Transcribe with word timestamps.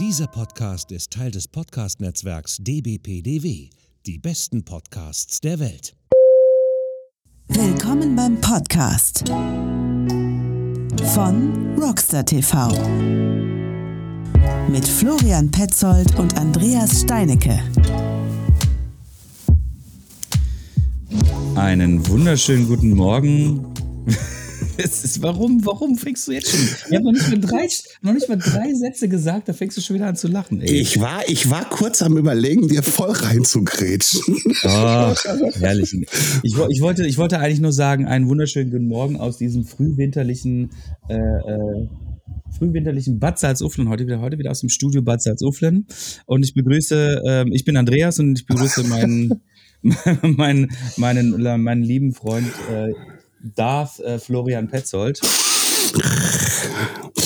Dieser 0.00 0.26
Podcast 0.26 0.90
ist 0.90 1.12
Teil 1.12 1.30
des 1.30 1.46
Podcast-Netzwerks 1.46 2.56
dbpdw, 2.58 3.70
die 4.06 4.18
besten 4.18 4.64
Podcasts 4.64 5.40
der 5.40 5.60
Welt. 5.60 5.94
Willkommen 7.46 8.16
beim 8.16 8.40
Podcast 8.40 9.22
von 11.14 11.78
Rockstar 11.78 12.24
TV 12.24 12.70
mit 14.68 14.84
Florian 14.84 15.48
Petzold 15.52 16.18
und 16.18 16.36
Andreas 16.38 17.02
Steinecke. 17.02 17.62
Einen 21.54 22.04
wunderschönen 22.08 22.66
guten 22.66 22.90
Morgen. 22.94 23.64
Ist, 24.76 25.22
warum, 25.22 25.64
warum 25.64 25.96
fängst 25.96 26.26
du 26.28 26.32
jetzt 26.32 26.50
schon? 26.50 26.60
Ich 26.60 26.94
habe 26.94 27.04
noch, 27.04 27.12
nicht 27.12 27.30
mal 27.30 27.40
drei, 27.40 27.68
noch 28.02 28.12
nicht 28.12 28.28
mal 28.28 28.36
drei 28.36 28.72
Sätze 28.74 29.08
gesagt, 29.08 29.48
da 29.48 29.52
fängst 29.52 29.76
du 29.76 29.80
schon 29.80 29.94
wieder 29.94 30.06
an 30.06 30.16
zu 30.16 30.28
lachen. 30.28 30.60
Ey. 30.60 30.74
Ich, 30.74 31.00
war, 31.00 31.28
ich 31.28 31.50
war 31.50 31.68
kurz 31.68 32.02
am 32.02 32.16
Überlegen, 32.16 32.68
dir 32.68 32.82
voll 32.82 33.10
reinzugrätschen. 33.10 34.22
Oh, 34.66 35.14
herrlich. 35.54 35.92
Ich, 36.42 36.54
ich, 36.68 36.80
wollte, 36.80 37.06
ich 37.06 37.18
wollte 37.18 37.38
eigentlich 37.38 37.60
nur 37.60 37.72
sagen, 37.72 38.06
einen 38.06 38.28
wunderschönen 38.28 38.70
guten 38.70 38.86
Morgen 38.86 39.16
aus 39.16 39.36
diesem 39.36 39.64
frühwinterlichen, 39.64 40.70
äh, 41.08 41.14
äh, 41.14 41.88
frühwinterlichen 42.56 43.18
Bad 43.18 43.38
Salzuflen. 43.38 43.88
Heute 43.88 44.06
wieder, 44.06 44.20
heute 44.20 44.38
wieder 44.38 44.50
aus 44.50 44.60
dem 44.60 44.68
Studio 44.68 45.02
Bad 45.02 45.22
Salzuflen. 45.22 45.86
Und 46.26 46.44
ich 46.44 46.54
begrüße, 46.54 47.22
äh, 47.26 47.44
ich 47.50 47.64
bin 47.64 47.76
Andreas 47.76 48.18
und 48.20 48.38
ich 48.38 48.46
begrüße 48.46 48.84
meinen, 48.84 49.42
meinen, 50.22 50.70
meinen, 50.96 51.62
meinen 51.62 51.82
lieben 51.82 52.12
Freund 52.14 52.46
äh, 52.72 52.92
Darth 53.44 54.00
äh, 54.00 54.18
Florian 54.18 54.68
Petzold. 54.68 55.20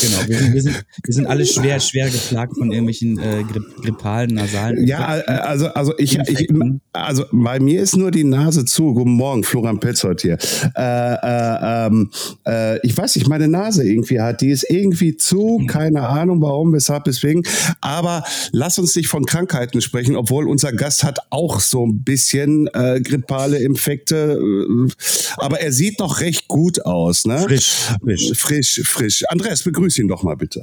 Genau, 0.01 0.29
wir 0.29 0.39
sind, 0.39 0.55
wir, 0.55 0.63
sind, 0.63 0.85
wir 1.03 1.15
sind 1.15 1.27
alle 1.27 1.47
schwer, 1.47 1.81
schwer 1.81 2.09
geplagt 2.11 2.57
von 2.57 2.71
irgendwelchen 2.71 3.19
äh, 3.19 3.43
grippalen, 3.83 4.35
nasalen. 4.35 4.87
Ja, 4.87 5.19
äh, 5.19 5.23
also, 5.23 5.69
also 5.69 5.95
ich, 5.99 6.19
ich, 6.19 6.49
also 6.93 7.25
bei 7.33 7.59
mir 7.59 7.83
ist 7.83 7.97
nur 7.97 8.11
die 8.11 8.25
Nase 8.25 8.65
zu. 8.65 8.95
Guten 8.95 9.13
Morgen, 9.13 9.45
Florian 9.45 9.81
Petzold 9.81 10.21
hier. 10.21 10.39
Äh, 10.77 10.83
äh, 10.83 11.87
ähm, 11.87 12.11
äh, 12.47 12.87
ich 12.87 12.97
weiß 12.97 13.17
nicht, 13.17 13.29
meine 13.29 13.49
Nase 13.49 13.89
irgendwie 13.89 14.21
hat, 14.21 14.41
die 14.41 14.51
ist 14.51 14.69
irgendwie 14.69 15.17
zu, 15.17 15.65
keine 15.67 16.07
Ahnung 16.07 16.43
warum, 16.43 16.73
weshalb, 16.73 17.07
weswegen. 17.07 17.43
Aber 17.81 18.25
lass 18.53 18.79
uns 18.79 18.95
nicht 18.95 19.09
von 19.09 19.25
Krankheiten 19.25 19.81
sprechen, 19.81 20.17
obwohl 20.17 20.49
unser 20.49 20.73
Gast 20.73 21.03
hat 21.03 21.19
auch 21.31 21.61
so 21.61 21.87
ein 21.87 22.03
bisschen 22.05 22.69
äh, 22.75 23.01
grippale 23.03 23.59
Infekte. 23.59 24.39
Äh, 24.39 24.93
aber 25.39 25.61
er 25.61 25.73
sieht 25.73 25.99
noch 25.99 26.21
recht 26.21 26.47
gut 26.47 26.85
aus, 26.85 27.25
ne? 27.25 27.41
Frisch, 27.41 27.73
frisch. 28.03 28.33
Frisch, 28.37 28.58
frisch. 28.63 29.25
Andreas, 29.29 29.63
begrüße 29.63 30.03
ihn 30.03 30.09
doch 30.09 30.23
mal 30.23 30.37
bitte. 30.37 30.63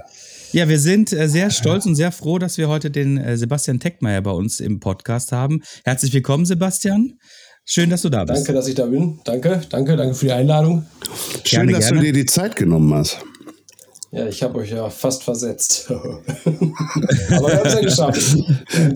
Ja, 0.52 0.70
wir 0.70 0.80
sind 0.80 1.12
äh, 1.12 1.28
sehr 1.28 1.50
stolz 1.50 1.86
und 1.86 1.96
sehr 1.96 2.12
froh, 2.12 2.40
dass 2.40 2.58
wir 2.58 2.70
heute 2.70 2.90
den 2.90 3.18
äh, 3.18 3.38
Sebastian 3.38 3.80
Teckmeier 3.80 4.22
bei 4.22 4.32
uns 4.32 4.60
im 4.60 4.80
Podcast 4.80 5.32
haben. 5.32 5.62
Herzlich 5.84 6.14
willkommen, 6.14 6.46
Sebastian. 6.46 7.20
Schön, 7.66 7.90
dass 7.90 8.04
du 8.04 8.10
da 8.10 8.24
bist. 8.24 8.38
Danke, 8.38 8.54
dass 8.54 8.68
ich 8.68 8.76
da 8.76 8.86
bin. 8.86 9.20
Danke, 9.26 9.62
danke, 9.70 9.96
danke 9.96 10.14
für 10.14 10.28
die 10.28 10.32
Einladung. 10.32 10.86
Schön, 11.44 11.68
gerne, 11.68 11.72
dass 11.74 11.88
gerne. 11.88 11.98
du 12.00 12.06
dir 12.06 12.14
die 12.14 12.26
Zeit 12.26 12.56
genommen 12.56 12.94
hast. 12.94 13.18
Ja, 14.12 14.28
ich 14.28 14.44
habe 14.44 14.60
euch 14.60 14.72
ja 14.72 14.90
fast 14.90 15.24
versetzt. 15.24 15.88
Aber 15.90 17.48
wir 17.48 17.58
haben 17.58 17.66
es 17.66 17.74
ja 17.74 17.82
geschafft. 17.82 18.36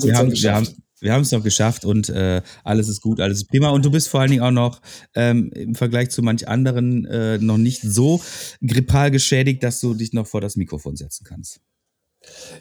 Wir, 0.01 0.15
haben, 0.15 0.31
wir 0.31 0.53
haben, 0.53 0.67
wir 1.01 1.13
haben 1.13 1.21
es 1.21 1.31
noch 1.31 1.43
geschafft 1.43 1.85
und 1.85 2.09
äh, 2.09 2.41
alles 2.63 2.89
ist 2.89 3.01
gut, 3.01 3.19
alles 3.19 3.39
ist 3.39 3.47
prima. 3.47 3.69
Und 3.69 3.85
du 3.85 3.91
bist 3.91 4.09
vor 4.09 4.21
allen 4.21 4.31
Dingen 4.31 4.43
auch 4.43 4.51
noch 4.51 4.81
ähm, 5.15 5.51
im 5.53 5.75
Vergleich 5.75 6.09
zu 6.09 6.21
manch 6.21 6.47
anderen 6.47 7.05
äh, 7.05 7.37
noch 7.37 7.57
nicht 7.57 7.81
so 7.81 8.21
grippal 8.65 9.11
geschädigt, 9.11 9.63
dass 9.63 9.79
du 9.79 9.93
dich 9.93 10.13
noch 10.13 10.27
vor 10.27 10.41
das 10.41 10.55
Mikrofon 10.55 10.95
setzen 10.95 11.25
kannst. 11.27 11.61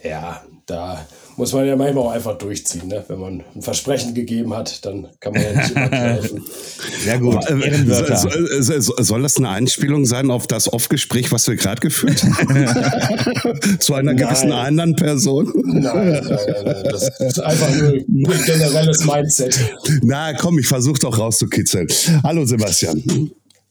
Ja, 0.05 0.42
da 0.67 1.06
muss 1.37 1.53
man 1.53 1.67
ja 1.67 1.75
manchmal 1.75 2.05
auch 2.05 2.12
einfach 2.12 2.39
durchziehen. 2.39 2.89
Ne? 2.89 3.05
Wenn 3.09 3.19
man 3.19 3.45
ein 3.55 3.62
Versprechen 3.62 4.15
gegeben 4.15 4.55
hat, 4.55 4.84
dann 4.84 5.09
kann 5.19 5.33
man 5.33 5.42
ja 5.42 5.53
nicht 5.53 5.70
übergreifen. 5.70 6.44
Sehr 7.05 7.19
gut. 7.19 7.44
Äh, 7.50 8.62
soll, 8.62 8.81
soll 8.81 9.22
das 9.22 9.37
eine 9.38 9.49
Einspielung 9.49 10.05
sein 10.05 10.31
auf 10.31 10.47
das 10.47 10.72
Off-Gespräch, 10.72 11.33
was 11.33 11.49
wir 11.49 11.56
gerade 11.56 11.81
geführt 11.81 12.22
haben? 12.22 13.78
Zu 13.81 13.94
einer 13.94 14.15
gewissen 14.15 14.50
nein. 14.50 14.66
anderen 14.66 14.97
Person? 14.97 15.53
Nein, 15.65 15.83
nein, 15.83 16.25
nein, 16.25 16.65
nein, 16.65 16.84
Das 16.91 17.21
ist 17.21 17.41
einfach 17.41 17.75
nur 17.75 17.93
ein 18.34 18.44
generelles 18.44 19.04
Mindset. 19.04 19.59
Na 20.03 20.34
komm, 20.34 20.59
ich 20.60 20.69
versuche 20.69 21.00
doch 21.00 21.19
rauszukitzeln. 21.19 21.88
Hallo 22.22 22.44
Sebastian. 22.44 23.03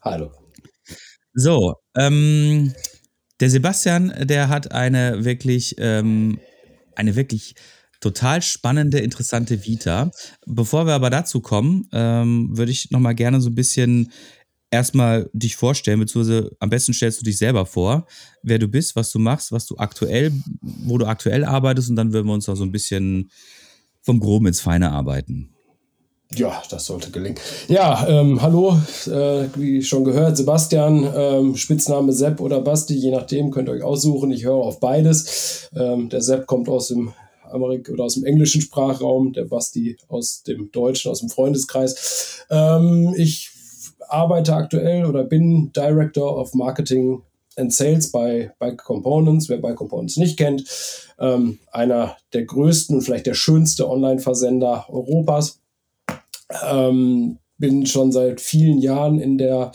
Hallo. 0.01 0.31
So, 1.33 1.75
ähm, 1.95 2.73
der 3.39 3.49
Sebastian, 3.49 4.13
der 4.23 4.49
hat 4.49 4.71
eine 4.71 5.23
wirklich, 5.23 5.75
ähm, 5.77 6.39
eine 6.95 7.15
wirklich 7.15 7.55
total 7.99 8.41
spannende, 8.41 8.99
interessante 8.99 9.65
Vita. 9.65 10.11
Bevor 10.45 10.85
wir 10.85 10.93
aber 10.93 11.09
dazu 11.09 11.41
kommen, 11.41 11.87
ähm, 11.91 12.55
würde 12.57 12.71
ich 12.71 12.91
nochmal 12.91 13.15
gerne 13.15 13.41
so 13.41 13.49
ein 13.49 13.55
bisschen 13.55 14.11
erstmal 14.69 15.29
dich 15.33 15.55
vorstellen, 15.55 15.99
beziehungsweise 15.99 16.51
am 16.59 16.69
besten 16.69 16.93
stellst 16.93 17.21
du 17.21 17.25
dich 17.25 17.37
selber 17.37 17.65
vor, 17.65 18.05
wer 18.43 18.59
du 18.59 18.67
bist, 18.67 18.95
was 18.95 19.11
du 19.11 19.19
machst, 19.19 19.51
was 19.51 19.65
du 19.65 19.77
aktuell, 19.77 20.31
wo 20.61 20.97
du 20.97 21.05
aktuell 21.05 21.45
arbeitest 21.45 21.89
und 21.89 21.95
dann 21.95 22.13
würden 22.13 22.27
wir 22.27 22.33
uns 22.33 22.49
auch 22.49 22.55
so 22.55 22.63
ein 22.63 22.71
bisschen 22.71 23.31
vom 24.01 24.19
Groben 24.19 24.47
ins 24.47 24.61
Feine 24.61 24.91
arbeiten. 24.91 25.56
Ja, 26.35 26.61
das 26.69 26.85
sollte 26.85 27.09
gelingen. 27.09 27.39
Ja, 27.69 28.05
ähm, 28.07 28.41
hallo, 28.41 28.77
äh, 29.05 29.47
wie 29.55 29.81
schon 29.81 30.03
gehört, 30.03 30.35
Sebastian, 30.35 31.07
ähm, 31.15 31.55
Spitzname 31.55 32.11
Sepp 32.11 32.41
oder 32.41 32.59
Basti, 32.59 32.95
je 32.95 33.11
nachdem, 33.11 33.49
könnt 33.49 33.69
ihr 33.69 33.73
euch 33.73 33.83
aussuchen. 33.83 34.31
Ich 34.31 34.43
höre 34.43 34.55
auf 34.55 34.79
beides. 34.81 35.69
Ähm, 35.75 36.09
der 36.09 36.21
Sepp 36.21 36.45
kommt 36.45 36.67
aus 36.67 36.89
dem 36.89 37.13
Amerik 37.49 37.89
oder 37.89 38.03
aus 38.03 38.15
dem 38.15 38.25
englischen 38.25 38.59
Sprachraum, 38.59 39.31
der 39.31 39.45
Basti 39.45 39.97
aus 40.09 40.43
dem 40.43 40.69
deutschen, 40.71 41.11
aus 41.11 41.21
dem 41.21 41.29
Freundeskreis. 41.29 42.45
Ähm, 42.49 43.13
ich 43.17 43.49
arbeite 44.09 44.53
aktuell 44.53 45.05
oder 45.05 45.23
bin 45.23 45.71
Director 45.73 46.37
of 46.37 46.53
Marketing 46.53 47.21
and 47.55 47.73
Sales 47.73 48.11
bei 48.11 48.51
Bike 48.59 48.83
Components. 48.83 49.47
Wer 49.47 49.57
Bike 49.57 49.77
Components 49.77 50.17
nicht 50.17 50.37
kennt, 50.37 50.65
ähm, 51.19 51.59
einer 51.71 52.17
der 52.33 52.43
größten 52.43 52.97
und 52.97 53.01
vielleicht 53.01 53.25
der 53.25 53.33
schönste 53.33 53.89
Online-Versender 53.89 54.85
Europas 54.89 55.59
ähm, 56.69 57.39
bin 57.57 57.85
schon 57.85 58.11
seit 58.11 58.39
vielen 58.39 58.77
Jahren 58.79 59.19
in 59.19 59.37
der, 59.37 59.71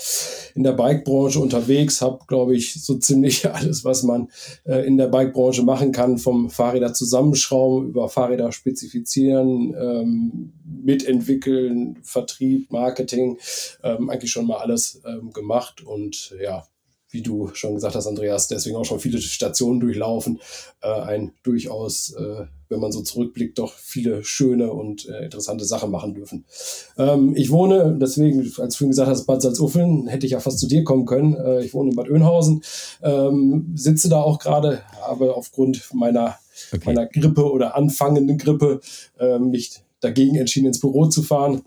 in 0.55 0.63
der 0.63 0.73
Bike-Branche 0.73 1.41
unterwegs, 1.41 2.01
habe, 2.01 2.21
glaube 2.27 2.55
ich, 2.55 2.83
so 2.83 2.97
ziemlich 2.97 3.49
alles, 3.53 3.85
was 3.85 4.03
man 4.03 4.29
äh, 4.65 4.87
in 4.87 4.97
der 4.97 5.09
Bike-Branche 5.09 5.63
machen 5.63 5.93
kann, 5.93 6.19
vom 6.19 6.51
Fahrräder 6.51 6.95
zusammenschrauben, 6.95 7.89
über 7.89 8.09
Fahrräder 8.09 8.53
spezifizieren, 8.53 9.75
ähm, 9.75 10.53
mitentwickeln, 10.65 11.99
Vertrieb, 12.03 12.71
Marketing, 12.71 13.39
ähm, 13.83 14.11
eigentlich 14.11 14.31
schon 14.31 14.47
mal 14.47 14.59
alles 14.59 15.01
ähm, 15.05 15.33
gemacht 15.33 15.83
und 15.85 16.35
ja, 16.41 16.65
wie 17.13 17.23
du 17.23 17.51
schon 17.53 17.75
gesagt 17.75 17.95
hast, 17.95 18.07
Andreas, 18.07 18.49
deswegen 18.49 18.77
auch 18.77 18.85
schon 18.85 18.99
viele 18.99 19.21
Stationen 19.21 19.81
durchlaufen. 19.81 20.41
Äh, 20.81 20.89
ein 20.89 21.33
durchaus, 21.43 22.15
äh, 22.15 22.47
wenn 22.69 22.81
man 22.81 22.91
so 22.91 23.03
zurückblickt, 23.03 23.59
doch 23.59 23.75
viele 23.75 24.25
schöne 24.25 24.73
und 24.73 25.07
äh, 25.09 25.25
interessante 25.25 25.65
Sachen 25.65 25.91
machen 25.91 26.15
dürfen. 26.15 26.47
Ähm, 26.97 27.37
ich 27.37 27.51
wohne, 27.51 27.97
deswegen, 28.01 28.41
als 28.41 28.75
du 28.75 28.79
vorhin 28.79 28.91
gesagt 28.91 29.11
hast, 29.11 29.27
Bad 29.27 29.43
Salzuffeln, 29.43 30.09
hätte 30.09 30.25
ich 30.27 30.33
ja 30.33 30.41
fast 30.41 30.59
zu 30.59 30.67
dir 30.67 30.85
kommen 30.85 31.05
können. 31.05 31.35
Äh, 31.35 31.65
ich 31.65 31.75
wohne 31.75 31.91
in 31.91 31.97
Bad 31.97 32.09
Oeynhausen, 32.09 32.63
ähm, 33.03 33.73
sitze 33.75 34.09
da 34.09 34.23
auch 34.23 34.39
gerade, 34.39 34.83
habe 35.03 35.35
aufgrund 35.35 35.93
meiner, 35.93 36.37
okay. 36.73 36.83
meiner 36.87 37.07
Grippe 37.07 37.51
oder 37.51 37.77
anfangenden 37.77 38.39
Grippe 38.39 38.81
äh, 39.19 39.39
mich 39.39 39.83
dagegen 40.01 40.37
entschieden, 40.37 40.67
ins 40.67 40.81
Büro 40.81 41.07
zu 41.07 41.23
fahren. 41.23 41.63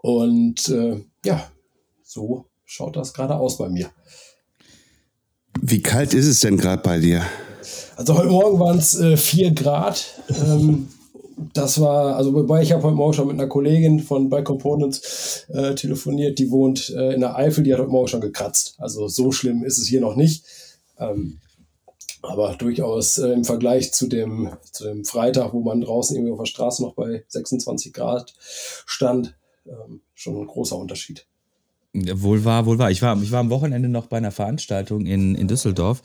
Und 0.00 0.68
äh, 0.70 1.04
ja, 1.26 1.50
so 2.02 2.46
schaut 2.64 2.96
das 2.96 3.12
gerade 3.12 3.36
aus 3.36 3.58
bei 3.58 3.68
mir. 3.68 3.90
Wie 5.62 5.82
kalt 5.82 6.14
ist 6.14 6.26
es 6.26 6.40
denn 6.40 6.56
gerade 6.56 6.82
bei 6.82 6.98
dir? 6.98 7.22
Also 7.96 8.16
heute 8.16 8.30
Morgen 8.30 8.58
waren 8.58 8.78
es 8.78 8.98
äh, 8.98 9.18
4 9.18 9.50
Grad. 9.50 10.06
Ähm, 10.28 10.88
das 11.52 11.78
war, 11.80 12.16
also 12.16 12.32
wobei 12.32 12.62
ich 12.62 12.72
habe 12.72 12.82
heute 12.82 12.96
Morgen 12.96 13.12
schon 13.12 13.26
mit 13.26 13.38
einer 13.38 13.46
Kollegin 13.46 14.00
von 14.00 14.30
Bike 14.30 14.46
Components 14.46 15.44
äh, 15.48 15.74
telefoniert, 15.74 16.38
die 16.38 16.50
wohnt 16.50 16.88
äh, 16.90 17.12
in 17.12 17.20
der 17.20 17.36
Eifel, 17.36 17.62
die 17.62 17.74
hat 17.74 17.80
heute 17.80 17.90
Morgen 17.90 18.08
schon 18.08 18.22
gekratzt. 18.22 18.76
Also 18.78 19.06
so 19.08 19.32
schlimm 19.32 19.62
ist 19.62 19.76
es 19.76 19.86
hier 19.86 20.00
noch 20.00 20.16
nicht. 20.16 20.44
Ähm, 20.98 21.40
aber 22.22 22.54
durchaus 22.54 23.18
äh, 23.18 23.28
im 23.28 23.44
Vergleich 23.44 23.92
zu 23.92 24.06
dem, 24.06 24.50
zu 24.72 24.84
dem 24.84 25.04
Freitag, 25.04 25.52
wo 25.52 25.60
man 25.60 25.82
draußen 25.82 26.16
irgendwie 26.16 26.32
auf 26.32 26.38
der 26.38 26.46
Straße 26.46 26.82
noch 26.82 26.94
bei 26.94 27.24
26 27.28 27.92
Grad 27.92 28.34
stand, 28.86 29.36
ähm, 29.66 30.00
schon 30.14 30.38
ein 30.38 30.46
großer 30.46 30.76
Unterschied. 30.76 31.26
Wohl 31.92 32.44
wahr, 32.44 32.66
wohl 32.66 32.78
wahr. 32.78 32.90
Ich 32.90 33.02
war, 33.02 33.20
ich 33.20 33.32
war 33.32 33.40
am 33.40 33.50
Wochenende 33.50 33.88
noch 33.88 34.06
bei 34.06 34.18
einer 34.18 34.30
Veranstaltung 34.30 35.06
in, 35.06 35.34
in 35.34 35.48
Düsseldorf, 35.48 36.02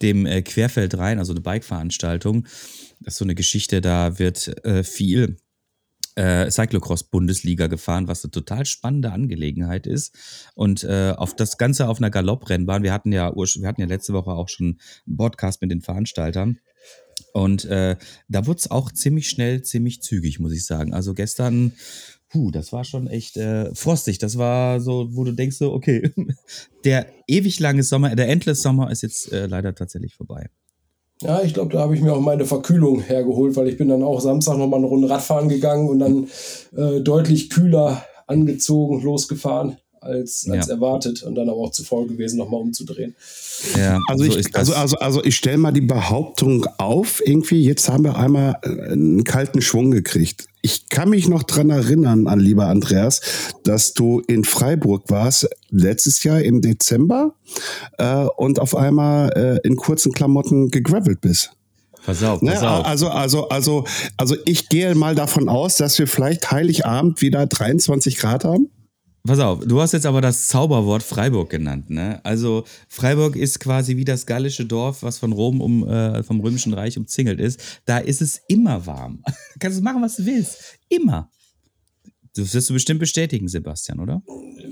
dem 0.00 0.24
äh, 0.24 0.40
Querfeld 0.40 0.96
rein, 0.96 1.18
also 1.18 1.32
eine 1.32 1.42
Bike-Veranstaltung. 1.42 2.46
Das 3.00 3.14
ist 3.14 3.18
so 3.18 3.24
eine 3.24 3.34
Geschichte, 3.34 3.82
da 3.82 4.18
wird 4.18 4.64
äh, 4.64 4.82
viel 4.82 5.36
äh, 6.16 6.50
Cyclocross-Bundesliga 6.50 7.66
gefahren, 7.66 8.08
was 8.08 8.24
eine 8.24 8.30
total 8.30 8.64
spannende 8.64 9.12
Angelegenheit 9.12 9.86
ist. 9.86 10.16
Und 10.54 10.84
äh, 10.84 11.12
auf 11.14 11.36
das 11.36 11.58
Ganze 11.58 11.88
auf 11.88 11.98
einer 11.98 12.10
Galopprennbahn. 12.10 12.82
Wir 12.82 12.92
hatten 12.92 13.12
ja, 13.12 13.30
wir 13.34 13.68
hatten 13.68 13.80
ja 13.82 13.86
letzte 13.86 14.14
Woche 14.14 14.30
auch 14.30 14.48
schon 14.48 14.78
einen 15.06 15.16
Podcast 15.18 15.60
mit 15.60 15.70
den 15.70 15.82
Veranstaltern. 15.82 16.58
Und 17.32 17.66
äh, 17.66 17.96
da 18.28 18.46
wurde 18.46 18.60
es 18.60 18.70
auch 18.70 18.90
ziemlich 18.90 19.28
schnell, 19.28 19.62
ziemlich 19.62 20.00
zügig, 20.00 20.40
muss 20.40 20.52
ich 20.52 20.64
sagen. 20.64 20.94
Also 20.94 21.12
gestern, 21.12 21.72
puh, 22.28 22.50
das 22.50 22.72
war 22.72 22.84
schon 22.84 23.06
echt 23.06 23.36
äh, 23.36 23.74
frostig. 23.74 24.18
Das 24.18 24.38
war 24.38 24.80
so, 24.80 25.08
wo 25.12 25.24
du 25.24 25.32
denkst 25.32 25.56
so, 25.56 25.72
okay, 25.72 26.10
der 26.84 27.06
ewig 27.26 27.60
lange 27.60 27.82
Sommer, 27.82 28.14
der 28.14 28.28
Endless 28.28 28.62
Sommer 28.62 28.90
ist 28.90 29.02
jetzt 29.02 29.32
äh, 29.32 29.46
leider 29.46 29.74
tatsächlich 29.74 30.14
vorbei. 30.14 30.48
Ja, 31.22 31.42
ich 31.42 31.54
glaube, 31.54 31.72
da 31.72 31.80
habe 31.80 31.94
ich 31.94 32.02
mir 32.02 32.12
auch 32.12 32.20
meine 32.20 32.44
Verkühlung 32.44 33.00
hergeholt, 33.00 33.56
weil 33.56 33.68
ich 33.68 33.78
bin 33.78 33.88
dann 33.88 34.02
auch 34.02 34.20
Samstag 34.20 34.58
nochmal 34.58 34.80
eine 34.80 34.88
Runde 34.88 35.08
Radfahren 35.08 35.48
gegangen 35.48 35.88
und 35.88 35.98
dann 35.98 36.28
äh, 36.76 37.00
deutlich 37.00 37.48
kühler 37.48 38.04
angezogen 38.26 39.00
losgefahren 39.02 39.78
als, 40.06 40.48
als 40.50 40.66
ja. 40.68 40.74
erwartet 40.74 41.22
und 41.22 41.34
dann 41.34 41.48
aber 41.48 41.58
auch 41.58 41.72
zu 41.72 41.84
voll 41.84 42.06
gewesen, 42.06 42.38
nochmal 42.38 42.60
umzudrehen. 42.60 43.14
Ja, 43.76 44.00
also, 44.08 44.24
so 44.24 44.38
ich, 44.38 44.54
also, 44.54 44.74
also, 44.74 44.96
also 44.98 45.24
ich 45.24 45.36
stelle 45.36 45.58
mal 45.58 45.72
die 45.72 45.80
Behauptung 45.80 46.66
auf, 46.78 47.22
irgendwie, 47.24 47.62
jetzt 47.62 47.88
haben 47.88 48.04
wir 48.04 48.16
einmal 48.16 48.56
äh, 48.62 48.92
einen 48.92 49.24
kalten 49.24 49.62
Schwung 49.62 49.90
gekriegt. 49.90 50.46
Ich 50.62 50.88
kann 50.88 51.10
mich 51.10 51.28
noch 51.28 51.42
dran 51.42 51.70
erinnern, 51.70 52.26
an 52.26 52.40
lieber 52.40 52.66
Andreas, 52.66 53.20
dass 53.64 53.94
du 53.94 54.20
in 54.26 54.44
Freiburg 54.44 55.04
warst, 55.10 55.48
letztes 55.70 56.24
Jahr 56.24 56.40
im 56.40 56.60
Dezember, 56.60 57.34
äh, 57.98 58.26
und 58.36 58.58
auf 58.58 58.74
einmal 58.74 59.30
äh, 59.36 59.66
in 59.66 59.76
kurzen 59.76 60.12
Klamotten 60.12 60.70
gegravelt 60.70 61.20
bist. 61.20 61.52
Pass 62.06 62.22
auf, 62.22 62.40
pass 62.40 62.60
ne? 62.62 62.70
auf. 62.70 62.86
Also, 62.86 63.08
also, 63.08 63.48
also, 63.48 63.84
also 64.16 64.36
ich 64.44 64.68
gehe 64.68 64.94
mal 64.94 65.16
davon 65.16 65.48
aus, 65.48 65.76
dass 65.76 65.98
wir 65.98 66.06
vielleicht 66.06 66.50
Heiligabend 66.52 67.20
wieder 67.20 67.46
23 67.46 68.16
Grad 68.16 68.44
haben. 68.44 68.70
Pass 69.26 69.40
auf, 69.40 69.60
du 69.64 69.80
hast 69.80 69.92
jetzt 69.92 70.06
aber 70.06 70.20
das 70.20 70.48
Zauberwort 70.48 71.02
Freiburg 71.02 71.50
genannt, 71.50 71.90
ne? 71.90 72.20
Also 72.22 72.64
Freiburg 72.88 73.34
ist 73.34 73.58
quasi 73.58 73.96
wie 73.96 74.04
das 74.04 74.26
gallische 74.26 74.64
Dorf, 74.64 75.02
was 75.02 75.18
von 75.18 75.32
Rom 75.32 75.60
um, 75.60 75.88
äh, 75.88 76.22
vom 76.22 76.40
Römischen 76.40 76.72
Reich 76.74 76.96
umzingelt 76.96 77.40
ist. 77.40 77.60
Da 77.86 77.98
ist 77.98 78.22
es 78.22 78.40
immer 78.48 78.86
warm. 78.86 79.22
Kannst 79.58 79.78
du 79.78 79.82
machen, 79.82 80.02
was 80.02 80.16
du 80.16 80.26
willst. 80.26 80.78
Immer. 80.88 81.30
Das 82.36 82.54
wirst 82.54 82.68
du 82.68 82.74
bestimmt 82.74 83.00
bestätigen, 83.00 83.48
Sebastian, 83.48 83.98
oder? 83.98 84.22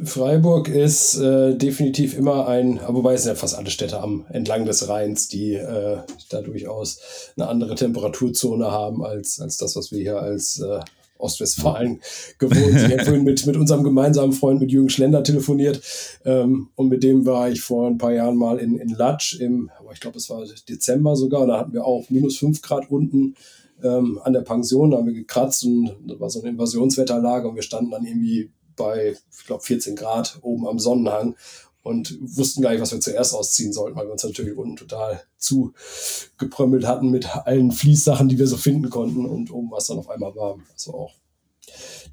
Freiburg 0.04 0.68
ist 0.68 1.16
äh, 1.16 1.56
definitiv 1.56 2.16
immer 2.16 2.46
ein, 2.46 2.78
wobei 2.86 3.14
es 3.14 3.22
sind 3.22 3.30
ja 3.30 3.36
fast 3.36 3.54
alle 3.56 3.70
Städte 3.70 4.00
am 4.00 4.26
entlang 4.28 4.66
des 4.66 4.88
Rheins, 4.88 5.28
die 5.28 5.54
äh, 5.54 5.98
da 6.28 6.42
durchaus 6.42 7.00
eine 7.36 7.48
andere 7.48 7.74
Temperaturzone 7.74 8.70
haben 8.70 9.04
als, 9.04 9.40
als 9.40 9.56
das, 9.56 9.76
was 9.76 9.92
wir 9.92 10.00
hier 10.00 10.20
als 10.20 10.60
äh, 10.60 10.80
Ostwestfalen 11.18 12.00
gewohnt. 12.38 12.76
Ich 12.76 12.92
habe 12.92 13.04
vorhin 13.04 13.24
mit, 13.24 13.46
mit 13.46 13.56
unserem 13.56 13.84
gemeinsamen 13.84 14.32
Freund, 14.32 14.60
mit 14.60 14.70
Jürgen 14.70 14.90
Schlender, 14.90 15.22
telefoniert. 15.22 15.80
Ähm, 16.24 16.68
und 16.74 16.88
mit 16.88 17.02
dem 17.02 17.24
war 17.26 17.50
ich 17.50 17.60
vor 17.60 17.88
ein 17.88 17.98
paar 17.98 18.12
Jahren 18.12 18.36
mal 18.36 18.58
in, 18.58 18.78
in 18.78 18.88
Latsch, 18.88 19.38
im, 19.40 19.70
ich 19.92 20.00
glaube, 20.00 20.18
es 20.18 20.28
war 20.30 20.44
Dezember 20.68 21.16
sogar. 21.16 21.42
Und 21.42 21.48
da 21.48 21.58
hatten 21.58 21.72
wir 21.72 21.84
auch 21.84 22.10
minus 22.10 22.38
fünf 22.38 22.62
Grad 22.62 22.90
unten 22.90 23.36
ähm, 23.82 24.20
an 24.22 24.32
der 24.32 24.42
Pension. 24.42 24.90
Da 24.90 24.98
haben 24.98 25.06
wir 25.06 25.14
gekratzt 25.14 25.64
und 25.64 25.94
das 26.06 26.20
war 26.20 26.30
so 26.30 26.40
eine 26.40 26.50
Invasionswetterlage. 26.50 27.48
Und 27.48 27.54
wir 27.54 27.62
standen 27.62 27.90
dann 27.90 28.04
irgendwie 28.04 28.50
bei, 28.76 29.16
ich 29.38 29.46
glaube, 29.46 29.62
14 29.62 29.96
Grad 29.96 30.38
oben 30.42 30.66
am 30.66 30.78
Sonnenhang 30.78 31.36
und 31.84 32.16
wussten 32.20 32.62
gar 32.62 32.72
nicht, 32.72 32.80
was 32.80 32.92
wir 32.92 33.00
zuerst 33.00 33.34
ausziehen 33.34 33.72
sollten, 33.72 33.96
weil 33.96 34.06
wir 34.06 34.12
uns 34.12 34.24
natürlich 34.24 34.56
unten 34.56 34.76
total 34.76 35.22
zugeprömmelt 35.36 36.86
hatten 36.86 37.10
mit 37.10 37.36
allen 37.36 37.70
Fließsachen, 37.70 38.28
die 38.28 38.38
wir 38.38 38.46
so 38.46 38.56
finden 38.56 38.90
konnten 38.90 39.26
und 39.26 39.52
oben 39.52 39.70
war 39.70 39.78
es 39.78 39.86
dann 39.86 39.98
auf 39.98 40.08
einmal 40.08 40.34
warm. 40.34 40.64
Also 40.72 40.94
auch, 40.94 41.12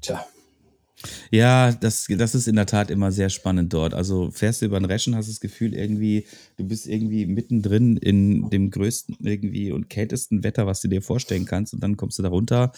tja, 0.02 0.24
ja, 1.30 1.72
das, 1.72 2.06
das 2.08 2.34
ist 2.34 2.46
in 2.46 2.56
der 2.56 2.66
Tat 2.66 2.90
immer 2.90 3.10
sehr 3.12 3.30
spannend 3.30 3.72
dort. 3.72 3.94
Also 3.94 4.30
fährst 4.30 4.62
du 4.62 4.66
über 4.66 4.78
den 4.78 4.84
Reschen, 4.84 5.16
hast 5.16 5.28
das 5.28 5.40
Gefühl 5.40 5.74
irgendwie, 5.74 6.26
du 6.56 6.64
bist 6.64 6.86
irgendwie 6.86 7.26
mittendrin 7.26 7.96
in 7.96 8.50
dem 8.50 8.70
größten 8.70 9.16
irgendwie 9.20 9.72
und 9.72 9.88
kältesten 9.88 10.44
Wetter, 10.44 10.66
was 10.66 10.80
du 10.80 10.88
dir 10.88 11.02
vorstellen 11.02 11.44
kannst. 11.44 11.74
Und 11.74 11.82
dann 11.82 11.96
kommst 11.96 12.18
du 12.18 12.22
da 12.22 12.28
runter 12.28 12.72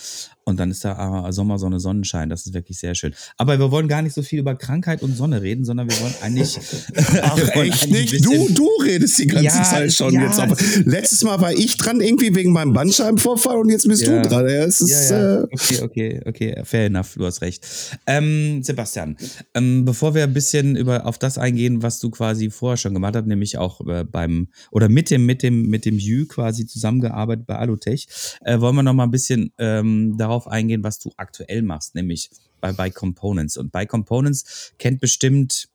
und 0.44 0.60
dann 0.60 0.70
ist 0.70 0.84
da 0.84 0.92
ah, 0.92 1.32
Sommersonne, 1.32 1.80
Sonnenschein. 1.80 2.28
Das 2.28 2.44
ist 2.46 2.52
wirklich 2.52 2.78
sehr 2.78 2.94
schön. 2.94 3.14
Aber 3.38 3.58
wir 3.58 3.70
wollen 3.70 3.88
gar 3.88 4.02
nicht 4.02 4.14
so 4.14 4.22
viel 4.22 4.38
über 4.38 4.54
Krankheit 4.54 5.02
und 5.02 5.16
Sonne 5.16 5.40
reden, 5.40 5.64
sondern 5.64 5.88
wir 5.88 5.98
wollen 6.00 6.14
eigentlich. 6.20 6.58
Ach, 7.22 7.36
wollen 7.54 7.72
echt 7.72 7.84
eigentlich 7.84 8.12
nicht? 8.12 8.26
Du, 8.26 8.48
du 8.50 8.68
redest 8.82 9.18
die 9.18 9.26
ganze 9.26 9.44
ja, 9.44 9.62
Zeit 9.62 9.92
schon 9.92 10.12
ja. 10.12 10.26
jetzt. 10.26 10.38
Aber 10.38 10.56
letztes 10.84 11.24
Mal 11.24 11.40
war 11.40 11.52
ich 11.52 11.76
dran, 11.76 12.00
irgendwie 12.00 12.34
wegen 12.34 12.52
meinem 12.52 12.72
Bandscheibenvorfall 12.72 13.56
und 13.56 13.70
jetzt 13.70 13.88
bist 13.88 14.02
ja. 14.02 14.20
du 14.20 14.28
dran. 14.28 14.48
Ja, 14.48 14.64
ist, 14.64 14.82
äh 15.10 15.44
okay, 15.50 15.82
okay, 15.82 16.20
okay. 16.26 16.62
Fair 16.64 16.86
enough, 16.86 17.14
du 17.16 17.24
hast 17.24 17.40
recht. 17.40 17.66
Ähm, 18.06 18.62
Sebastian, 18.62 19.16
ähm, 19.54 19.84
bevor 19.84 20.14
wir 20.14 20.24
ein 20.24 20.34
bisschen 20.34 20.76
über, 20.76 21.06
auf 21.06 21.18
das 21.18 21.38
eingehen, 21.38 21.82
was 21.82 22.00
du 22.00 22.10
quasi 22.10 22.50
vorher 22.50 22.76
schon 22.76 22.92
gemacht 22.92 23.16
hast, 23.16 23.26
nämlich 23.26 23.56
auch 23.56 23.80
äh, 23.86 24.04
beim 24.04 24.48
oder 24.70 24.88
mit 24.88 25.10
dem, 25.10 25.24
mit 25.24 25.42
dem, 25.42 25.68
mit 25.68 25.86
dem 25.86 25.98
Jü 25.98 26.26
quasi 26.26 26.66
zusammengearbeitet 26.66 27.46
bei 27.46 27.56
Alutech, 27.56 28.08
äh, 28.42 28.60
wollen 28.60 28.76
wir 28.76 28.82
noch 28.82 28.92
mal 28.92 29.04
ein 29.04 29.10
bisschen 29.10 29.52
ähm, 29.58 30.16
darauf 30.18 30.33
eingehen, 30.46 30.82
was 30.82 30.98
du 30.98 31.12
aktuell 31.16 31.62
machst, 31.62 31.94
nämlich 31.94 32.30
bei 32.60 32.72
By 32.72 32.90
Components. 32.90 33.56
Und 33.56 33.72
By 33.72 33.86
Components 33.86 34.72
kennt 34.78 35.00
bestimmt 35.00 35.68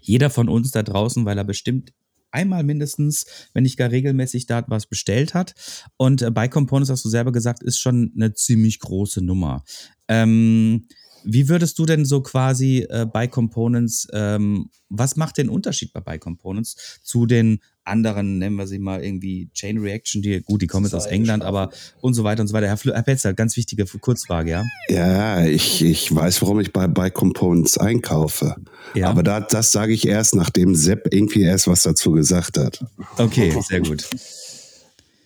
jeder 0.00 0.30
von 0.30 0.48
uns 0.48 0.70
da 0.70 0.82
draußen, 0.82 1.24
weil 1.24 1.38
er 1.38 1.44
bestimmt 1.44 1.92
einmal 2.32 2.64
mindestens, 2.64 3.26
wenn 3.52 3.62
nicht 3.62 3.76
gar 3.76 3.90
regelmäßig 3.90 4.46
da 4.46 4.64
was 4.66 4.86
bestellt 4.86 5.34
hat. 5.34 5.54
Und 5.96 6.22
äh, 6.22 6.30
bei 6.30 6.48
Components, 6.48 6.90
hast 6.90 7.04
du 7.04 7.08
selber 7.08 7.30
gesagt, 7.30 7.62
ist 7.62 7.78
schon 7.78 8.12
eine 8.16 8.32
ziemlich 8.34 8.80
große 8.80 9.22
Nummer. 9.22 9.64
Ähm, 10.08 10.88
wie 11.24 11.48
würdest 11.48 11.78
du 11.78 11.86
denn 11.86 12.04
so 12.04 12.22
quasi 12.22 12.86
äh, 12.88 13.06
bei 13.10 13.26
Components, 13.26 14.08
ähm, 14.12 14.70
was 14.88 15.16
macht 15.16 15.38
den 15.38 15.48
Unterschied 15.48 15.92
bei 15.92 16.00
By 16.00 16.18
Components 16.18 17.00
zu 17.02 17.26
den 17.26 17.60
anderen, 17.84 18.38
nennen 18.38 18.56
wir 18.56 18.66
sie 18.66 18.78
mal 18.78 19.02
irgendwie 19.02 19.50
Chain 19.54 19.78
Reaction, 19.78 20.22
die, 20.22 20.40
gut, 20.40 20.62
die 20.62 20.66
kommen 20.66 20.84
jetzt 20.84 20.94
aus 20.94 21.06
England, 21.06 21.42
aber 21.42 21.70
und 22.00 22.14
so 22.14 22.22
weiter 22.22 22.42
und 22.42 22.48
so 22.48 22.54
weiter. 22.54 22.68
Herr, 22.68 22.76
Fl 22.76 22.92
Herr 22.92 23.02
Petzer, 23.02 23.34
ganz 23.34 23.56
wichtige 23.56 23.84
Kurzfrage, 23.84 24.50
ja? 24.50 24.64
Ja, 24.88 25.44
ich, 25.44 25.82
ich 25.82 26.14
weiß, 26.14 26.42
warum 26.42 26.60
ich 26.60 26.72
bei, 26.72 26.86
bei 26.86 27.10
Components 27.10 27.78
einkaufe. 27.78 28.56
Ja. 28.94 29.08
Aber 29.08 29.22
da, 29.22 29.40
das 29.40 29.72
sage 29.72 29.92
ich 29.92 30.06
erst, 30.06 30.34
nachdem 30.34 30.74
Sepp 30.74 31.12
irgendwie 31.12 31.42
erst 31.42 31.66
was 31.66 31.82
dazu 31.82 32.12
gesagt 32.12 32.58
hat. 32.58 32.84
Okay, 33.16 33.52
sehr 33.68 33.80
gut. 33.80 34.08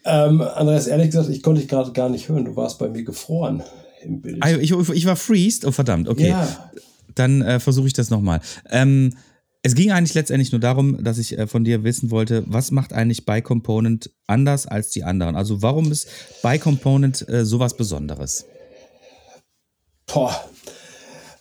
Ähm, 0.04 0.40
Andreas, 0.40 0.87
ehrlich 0.87 1.10
gesagt, 1.10 1.28
ich 1.28 1.42
konnte 1.42 1.60
dich 1.60 1.69
gerade 1.69 1.92
gar 1.92 2.08
nicht 2.08 2.28
hören. 2.28 2.44
Du 2.44 2.56
warst 2.56 2.78
bei 2.78 2.88
mir 2.88 3.02
gefroren 3.02 3.62
im 4.06 4.20
Bild. 4.20 4.38
Ah, 4.41 4.53
ich, 4.53 4.73
ich 4.73 5.06
war 5.06 5.17
freezed? 5.17 5.64
Oh, 5.64 5.73
verdammt, 5.73 6.08
okay. 6.08 6.29
Ja. 6.29 6.70
Dann 7.14 7.43
äh, 7.43 7.61
versuche 7.61 7.87
ich 7.87 7.93
das 7.93 8.11
nochmal. 8.11 8.41
Ähm, 8.70 9.14
es 9.62 9.75
ging 9.75 9.91
eigentlich 9.91 10.14
letztendlich 10.14 10.53
nur 10.53 10.61
darum, 10.61 11.03
dass 11.03 11.19
ich 11.19 11.37
äh, 11.37 11.47
von 11.49 11.64
dir 11.64 11.82
wissen 11.82 12.12
wollte, 12.12 12.44
was 12.47 12.70
macht 12.70 12.93
eigentlich 12.93 13.26
By-Component 13.26 14.11
anders 14.26 14.67
als 14.67 14.91
die 14.91 15.03
anderen? 15.03 15.35
Also 15.35 15.61
warum 15.61 15.90
ist 15.90 16.09
By-Component 16.42 17.28
äh, 17.28 17.45
sowas 17.45 17.76
Besonderes? 17.76 18.47
Boah. 20.07 20.40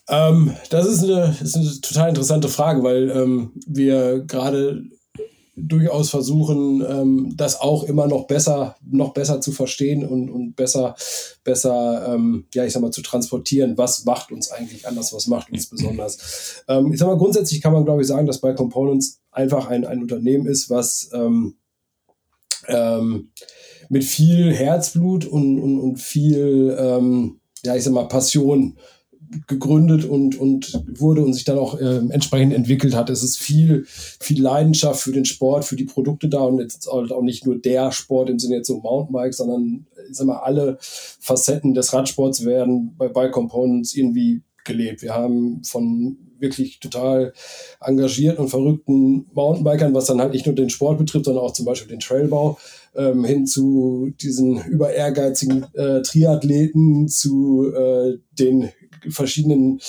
Ähm, 0.09 0.55
das 0.69 0.87
ist 0.87 1.03
eine, 1.03 1.35
ist 1.39 1.55
eine 1.55 1.81
total 1.81 2.09
interessante 2.09 2.47
Frage, 2.47 2.83
weil 2.83 3.11
ähm, 3.11 3.51
wir 3.67 4.23
gerade 4.25 4.83
durchaus 5.55 6.09
versuchen, 6.09 6.85
ähm, 6.87 7.33
das 7.35 7.59
auch 7.61 7.83
immer 7.83 8.07
noch 8.07 8.27
besser, 8.27 8.75
noch 8.85 9.13
besser 9.13 9.39
zu 9.39 9.51
verstehen 9.51 10.05
und, 10.05 10.29
und 10.29 10.55
besser, 10.55 10.95
besser, 11.43 12.13
ähm, 12.13 12.45
ja, 12.53 12.65
ich 12.65 12.73
sag 12.73 12.81
mal, 12.81 12.91
zu 12.91 13.01
transportieren. 13.01 13.77
Was 13.77 14.05
macht 14.05 14.31
uns 14.31 14.51
eigentlich 14.51 14.87
anders? 14.87 15.13
Was 15.13 15.27
macht 15.27 15.51
uns 15.51 15.67
besonders? 15.67 16.63
Ähm, 16.67 16.91
ich 16.91 16.99
sag 16.99 17.07
mal, 17.07 17.17
grundsätzlich 17.17 17.61
kann 17.61 17.73
man, 17.73 17.85
glaube 17.85 18.01
ich, 18.01 18.07
sagen, 18.07 18.27
dass 18.27 18.41
bei 18.41 18.53
Components 18.53 19.21
einfach 19.31 19.67
ein, 19.67 19.85
ein 19.85 20.01
Unternehmen 20.01 20.45
ist, 20.45 20.69
was 20.69 21.09
ähm, 21.13 21.55
ähm, 22.67 23.31
mit 23.89 24.03
viel 24.03 24.53
Herzblut 24.53 25.25
und, 25.25 25.59
und, 25.59 25.79
und 25.79 25.97
viel, 25.97 26.75
ähm, 26.77 27.39
ja, 27.63 27.75
ich 27.75 27.83
sag 27.83 27.93
mal, 27.93 28.07
Passion 28.07 28.77
gegründet 29.47 30.05
und, 30.05 30.39
und 30.39 30.83
wurde 30.87 31.23
und 31.23 31.33
sich 31.33 31.43
dann 31.43 31.57
auch 31.57 31.79
äh, 31.79 31.97
entsprechend 32.09 32.53
entwickelt 32.53 32.95
hat. 32.95 33.09
Es 33.09 33.23
ist 33.23 33.37
viel, 33.37 33.85
viel 33.87 34.41
Leidenschaft 34.41 35.01
für 35.01 35.11
den 35.11 35.25
Sport, 35.25 35.65
für 35.65 35.75
die 35.75 35.85
Produkte 35.85 36.27
da 36.29 36.41
und 36.41 36.59
jetzt 36.59 36.89
halt 36.91 37.11
auch 37.11 37.21
nicht 37.21 37.45
nur 37.45 37.57
der 37.57 37.91
Sport 37.91 38.29
im 38.29 38.39
Sinne 38.39 38.57
jetzt 38.57 38.67
so 38.67 38.79
Mountainbike, 38.79 39.33
sondern 39.33 39.85
ich 40.09 40.15
sag 40.15 40.27
mal, 40.27 40.39
alle 40.39 40.77
Facetten 40.79 41.73
des 41.73 41.93
Radsports 41.93 42.45
werden 42.45 42.95
bei 42.97 43.07
Bike 43.07 43.31
Components 43.31 43.95
irgendwie 43.95 44.41
gelebt. 44.63 45.01
Wir 45.01 45.13
haben 45.13 45.63
von 45.63 46.17
wirklich 46.39 46.79
total 46.79 47.33
engagierten 47.81 48.43
und 48.43 48.49
verrückten 48.49 49.25
Mountainbikern, 49.33 49.93
was 49.93 50.05
dann 50.05 50.19
halt 50.19 50.33
nicht 50.33 50.45
nur 50.45 50.55
den 50.55 50.69
Sport 50.69 50.97
betrifft, 50.97 51.25
sondern 51.25 51.43
auch 51.43 51.53
zum 51.53 51.65
Beispiel 51.65 51.89
den 51.89 51.99
Trailbau, 51.99 52.57
ähm, 52.95 53.23
hin 53.23 53.45
zu 53.45 54.11
diesen 54.21 54.63
über 54.65 54.93
ehrgeizigen 54.93 55.65
äh, 55.73 56.01
Triathleten, 56.01 57.07
zu 57.07 57.71
äh, 57.73 58.17
den 58.37 58.69
verschiedenen 59.09 59.79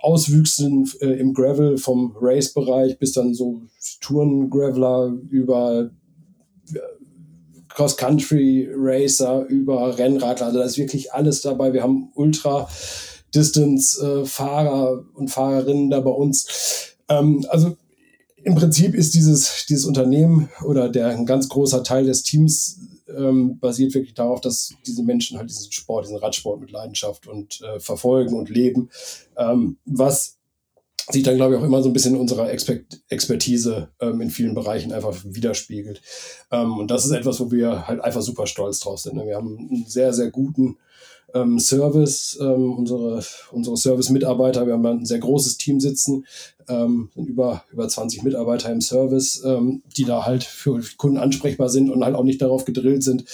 Auswüchsen 0.00 0.90
äh, 1.00 1.18
im 1.18 1.34
Gravel 1.34 1.78
vom 1.78 2.16
Race-Bereich 2.20 2.98
bis 2.98 3.12
dann 3.12 3.34
so 3.34 3.62
Touren-Graveler 4.00 5.16
über 5.30 5.90
äh, 6.72 6.78
Cross-Country-Racer, 7.68 9.46
über 9.48 9.98
Rennradler. 9.98 10.46
Also 10.46 10.58
da 10.58 10.64
ist 10.64 10.78
wirklich 10.78 11.12
alles 11.12 11.42
dabei. 11.42 11.74
Wir 11.74 11.82
haben 11.82 12.10
Ultra-Distance-Fahrer 12.14 15.04
und 15.14 15.28
Fahrerinnen 15.28 15.90
da 15.90 16.00
bei 16.00 16.10
uns. 16.10 16.94
Ähm, 17.08 17.44
also 17.50 17.76
im 18.42 18.54
Prinzip 18.54 18.94
ist 18.94 19.14
dieses, 19.14 19.66
dieses 19.68 19.84
Unternehmen 19.84 20.48
oder 20.64 20.88
der 20.88 21.08
ein 21.08 21.26
ganz 21.26 21.48
großer 21.48 21.82
Teil 21.82 22.06
des 22.06 22.22
Teams 22.22 22.78
ähm, 23.08 23.58
basiert 23.58 23.94
wirklich 23.94 24.14
darauf, 24.14 24.40
dass 24.40 24.74
diese 24.86 25.02
Menschen 25.02 25.38
halt 25.38 25.50
diesen 25.50 25.72
Sport, 25.72 26.06
diesen 26.06 26.18
Radsport 26.18 26.60
mit 26.60 26.70
Leidenschaft 26.70 27.26
und 27.26 27.60
äh, 27.62 27.80
verfolgen 27.80 28.34
und 28.34 28.48
leben, 28.48 28.90
ähm, 29.36 29.78
was 29.84 30.36
sich 31.10 31.22
dann, 31.22 31.36
glaube 31.36 31.54
ich, 31.54 31.60
auch 31.60 31.64
immer 31.64 31.82
so 31.82 31.88
ein 31.88 31.92
bisschen 31.92 32.16
unserer 32.16 32.50
Expert 32.50 33.00
Expertise 33.08 33.88
ähm, 34.00 34.20
in 34.20 34.30
vielen 34.30 34.54
Bereichen 34.54 34.92
einfach 34.92 35.16
widerspiegelt. 35.24 36.02
Ähm, 36.50 36.78
und 36.78 36.90
das 36.90 37.04
ist 37.04 37.12
etwas, 37.12 37.38
wo 37.38 37.50
wir 37.52 37.86
halt 37.86 38.00
einfach 38.00 38.22
super 38.22 38.46
stolz 38.46 38.80
drauf 38.80 38.98
sind. 38.98 39.14
Ne? 39.14 39.26
Wir 39.26 39.36
haben 39.36 39.56
einen 39.56 39.84
sehr, 39.86 40.12
sehr 40.12 40.30
guten 40.30 40.78
ähm, 41.36 41.58
Service, 41.58 42.38
ähm, 42.40 42.74
unsere, 42.74 43.22
unsere 43.50 43.76
Service-Mitarbeiter, 43.76 44.66
wir 44.66 44.74
haben 44.74 44.86
ein 44.86 45.04
sehr 45.04 45.18
großes 45.18 45.58
Team 45.58 45.80
sitzen, 45.80 46.24
ähm, 46.68 47.10
sind 47.14 47.28
über, 47.28 47.64
über 47.72 47.88
20 47.88 48.22
Mitarbeiter 48.22 48.72
im 48.72 48.80
Service, 48.80 49.42
ähm, 49.44 49.82
die 49.96 50.04
da 50.04 50.24
halt 50.24 50.44
für 50.44 50.80
Kunden 50.96 51.18
ansprechbar 51.18 51.68
sind 51.68 51.90
und 51.90 52.04
halt 52.04 52.14
auch 52.14 52.24
nicht 52.24 52.42
darauf 52.42 52.64
gedrillt 52.64 53.02
sind, 53.02 53.24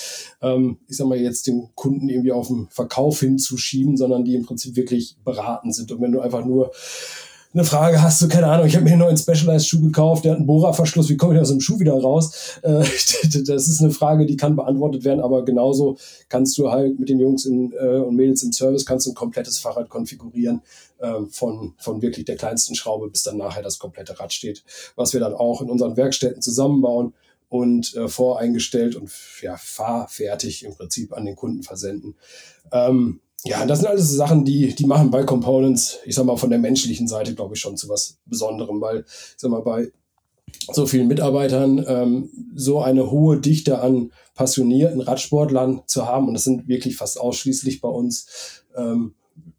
ähm, 0.42 0.78
ich 0.88 0.96
sag 0.96 1.06
mal 1.06 1.18
jetzt 1.18 1.46
den 1.46 1.68
Kunden 1.74 2.08
irgendwie 2.08 2.32
auf 2.32 2.48
den 2.48 2.68
Verkauf 2.70 3.20
hinzuschieben, 3.20 3.96
sondern 3.96 4.24
die 4.24 4.34
im 4.34 4.44
Prinzip 4.44 4.76
wirklich 4.76 5.16
beraten 5.24 5.72
sind. 5.72 5.92
Und 5.92 6.00
wenn 6.00 6.12
du 6.12 6.20
einfach 6.20 6.44
nur 6.44 6.72
eine 7.54 7.64
Frage 7.64 8.00
hast 8.00 8.22
du, 8.22 8.28
keine 8.28 8.46
Ahnung, 8.46 8.66
ich 8.66 8.74
habe 8.74 8.84
mir 8.84 8.92
einen 8.92 9.00
neuen 9.00 9.16
Specialized-Schuh 9.16 9.82
gekauft, 9.82 10.24
der 10.24 10.32
hat 10.32 10.38
einen 10.38 10.46
Bohrerverschluss, 10.46 11.10
wie 11.10 11.16
komme 11.16 11.34
ich 11.34 11.40
aus 11.40 11.50
dem 11.50 11.60
Schuh 11.60 11.78
wieder 11.78 11.92
raus? 11.92 12.58
Äh, 12.62 12.78
das 13.46 13.68
ist 13.68 13.80
eine 13.80 13.90
Frage, 13.90 14.24
die 14.24 14.36
kann 14.36 14.56
beantwortet 14.56 15.04
werden, 15.04 15.20
aber 15.20 15.44
genauso 15.44 15.98
kannst 16.28 16.56
du 16.56 16.70
halt 16.70 16.98
mit 16.98 17.08
den 17.08 17.20
Jungs 17.20 17.44
in, 17.44 17.72
äh, 17.72 17.98
und 17.98 18.16
Mädels 18.16 18.42
im 18.42 18.52
Service 18.52 18.86
kannst 18.86 19.06
du 19.06 19.10
ein 19.10 19.14
komplettes 19.14 19.58
Fahrrad 19.58 19.90
konfigurieren, 19.90 20.62
äh, 20.98 21.12
von, 21.30 21.74
von 21.78 22.00
wirklich 22.00 22.24
der 22.24 22.36
kleinsten 22.36 22.74
Schraube 22.74 23.08
bis 23.10 23.22
dann 23.22 23.36
nachher 23.36 23.62
das 23.62 23.78
komplette 23.78 24.18
Rad 24.18 24.32
steht, 24.32 24.64
was 24.96 25.12
wir 25.12 25.20
dann 25.20 25.34
auch 25.34 25.60
in 25.60 25.68
unseren 25.68 25.96
Werkstätten 25.96 26.40
zusammenbauen 26.40 27.12
und 27.50 27.94
äh, 27.96 28.08
voreingestellt 28.08 28.96
und 28.96 29.10
ja, 29.42 29.58
fahrfertig 29.58 30.64
im 30.64 30.74
Prinzip 30.74 31.12
an 31.12 31.26
den 31.26 31.36
Kunden 31.36 31.62
versenden. 31.62 32.14
Ähm, 32.72 33.20
ja, 33.44 33.66
das 33.66 33.80
sind 33.80 33.88
alles 33.88 34.10
Sachen, 34.10 34.44
die, 34.44 34.74
die 34.74 34.86
machen 34.86 35.10
bei 35.10 35.24
Components, 35.24 35.98
ich 36.04 36.14
sag 36.14 36.24
mal, 36.24 36.36
von 36.36 36.50
der 36.50 36.58
menschlichen 36.58 37.08
Seite, 37.08 37.34
glaube 37.34 37.54
ich, 37.54 37.60
schon 37.60 37.76
zu 37.76 37.88
was 37.88 38.18
Besonderem, 38.26 38.80
weil, 38.80 39.00
ich 39.00 39.34
sag 39.36 39.50
mal, 39.50 39.62
bei 39.62 39.90
so 40.72 40.86
vielen 40.86 41.08
Mitarbeitern 41.08 41.84
ähm, 41.88 42.30
so 42.54 42.80
eine 42.80 43.10
hohe 43.10 43.40
Dichte 43.40 43.80
an 43.80 44.12
passionierten 44.34 45.00
Radsportlern 45.00 45.82
zu 45.86 46.06
haben, 46.06 46.28
und 46.28 46.34
das 46.34 46.44
sind 46.44 46.68
wirklich 46.68 46.96
fast 46.96 47.20
ausschließlich 47.20 47.80
bei 47.80 47.88
uns 47.88 48.26
ähm, 48.76 49.14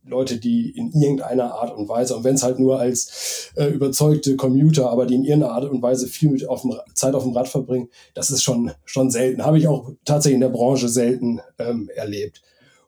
Leute, 0.05 0.37
die 0.37 0.69
in 0.71 0.91
irgendeiner 0.91 1.55
Art 1.55 1.75
und 1.75 1.87
Weise, 1.89 2.15
und 2.15 2.23
wenn 2.23 2.35
es 2.35 2.43
halt 2.43 2.59
nur 2.59 2.79
als 2.79 3.51
äh, 3.55 3.67
überzeugte 3.67 4.35
Commuter, 4.35 4.89
aber 4.89 5.05
die 5.05 5.15
in 5.15 5.23
irgendeiner 5.23 5.53
Art 5.53 5.69
und 5.69 5.81
Weise 5.81 6.07
viel 6.07 6.29
mit 6.29 6.47
auf 6.47 6.61
dem, 6.61 6.73
Zeit 6.93 7.15
auf 7.15 7.23
dem 7.23 7.33
Rad 7.33 7.47
verbringen, 7.47 7.89
das 8.13 8.29
ist 8.29 8.43
schon, 8.43 8.71
schon 8.85 9.09
selten. 9.09 9.45
Habe 9.45 9.57
ich 9.57 9.67
auch 9.67 9.91
tatsächlich 10.05 10.35
in 10.35 10.41
der 10.41 10.49
Branche 10.49 10.89
selten 10.89 11.39
ähm, 11.57 11.89
erlebt. 11.95 12.41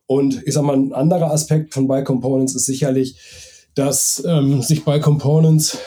Und 0.07 0.43
ich 0.45 0.53
sag 0.53 0.63
mal, 0.63 0.75
ein 0.75 0.93
anderer 0.93 1.31
Aspekt 1.31 1.74
von 1.74 1.88
Buy 1.88 2.03
Components 2.03 2.55
ist 2.55 2.65
sicherlich, 2.65 3.17
dass 3.74 4.24
ähm, 4.25 4.62
sich 4.62 4.85
Buy 4.85 5.00
Components 5.00 5.77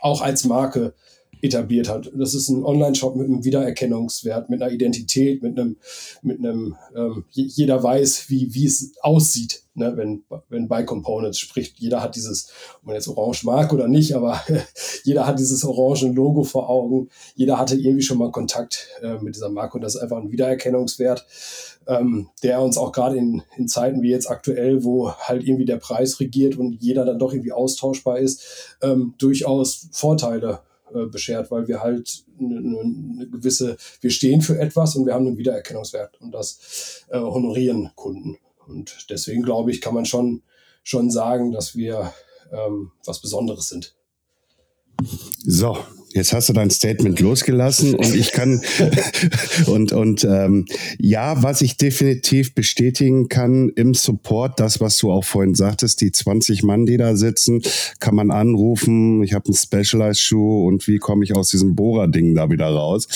auch 0.00 0.22
als 0.22 0.44
Marke 0.44 0.94
etabliert 1.42 1.88
hat. 1.88 2.10
Das 2.14 2.34
ist 2.34 2.48
ein 2.48 2.64
Online-Shop 2.64 3.16
mit 3.16 3.26
einem 3.26 3.44
Wiedererkennungswert, 3.44 4.50
mit 4.50 4.62
einer 4.62 4.72
Identität, 4.72 5.42
mit 5.42 5.58
einem, 5.58 5.76
mit 6.22 6.38
einem, 6.38 6.76
ähm, 6.94 7.24
jeder 7.30 7.82
weiß, 7.82 8.28
wie, 8.28 8.54
wie 8.54 8.66
es 8.66 8.92
aussieht, 9.00 9.62
ne, 9.74 9.96
wenn, 9.96 10.24
wenn 10.48 10.68
bei 10.68 10.82
Components 10.82 11.38
spricht. 11.38 11.78
Jeder 11.78 12.02
hat 12.02 12.16
dieses, 12.16 12.50
ob 12.80 12.86
man 12.86 12.94
jetzt 12.94 13.08
orange 13.08 13.44
mag 13.44 13.72
oder 13.72 13.88
nicht, 13.88 14.14
aber 14.14 14.40
jeder 15.04 15.26
hat 15.26 15.38
dieses 15.38 15.64
orange 15.64 16.08
Logo 16.08 16.44
vor 16.44 16.68
Augen. 16.68 17.08
Jeder 17.34 17.58
hatte 17.58 17.76
irgendwie 17.76 18.02
schon 18.02 18.18
mal 18.18 18.30
Kontakt 18.30 18.88
äh, 19.02 19.18
mit 19.18 19.34
dieser 19.34 19.50
Marke 19.50 19.76
und 19.76 19.82
das 19.82 19.94
ist 19.94 20.02
einfach 20.02 20.18
ein 20.18 20.32
Wiedererkennungswert, 20.32 21.26
ähm, 21.90 22.28
der 22.44 22.62
uns 22.62 22.78
auch 22.78 22.92
gerade 22.92 23.16
in, 23.16 23.42
in 23.56 23.66
Zeiten 23.66 24.00
wie 24.00 24.10
jetzt 24.10 24.30
aktuell, 24.30 24.84
wo 24.84 25.12
halt 25.12 25.42
irgendwie 25.42 25.64
der 25.64 25.78
Preis 25.78 26.20
regiert 26.20 26.56
und 26.56 26.80
jeder 26.80 27.04
dann 27.04 27.18
doch 27.18 27.32
irgendwie 27.32 27.50
austauschbar 27.50 28.18
ist, 28.20 28.76
ähm, 28.80 29.14
durchaus 29.18 29.88
Vorteile 29.90 30.60
äh, 30.94 31.06
beschert, 31.06 31.50
weil 31.50 31.66
wir 31.66 31.82
halt 31.82 32.22
eine, 32.38 32.58
eine, 32.58 33.28
gewisse, 33.28 33.76
wir 34.00 34.10
stehen 34.10 34.40
für 34.40 34.56
etwas 34.60 34.94
und 34.94 35.04
wir 35.04 35.14
haben 35.14 35.26
einen 35.26 35.36
Wiedererkennungswert 35.36 36.20
und 36.20 36.30
das 36.30 37.04
äh, 37.08 37.18
honorieren 37.18 37.90
Kunden. 37.96 38.38
Und 38.68 39.06
deswegen 39.10 39.42
glaube 39.42 39.72
ich, 39.72 39.80
kann 39.80 39.94
man 39.94 40.06
schon, 40.06 40.42
schon 40.84 41.10
sagen, 41.10 41.50
dass 41.50 41.74
wir 41.74 42.12
ähm, 42.52 42.92
was 43.04 43.20
Besonderes 43.20 43.68
sind. 43.68 43.96
So, 45.44 45.76
Jetzt 46.12 46.32
hast 46.32 46.48
du 46.48 46.52
dein 46.52 46.70
Statement 46.70 47.20
losgelassen 47.20 47.94
und 47.94 48.16
ich 48.16 48.32
kann 48.32 48.60
und 49.66 49.92
und 49.92 50.24
ähm, 50.24 50.66
ja, 50.98 51.40
was 51.42 51.60
ich 51.60 51.76
definitiv 51.76 52.52
bestätigen 52.54 53.28
kann 53.28 53.68
im 53.76 53.94
Support, 53.94 54.58
das 54.58 54.80
was 54.80 54.98
du 54.98 55.12
auch 55.12 55.24
vorhin 55.24 55.54
sagtest, 55.54 56.00
die 56.00 56.10
20 56.10 56.64
Mann, 56.64 56.84
die 56.84 56.96
da 56.96 57.14
sitzen, 57.14 57.62
kann 58.00 58.16
man 58.16 58.32
anrufen. 58.32 59.22
Ich 59.22 59.34
habe 59.34 59.46
einen 59.46 59.54
Specialized 59.54 60.20
Schuh 60.20 60.66
und 60.66 60.88
wie 60.88 60.98
komme 60.98 61.22
ich 61.22 61.36
aus 61.36 61.50
diesem 61.50 61.76
Bohrer-Ding 61.76 62.34
da 62.34 62.50
wieder 62.50 62.66
raus? 62.66 63.06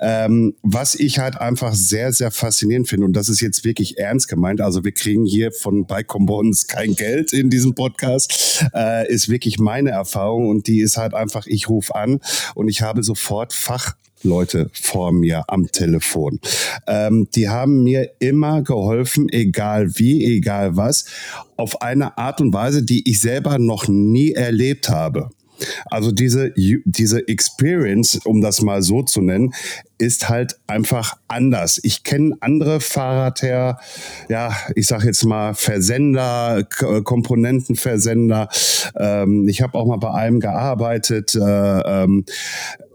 Ähm, 0.00 0.54
was 0.62 0.94
ich 0.94 1.18
halt 1.18 1.40
einfach 1.40 1.72
sehr 1.72 2.12
sehr 2.12 2.30
faszinierend 2.30 2.90
finde 2.90 3.06
und 3.06 3.14
das 3.14 3.30
ist 3.30 3.40
jetzt 3.40 3.64
wirklich 3.64 3.96
ernst 3.96 4.28
gemeint. 4.28 4.60
Also 4.60 4.84
wir 4.84 4.92
kriegen 4.92 5.24
hier 5.24 5.50
von 5.50 5.86
Bike 5.86 6.08
Combons 6.08 6.66
kein 6.66 6.94
Geld 6.94 7.32
in 7.32 7.48
diesem 7.48 7.74
Podcast, 7.74 8.62
äh, 8.74 9.10
ist 9.10 9.30
wirklich 9.30 9.58
meine 9.58 9.90
Erfahrung 9.90 10.48
und 10.48 10.66
die 10.66 10.80
ist 10.80 10.98
halt 10.98 11.14
einfach, 11.14 11.46
ich 11.46 11.70
rufe 11.70 11.94
an 11.94 12.20
und 12.54 12.68
ich 12.68 12.82
habe 12.82 13.02
sofort 13.02 13.52
Fachleute 13.52 14.70
vor 14.72 15.12
mir 15.12 15.44
am 15.48 15.70
Telefon. 15.70 16.40
Ähm, 16.86 17.28
die 17.34 17.48
haben 17.48 17.82
mir 17.82 18.10
immer 18.18 18.62
geholfen, 18.62 19.28
egal 19.28 19.98
wie, 19.98 20.24
egal 20.24 20.76
was, 20.76 21.06
auf 21.56 21.82
eine 21.82 22.18
Art 22.18 22.40
und 22.40 22.52
Weise, 22.52 22.82
die 22.82 23.08
ich 23.08 23.20
selber 23.20 23.58
noch 23.58 23.88
nie 23.88 24.32
erlebt 24.32 24.88
habe. 24.88 25.30
Also 25.86 26.12
diese, 26.12 26.52
diese 26.56 27.28
Experience, 27.28 28.20
um 28.24 28.40
das 28.40 28.60
mal 28.62 28.82
so 28.82 29.02
zu 29.02 29.20
nennen, 29.20 29.54
ist 29.98 30.28
halt 30.28 30.58
einfach 30.66 31.16
anders. 31.28 31.80
Ich 31.82 32.02
kenne 32.02 32.36
andere 32.40 32.80
Fahrradher, 32.80 33.78
ja, 34.28 34.54
ich 34.74 34.86
sage 34.86 35.06
jetzt 35.06 35.24
mal 35.24 35.54
Versender, 35.54 36.64
Komponentenversender. 37.04 38.48
Ähm, 38.98 39.48
ich 39.48 39.62
habe 39.62 39.78
auch 39.78 39.86
mal 39.86 39.96
bei 39.96 40.12
einem 40.12 40.40
gearbeitet. 40.40 41.34
Äh, 41.34 41.40
ähm, 41.40 42.24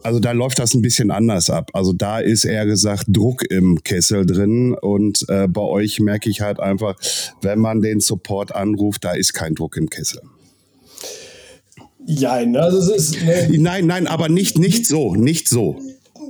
also 0.04 0.20
da 0.20 0.32
läuft 0.32 0.60
das 0.60 0.74
ein 0.74 0.82
bisschen 0.82 1.12
anders 1.12 1.50
ab. 1.50 1.72
Also 1.74 1.94
da 1.94 2.20
ist 2.20 2.46
eher 2.46 2.66
gesagt 2.66 3.06
Druck 3.08 3.44
im 3.50 3.84
Kessel 3.84 4.26
drin 4.26 4.74
und 4.74 5.26
äh, 5.30 5.48
bei 5.48 5.62
euch 5.62 6.00
merke 6.00 6.30
ich 6.30 6.42
halt 6.42 6.60
einfach, 6.60 6.96
wenn 7.42 7.60
man 7.60 7.82
den 7.82 8.00
Support 8.00 8.54
anruft, 8.54 9.04
da 9.04 9.12
ist 9.12 9.34
kein 9.34 9.56
Druck 9.56 9.78
im 9.78 9.90
Kessel. 9.90 10.22
Ja, 12.12 12.32
also 12.32 12.94
es 12.94 13.14
ist. 13.14 13.24
Ne, 13.24 13.60
nein, 13.60 13.86
nein, 13.86 14.08
aber 14.08 14.30
nicht, 14.30 14.58
nicht 14.58 14.88
so, 14.88 15.14
nicht 15.16 15.48
so 15.48 15.80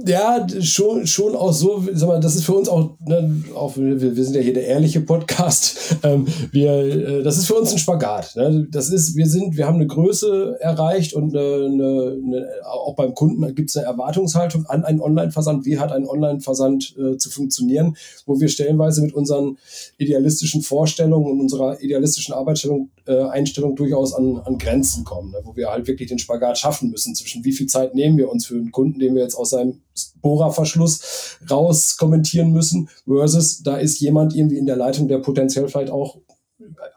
ja, 0.06 0.48
schon, 0.62 1.06
schon 1.08 1.36
auch 1.36 1.52
so, 1.52 1.84
sag 1.94 2.08
mal, 2.08 2.20
das 2.20 2.36
ist 2.36 2.46
für 2.46 2.54
uns 2.54 2.70
auch, 2.70 2.98
ne, 3.06 3.44
auch 3.56 3.76
wir, 3.76 4.16
wir 4.16 4.24
sind 4.24 4.36
ja 4.36 4.42
hier 4.42 4.54
der 4.54 4.68
ehrliche 4.68 5.02
Podcast. 5.02 5.78
Ähm, 6.02 6.28
wir, 6.52 6.72
äh, 6.72 7.24
das 7.24 7.38
ist 7.38 7.48
für 7.48 7.56
uns 7.56 7.74
ein 7.74 7.78
Spagat. 7.78 8.36
Ne? 8.36 8.68
Das 8.72 8.90
ist, 8.90 9.18
wir 9.18 9.26
sind, 9.26 9.58
wir 9.58 9.66
haben 9.66 9.76
eine 9.76 9.88
Größe 9.88 10.56
erreicht 10.62 11.14
und 11.14 11.36
eine, 11.36 11.66
eine, 11.66 12.48
auch 12.64 12.96
beim 12.96 13.14
Kunden 13.14 13.54
gibt 13.54 13.70
es 13.70 13.76
eine 13.76 13.88
Erwartungshaltung 13.88 14.66
an 14.68 14.86
einen 14.86 15.02
Online-Versand. 15.02 15.66
Wie 15.66 15.78
hat 15.78 15.92
ein 15.92 16.08
Online-Versand 16.08 16.96
äh, 16.98 17.18
zu 17.18 17.30
funktionieren, 17.32 17.98
wo 18.26 18.40
wir 18.40 18.48
stellenweise 18.48 19.02
mit 19.02 19.14
unseren 19.14 19.58
idealistischen 19.98 20.62
Vorstellungen 20.62 21.30
und 21.30 21.42
unserer 21.42 21.82
idealistischen 21.82 22.34
Arbeitsstellung, 22.34 22.92
äh, 23.06 23.24
Einstellung 23.24 23.76
durchaus 23.76 24.14
an, 24.14 24.38
an 24.46 24.58
Grenzen 24.58 25.04
kommen, 25.04 25.32
ne? 25.32 25.40
wo 25.44 25.56
wir 25.56 25.70
halt 25.70 25.88
wirklich 25.88 26.08
den 26.08 26.20
Spagat 26.20 26.58
schaffen 26.58 26.92
müssen 26.92 27.14
zwischen 27.16 27.44
wie 27.44 27.52
viel 27.52 27.68
Zeit 27.68 27.94
nehmen 27.94 28.18
wir 28.18 28.30
uns 28.32 28.46
für 28.46 28.56
einen 28.56 28.72
Kunden, 28.72 29.00
den 29.00 29.16
wir 29.16 29.24
jetzt 29.24 29.36
aus 29.36 29.50
seinem 29.50 29.82
Bohrerverschluss 30.22 31.38
raus 31.50 31.98
kommentieren 31.98 32.52
müssen, 32.52 32.90
versus 33.06 33.64
da 33.64 33.78
ist 33.78 34.00
jemand 34.00 34.36
irgendwie 34.36 34.58
in 34.58 34.66
der 34.66 34.76
Leitung, 34.76 35.08
der 35.08 35.20
potenziell 35.20 35.68
vielleicht 35.68 35.92
auch 35.92 36.18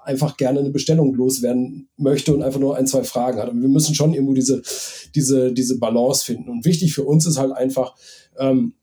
einfach 0.05 0.37
gerne 0.37 0.61
eine 0.61 0.71
Bestellung 0.71 1.15
loswerden 1.15 1.89
möchte 1.97 2.35
und 2.35 2.43
einfach 2.43 2.61
nur 2.61 2.77
ein, 2.77 2.87
zwei 2.87 3.05
Fragen 3.05 3.39
hat. 3.39 3.49
Und 3.49 3.63
wir 3.63 3.69
müssen 3.69 3.95
schon 3.95 4.15
irgendwo 4.15 4.35
diese, 4.35 4.63
diese, 5.15 5.53
diese 5.53 5.79
Balance 5.79 6.25
finden. 6.25 6.51
Und 6.51 6.65
wichtig 6.65 6.95
für 6.95 7.05
uns 7.05 7.27
ist 7.27 7.39
halt 7.39 7.53
einfach, 7.53 7.95
ähm, 8.39 8.75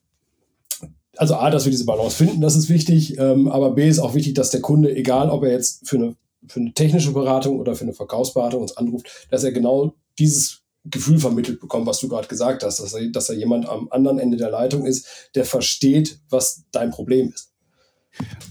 also 1.18 1.36
A, 1.36 1.50
dass 1.50 1.66
wir 1.66 1.72
diese 1.72 1.86
Balance 1.86 2.16
finden, 2.16 2.42
das 2.42 2.56
ist 2.56 2.70
wichtig, 2.70 3.18
ähm, 3.18 3.50
aber 3.50 3.72
B 3.72 3.88
ist 3.88 4.00
auch 4.00 4.16
wichtig, 4.16 4.36
dass 4.36 4.52
der 4.52 4.62
Kunde, 4.62 4.96
egal 4.96 5.30
ob 5.30 5.44
er 5.44 5.52
jetzt 5.52 5.88
für 5.88 5.98
eine, 5.98 6.16
für 6.48 6.62
eine 6.62 6.74
technische 6.74 7.12
Beratung 7.12 7.60
oder 7.60 7.76
für 7.76 7.84
eine 7.84 7.94
Verkaufsberatung 7.94 8.62
uns 8.62 8.78
anruft, 8.78 9.28
dass 9.30 9.44
er 9.44 9.52
genau 9.52 9.94
dieses 10.18 10.62
Gefühl 10.86 11.20
vermittelt 11.20 11.60
bekommen, 11.60 11.86
was 11.86 12.00
du 12.00 12.08
gerade 12.08 12.28
gesagt 12.28 12.64
hast, 12.64 12.80
dass, 12.80 12.96
dass 13.12 13.28
da 13.28 13.34
jemand 13.34 13.68
am 13.68 13.88
anderen 13.92 14.20
Ende 14.20 14.38
der 14.38 14.50
Leitung 14.50 14.86
ist, 14.86 15.06
der 15.36 15.46
versteht, 15.46 16.20
was 16.30 16.64
dein 16.72 16.92
Problem 16.92 17.32
ist. 17.34 17.50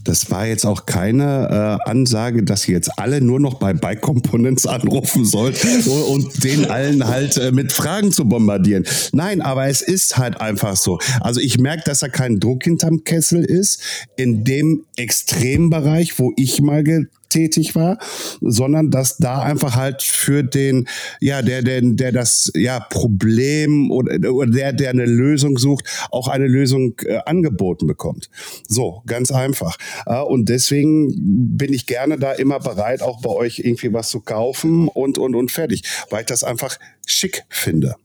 Das 0.04 0.30
war 0.30 0.46
jetzt 0.46 0.64
auch 0.64 0.86
keine 0.86 1.78
äh, 1.84 1.90
Ansage, 1.90 2.42
dass 2.42 2.66
ihr 2.66 2.74
jetzt 2.74 2.98
alle 2.98 3.20
nur 3.20 3.40
noch 3.40 3.54
bei 3.54 3.74
Bike 3.74 4.00
Components 4.00 4.66
anrufen 4.66 5.26
sollt 5.26 5.62
und 6.08 6.42
den 6.44 6.64
allen 6.70 7.06
halt 7.06 7.36
äh, 7.36 7.52
mit 7.52 7.72
Fragen 7.72 8.10
zu 8.10 8.26
bombardieren. 8.26 8.84
Nein, 9.12 9.42
aber 9.42 9.66
es 9.66 9.82
ist 9.82 10.16
halt 10.16 10.40
einfach 10.40 10.76
so. 10.76 10.98
Also 11.20 11.40
ich 11.40 11.58
merke, 11.58 11.82
dass 11.84 11.98
da 11.98 12.08
kein 12.08 12.40
Druck 12.40 12.64
hinterm 12.64 13.04
Kessel 13.04 13.44
ist. 13.44 13.82
In 14.16 14.44
dem 14.44 14.86
Extrembereich, 14.96 16.18
wo 16.18 16.32
ich 16.36 16.62
mal 16.62 16.82
tätig 17.28 17.74
war, 17.74 17.98
sondern 18.40 18.90
dass 18.90 19.16
da 19.18 19.40
einfach 19.40 19.76
halt 19.76 20.02
für 20.02 20.42
den, 20.42 20.88
ja, 21.20 21.42
der, 21.42 21.62
der, 21.62 21.80
der 21.82 22.12
das 22.12 22.50
ja, 22.54 22.80
Problem 22.80 23.90
oder, 23.90 24.32
oder 24.32 24.50
der, 24.50 24.72
der 24.72 24.90
eine 24.90 25.06
Lösung 25.06 25.58
sucht, 25.58 25.84
auch 26.10 26.28
eine 26.28 26.46
Lösung 26.46 26.94
äh, 27.04 27.18
angeboten 27.26 27.86
bekommt. 27.86 28.30
So, 28.66 29.02
ganz 29.06 29.30
einfach. 29.30 29.76
Äh, 30.06 30.20
und 30.20 30.48
deswegen 30.48 31.56
bin 31.56 31.72
ich 31.72 31.86
gerne 31.86 32.18
da 32.18 32.32
immer 32.32 32.60
bereit, 32.60 33.02
auch 33.02 33.20
bei 33.20 33.30
euch 33.30 33.60
irgendwie 33.60 33.92
was 33.92 34.10
zu 34.10 34.20
kaufen 34.20 34.88
und, 34.88 35.18
und, 35.18 35.34
und 35.34 35.50
fertig, 35.50 35.82
weil 36.10 36.20
ich 36.20 36.26
das 36.26 36.44
einfach 36.44 36.78
schick 37.06 37.44
finde. 37.48 37.96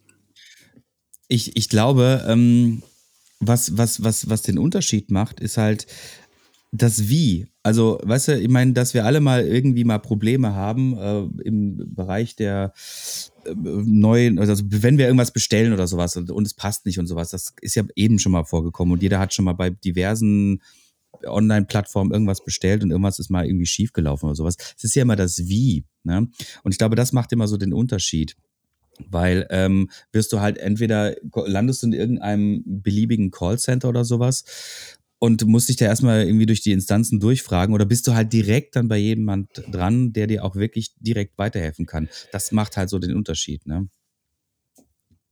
Ich, 1.28 1.56
ich 1.56 1.70
glaube, 1.70 2.26
ähm, 2.28 2.84
was, 3.40 3.78
was, 3.78 4.04
was, 4.04 4.30
was 4.30 4.42
den 4.42 4.58
Unterschied 4.58 5.12
macht, 5.12 5.40
ist 5.40 5.58
halt, 5.58 5.88
das 6.76 7.08
Wie. 7.08 7.46
Also, 7.62 8.00
weißt 8.04 8.30
du, 8.30 8.40
ich 8.40 8.50
meine, 8.50 8.74
dass 8.74 8.96
wir 8.96 9.06
alle 9.06 9.22
mal 9.22 9.46
irgendwie 9.46 9.84
mal 9.84 10.00
Probleme 10.00 10.56
haben 10.56 10.98
äh, 10.98 11.44
im 11.44 11.94
Bereich 11.94 12.36
der 12.36 12.74
äh, 13.46 13.54
neuen, 13.56 14.40
also 14.40 14.62
wenn 14.66 14.98
wir 14.98 15.06
irgendwas 15.06 15.32
bestellen 15.32 15.72
oder 15.72 15.86
sowas 15.86 16.18
und, 16.18 16.32
und, 16.32 16.46
es 16.48 16.56
passt 16.56 16.86
nicht 16.88 16.98
und 16.98 17.06
sowas, 17.06 17.30
das 17.30 17.54
ist 17.62 17.76
ja 17.76 17.84
eben 17.96 18.18
schon 18.18 18.32
mal 18.32 18.44
vorgekommen 18.44 18.92
und 18.92 19.04
jeder 19.04 19.20
hat 19.20 19.34
schon 19.34 19.46
mal 19.46 19.54
bei 19.54 19.70
diversen 19.70 20.62
Online-Plattformen 21.24 22.12
irgendwas 22.12 22.44
bestellt 22.44 22.84
und 22.84 22.90
irgendwas 22.90 23.20
ist 23.20 23.30
mal 23.30 23.46
irgendwie 23.46 23.68
schiefgelaufen 23.68 24.28
oder 24.28 24.36
sowas. 24.36 24.58
Es 24.76 24.84
ist 24.84 24.96
ja 24.96 25.04
immer 25.04 25.16
das 25.16 25.48
Wie. 25.48 25.86
Ne? 26.04 26.28
Und 26.64 26.72
ich 26.72 26.80
glaube, 26.80 26.96
das 26.96 27.14
macht 27.14 27.32
immer 27.32 27.48
so 27.48 27.58
den 27.58 27.74
Unterschied. 27.74 28.36
Weil 29.10 29.48
ähm, 29.50 29.90
wirst 30.12 30.32
du 30.34 30.40
halt 30.40 30.60
entweder 30.60 31.16
landest 31.48 31.82
du 31.82 31.88
in 31.88 31.94
irgendeinem 31.94 32.64
beliebigen 32.64 33.32
Callcenter 33.32 33.90
oder 33.90 34.06
sowas 34.06 34.44
und 35.24 35.48
musst 35.48 35.70
dich 35.70 35.78
da 35.78 35.86
erstmal 35.86 36.26
irgendwie 36.26 36.46
durch 36.46 36.60
die 36.60 36.74
Instanzen 36.74 37.22
durchfragen 37.22 37.74
oder 37.74 37.86
bist 37.86 38.06
du 38.08 38.14
halt 38.14 38.34
direkt 38.34 38.76
dann 38.76 38.90
bei 38.90 38.98
jemand 38.98 39.48
dran, 39.72 40.12
der 40.12 40.28
dir 40.28 40.44
auch 40.44 40.58
wirklich 40.58 40.96
direkt 41.00 41.38
weiterhelfen 41.38 41.86
kann. 41.86 42.10
Das 42.34 42.52
macht 42.52 42.76
halt 42.76 42.90
so 42.90 43.00
den 43.00 43.16
Unterschied, 43.16 43.66
ne? 43.66 43.88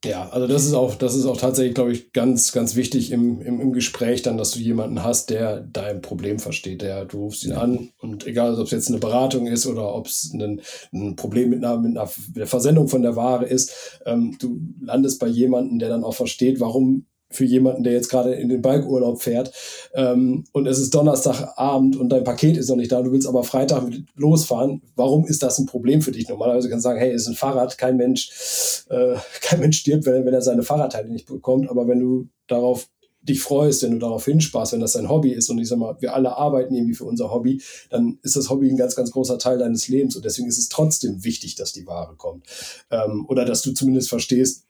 Ja, 0.05 0.29
also 0.29 0.47
das 0.47 0.65
ist 0.65 0.73
auch, 0.73 0.95
das 0.95 1.13
ist 1.13 1.25
auch 1.25 1.35
tatsächlich, 1.35 1.75
glaube 1.75 1.91
ich, 1.91 2.13
ganz, 2.13 2.53
ganz 2.53 2.77
wichtig 2.77 3.11
im, 3.11 3.41
im, 3.41 3.59
im 3.59 3.73
Gespräch 3.73 4.21
dann, 4.21 4.37
dass 4.37 4.51
du 4.51 4.59
jemanden 4.59 5.03
hast, 5.03 5.29
der 5.29 5.59
dein 5.59 6.01
Problem 6.01 6.39
versteht. 6.39 6.81
Der, 6.81 7.03
du 7.03 7.25
rufst 7.25 7.43
ihn 7.43 7.51
an 7.51 7.89
und 7.99 8.25
egal, 8.25 8.57
ob 8.57 8.67
es 8.67 8.71
jetzt 8.71 8.87
eine 8.87 8.97
Beratung 8.97 9.45
ist 9.45 9.67
oder 9.67 9.93
ob 9.93 10.07
es 10.07 10.33
ein, 10.33 10.61
ein 10.93 11.17
Problem 11.17 11.49
mit 11.49 11.65
einer, 11.65 11.77
mit 11.77 11.97
einer 11.97 12.09
der 12.29 12.47
Versendung 12.47 12.87
von 12.87 13.01
der 13.01 13.17
Ware 13.17 13.45
ist, 13.45 13.99
ähm, 14.05 14.37
du 14.39 14.57
landest 14.79 15.19
bei 15.19 15.27
jemandem, 15.27 15.79
der 15.79 15.89
dann 15.89 16.05
auch 16.05 16.15
versteht, 16.15 16.61
warum 16.61 17.05
für 17.31 17.45
jemanden, 17.45 17.83
der 17.83 17.93
jetzt 17.93 18.09
gerade 18.09 18.33
in 18.33 18.49
den 18.49 18.61
Balkurlaub 18.61 19.21
fährt. 19.21 19.51
Ähm, 19.93 20.43
und 20.51 20.67
es 20.67 20.79
ist 20.79 20.93
Donnerstagabend 20.93 21.95
und 21.95 22.09
dein 22.09 22.23
Paket 22.23 22.57
ist 22.57 22.69
noch 22.69 22.75
nicht 22.75 22.91
da, 22.91 23.01
du 23.01 23.11
willst 23.11 23.27
aber 23.27 23.43
Freitag 23.43 23.83
losfahren, 24.15 24.81
warum 24.95 25.25
ist 25.25 25.43
das 25.43 25.59
ein 25.59 25.65
Problem 25.65 26.01
für 26.01 26.11
dich? 26.11 26.29
Normalerweise 26.29 26.69
kannst 26.69 26.85
du 26.85 26.89
sagen, 26.89 26.99
hey, 26.99 27.11
es 27.11 27.23
ist 27.23 27.29
ein 27.29 27.35
Fahrrad, 27.35 27.77
kein 27.77 27.97
Mensch, 27.97 28.85
äh, 28.89 29.15
kein 29.41 29.59
Mensch 29.59 29.79
stirbt, 29.79 30.05
wenn, 30.05 30.25
wenn 30.25 30.33
er 30.33 30.41
seine 30.41 30.63
Fahrradteile 30.63 31.09
nicht 31.09 31.27
bekommt, 31.27 31.69
aber 31.69 31.87
wenn 31.87 31.99
du 31.99 32.27
darauf 32.47 32.87
dich 33.21 33.41
freust, 33.41 33.83
wenn 33.83 33.91
du 33.91 33.99
darauf 33.99 34.25
hinsparst, 34.25 34.73
wenn 34.73 34.79
das 34.79 34.93
dein 34.93 35.09
Hobby 35.09 35.31
ist 35.31 35.49
und 35.49 35.59
ich 35.59 35.67
sag 35.67 35.77
mal, 35.77 35.95
wir 35.99 36.15
alle 36.15 36.35
arbeiten 36.37 36.73
irgendwie 36.73 36.95
für 36.95 37.05
unser 37.05 37.31
Hobby, 37.31 37.61
dann 37.89 38.17
ist 38.23 38.35
das 38.35 38.49
Hobby 38.49 38.69
ein 38.69 38.77
ganz, 38.77 38.95
ganz 38.95 39.11
großer 39.11 39.37
Teil 39.37 39.59
deines 39.59 39.87
Lebens. 39.87 40.15
Und 40.15 40.25
deswegen 40.25 40.47
ist 40.47 40.57
es 40.57 40.69
trotzdem 40.69 41.23
wichtig, 41.23 41.55
dass 41.55 41.71
die 41.71 41.85
Ware 41.85 42.15
kommt. 42.15 42.45
Ähm, 42.89 43.25
oder 43.27 43.45
dass 43.45 43.61
du 43.61 43.73
zumindest 43.73 44.09
verstehst, 44.09 44.65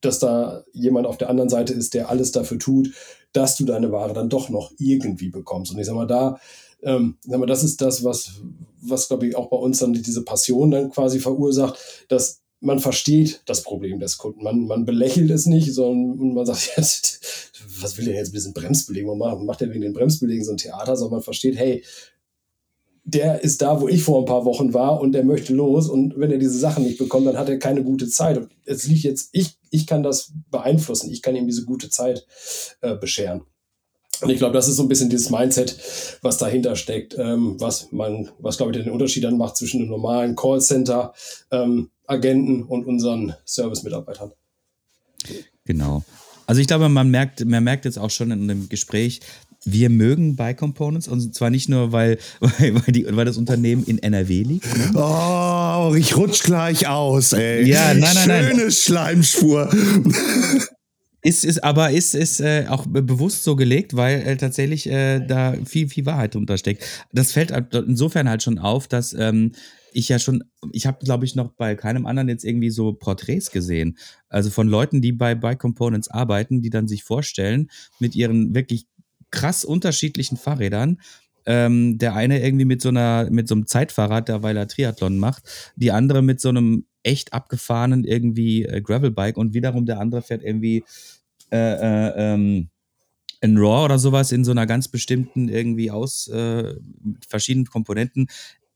dass 0.00 0.18
da 0.18 0.64
jemand 0.72 1.06
auf 1.06 1.18
der 1.18 1.30
anderen 1.30 1.48
Seite 1.48 1.72
ist, 1.72 1.94
der 1.94 2.08
alles 2.08 2.32
dafür 2.32 2.58
tut, 2.58 2.90
dass 3.32 3.56
du 3.56 3.64
deine 3.64 3.92
Ware 3.92 4.12
dann 4.12 4.28
doch 4.28 4.48
noch 4.48 4.72
irgendwie 4.78 5.28
bekommst. 5.28 5.72
Und 5.72 5.78
ich 5.78 5.86
sag 5.86 5.94
mal, 5.94 6.06
da, 6.06 6.38
ähm, 6.82 7.16
sag 7.22 7.38
mal, 7.38 7.46
das 7.46 7.64
ist 7.64 7.80
das, 7.80 8.04
was, 8.04 8.40
was 8.80 9.08
glaube 9.08 9.26
ich 9.26 9.36
auch 9.36 9.50
bei 9.50 9.56
uns 9.56 9.78
dann 9.78 9.92
diese 9.92 10.24
Passion 10.24 10.70
dann 10.70 10.90
quasi 10.90 11.18
verursacht, 11.18 11.78
dass 12.08 12.40
man 12.60 12.80
versteht 12.80 13.42
das 13.46 13.62
Problem 13.62 14.00
des 14.00 14.18
Kunden. 14.18 14.42
Man, 14.42 14.66
man 14.66 14.84
belächelt 14.84 15.30
es 15.30 15.46
nicht, 15.46 15.72
sondern 15.72 16.34
man 16.34 16.46
sagt, 16.46 16.72
jetzt, 16.76 17.20
was 17.80 17.96
will 17.98 18.08
er 18.08 18.16
jetzt 18.16 18.30
ein 18.30 18.32
bisschen 18.32 18.54
Bremsbelegung 18.54 19.18
machen? 19.18 19.46
Macht 19.46 19.62
er 19.62 19.70
wegen 19.70 19.82
den 19.82 19.92
Bremsbelegen 19.92 20.44
so 20.44 20.52
ein 20.52 20.58
Theater, 20.58 20.96
sondern 20.96 21.18
man 21.18 21.22
versteht, 21.22 21.56
hey, 21.56 21.84
der 23.04 23.42
ist 23.42 23.62
da, 23.62 23.80
wo 23.80 23.88
ich 23.88 24.02
vor 24.02 24.18
ein 24.18 24.26
paar 24.26 24.44
Wochen 24.44 24.74
war 24.74 25.00
und 25.00 25.12
der 25.12 25.24
möchte 25.24 25.54
los 25.54 25.88
und 25.88 26.18
wenn 26.18 26.30
er 26.30 26.36
diese 26.36 26.58
Sachen 26.58 26.84
nicht 26.84 26.98
bekommt, 26.98 27.26
dann 27.26 27.38
hat 27.38 27.48
er 27.48 27.58
keine 27.58 27.82
gute 27.82 28.06
Zeit. 28.06 28.36
Und 28.36 28.50
es 28.66 28.86
liegt 28.86 29.04
jetzt, 29.04 29.30
ich, 29.32 29.57
ich 29.70 29.86
kann 29.86 30.02
das 30.02 30.32
beeinflussen, 30.50 31.10
ich 31.10 31.22
kann 31.22 31.36
ihm 31.36 31.46
diese 31.46 31.64
gute 31.64 31.90
Zeit 31.90 32.26
äh, 32.80 32.94
bescheren. 32.94 33.42
Und 34.20 34.30
ich 34.30 34.38
glaube, 34.38 34.54
das 34.54 34.68
ist 34.68 34.76
so 34.76 34.82
ein 34.82 34.88
bisschen 34.88 35.10
dieses 35.10 35.30
Mindset, 35.30 35.76
was 36.22 36.38
dahinter 36.38 36.74
steckt, 36.74 37.16
ähm, 37.16 37.60
was 37.60 37.92
man, 37.92 38.30
was 38.38 38.56
glaube 38.56 38.72
ich 38.72 38.82
den 38.82 38.92
Unterschied 38.92 39.24
dann 39.24 39.38
macht 39.38 39.56
zwischen 39.56 39.80
einem 39.80 39.90
normalen 39.90 40.34
Callcenter 40.34 41.12
ähm, 41.50 41.90
und 42.08 42.86
unseren 42.86 43.34
Service-Mitarbeitern. 43.44 44.32
Genau. 45.64 46.02
Also 46.46 46.60
ich 46.62 46.66
glaube, 46.66 46.88
man 46.88 47.10
merkt, 47.10 47.44
man 47.44 47.62
merkt 47.62 47.84
jetzt 47.84 47.98
auch 47.98 48.10
schon 48.10 48.30
in 48.30 48.48
dem 48.48 48.68
Gespräch, 48.68 49.20
wir 49.64 49.90
mögen 49.90 50.36
Buy 50.36 50.54
Components 50.54 51.08
und 51.08 51.34
zwar 51.34 51.50
nicht 51.50 51.68
nur, 51.68 51.92
weil, 51.92 52.18
weil, 52.40 52.74
weil, 52.74 52.92
die, 52.92 53.06
weil 53.10 53.24
das 53.24 53.36
Unternehmen 53.36 53.84
in 53.84 53.98
NRW 53.98 54.42
liegt. 54.42 54.66
Ne? 54.76 54.92
Oh, 54.94 55.94
ich 55.96 56.16
rutsch 56.16 56.42
gleich 56.42 56.86
aus, 56.86 57.32
ey. 57.32 57.68
Ja, 57.68 57.94
nein, 57.94 58.14
nein, 58.14 58.14
Schöne 58.14 58.62
nein. 58.62 58.70
Schleimspur. 58.70 59.70
Ist, 61.22 61.44
ist, 61.44 61.64
aber 61.64 61.90
ist, 61.90 62.14
ist 62.14 62.40
äh, 62.40 62.66
auch 62.68 62.86
bewusst 62.86 63.42
so 63.42 63.56
gelegt, 63.56 63.96
weil 63.96 64.20
äh, 64.22 64.36
tatsächlich 64.36 64.88
äh, 64.88 65.18
da 65.18 65.54
viel, 65.64 65.88
viel 65.88 66.06
Wahrheit 66.06 66.34
drunter 66.34 66.56
steckt. 66.56 66.84
Das 67.12 67.32
fällt 67.32 67.50
insofern 67.74 68.28
halt 68.28 68.42
schon 68.42 68.58
auf, 68.58 68.86
dass 68.86 69.14
ähm, 69.14 69.52
ich 69.92 70.08
ja 70.08 70.20
schon, 70.20 70.44
ich 70.72 70.86
habe, 70.86 71.04
glaube 71.04 71.24
ich, 71.24 71.34
noch 71.34 71.52
bei 71.52 71.74
keinem 71.74 72.06
anderen 72.06 72.28
jetzt 72.28 72.44
irgendwie 72.44 72.70
so 72.70 72.92
Porträts 72.92 73.50
gesehen. 73.50 73.98
Also 74.28 74.50
von 74.50 74.68
Leuten, 74.68 75.02
die 75.02 75.12
bei 75.12 75.34
Buy 75.34 75.56
Components 75.56 76.08
arbeiten, 76.08 76.62
die 76.62 76.70
dann 76.70 76.86
sich 76.86 77.02
vorstellen, 77.02 77.68
mit 77.98 78.14
ihren 78.14 78.54
wirklich 78.54 78.86
krass 79.30 79.64
unterschiedlichen 79.64 80.36
Fahrrädern. 80.36 81.00
Ähm, 81.46 81.96
der 81.96 82.14
eine 82.14 82.44
irgendwie 82.44 82.66
mit 82.66 82.82
so 82.82 82.90
einer, 82.90 83.28
mit 83.30 83.48
so 83.48 83.54
einem 83.54 83.66
Zeitfahrrad, 83.66 84.28
der 84.28 84.42
weil 84.42 84.56
er 84.56 84.68
Triathlon 84.68 85.18
macht, 85.18 85.72
die 85.76 85.92
andere 85.92 86.20
mit 86.20 86.42
so 86.42 86.50
einem 86.50 86.84
echt 87.02 87.32
abgefahrenen 87.32 88.04
irgendwie 88.04 88.64
äh, 88.64 88.82
Gravelbike 88.82 89.38
und 89.38 89.54
wiederum 89.54 89.86
der 89.86 89.98
andere 89.98 90.20
fährt 90.20 90.42
irgendwie 90.42 90.84
äh, 91.50 91.56
äh, 91.56 92.34
ähm, 92.34 92.68
ein 93.40 93.56
Raw 93.56 93.84
oder 93.84 93.98
sowas 93.98 94.32
in 94.32 94.44
so 94.44 94.50
einer 94.50 94.66
ganz 94.66 94.88
bestimmten 94.88 95.48
irgendwie 95.48 95.90
aus 95.90 96.28
äh, 96.28 96.74
verschiedenen 97.26 97.66
Komponenten. 97.66 98.28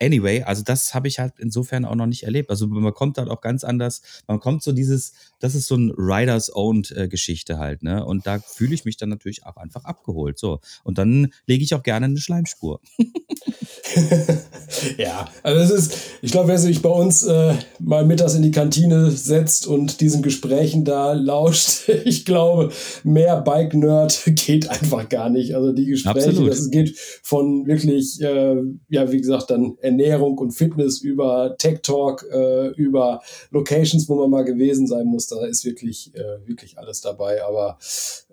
Anyway, 0.02 0.42
also 0.42 0.64
das 0.64 0.94
habe 0.94 1.06
ich 1.06 1.20
halt 1.20 1.34
insofern 1.38 1.84
auch 1.84 1.94
noch 1.94 2.06
nicht 2.06 2.24
erlebt. 2.24 2.50
Also 2.50 2.66
man 2.66 2.92
kommt 2.92 3.18
halt 3.18 3.28
auch 3.28 3.40
ganz 3.40 3.62
anders, 3.62 4.02
man 4.26 4.40
kommt 4.40 4.64
so 4.64 4.72
dieses, 4.72 5.12
das 5.38 5.54
ist 5.54 5.68
so 5.68 5.76
ein 5.76 5.92
Riders-Owned-Geschichte 5.96 7.56
halt, 7.58 7.84
ne? 7.84 8.04
Und 8.04 8.26
da 8.26 8.40
fühle 8.40 8.74
ich 8.74 8.84
mich 8.84 8.96
dann 8.96 9.10
natürlich 9.10 9.46
auch 9.46 9.56
einfach 9.56 9.84
abgeholt. 9.84 10.40
So. 10.40 10.58
Und 10.82 10.98
dann 10.98 11.32
lege 11.46 11.62
ich 11.62 11.72
auch 11.76 11.84
gerne 11.84 12.06
eine 12.06 12.18
Schleimspur. 12.18 12.80
ja, 14.98 15.28
also 15.42 15.61
es 15.61 15.70
ist, 15.70 15.98
ich 16.22 16.33
glaube, 16.33 16.48
wer 16.48 16.59
sich 16.59 16.83
bei 16.83 16.88
uns 16.88 17.24
äh, 17.24 17.55
mal 17.78 18.05
mittags 18.05 18.35
in 18.35 18.42
die 18.42 18.50
Kantine 18.50 19.11
setzt 19.11 19.66
und 19.66 20.00
diesen 20.00 20.22
Gesprächen 20.22 20.85
da 20.85 21.12
lauscht, 21.12 21.88
ich 22.05 22.24
glaube, 22.24 22.70
mehr 23.05 23.40
Bike-Nerd 23.40 24.22
geht 24.46 24.68
einfach 24.68 25.09
gar 25.09 25.31
nicht. 25.31 25.55
Also 25.55 25.72
die 25.72 25.87
Gespräche, 25.87 26.28
Absolut. 26.28 26.50
das 26.50 26.70
geht 26.70 26.96
von 27.22 27.66
wirklich, 27.66 28.20
äh, 28.20 28.57
ja, 28.88 29.11
wie 29.11 29.20
gesagt, 29.20 29.50
dann 29.50 29.76
Ernährung 29.81 30.38
und 30.38 30.52
Fitness 30.52 31.00
über 31.00 31.57
Tech 31.59 31.81
Talk, 31.83 32.26
äh, 32.31 32.68
über 32.68 33.20
Locations, 33.50 34.09
wo 34.09 34.16
man 34.16 34.31
mal 34.31 34.44
gewesen 34.44 34.87
sein 34.87 35.07
muss. 35.07 35.26
Da 35.26 35.44
ist 35.44 35.64
wirklich, 35.64 36.14
äh, 36.14 36.46
wirklich 36.46 36.78
alles 36.78 37.00
dabei, 37.00 37.44
aber 37.44 37.78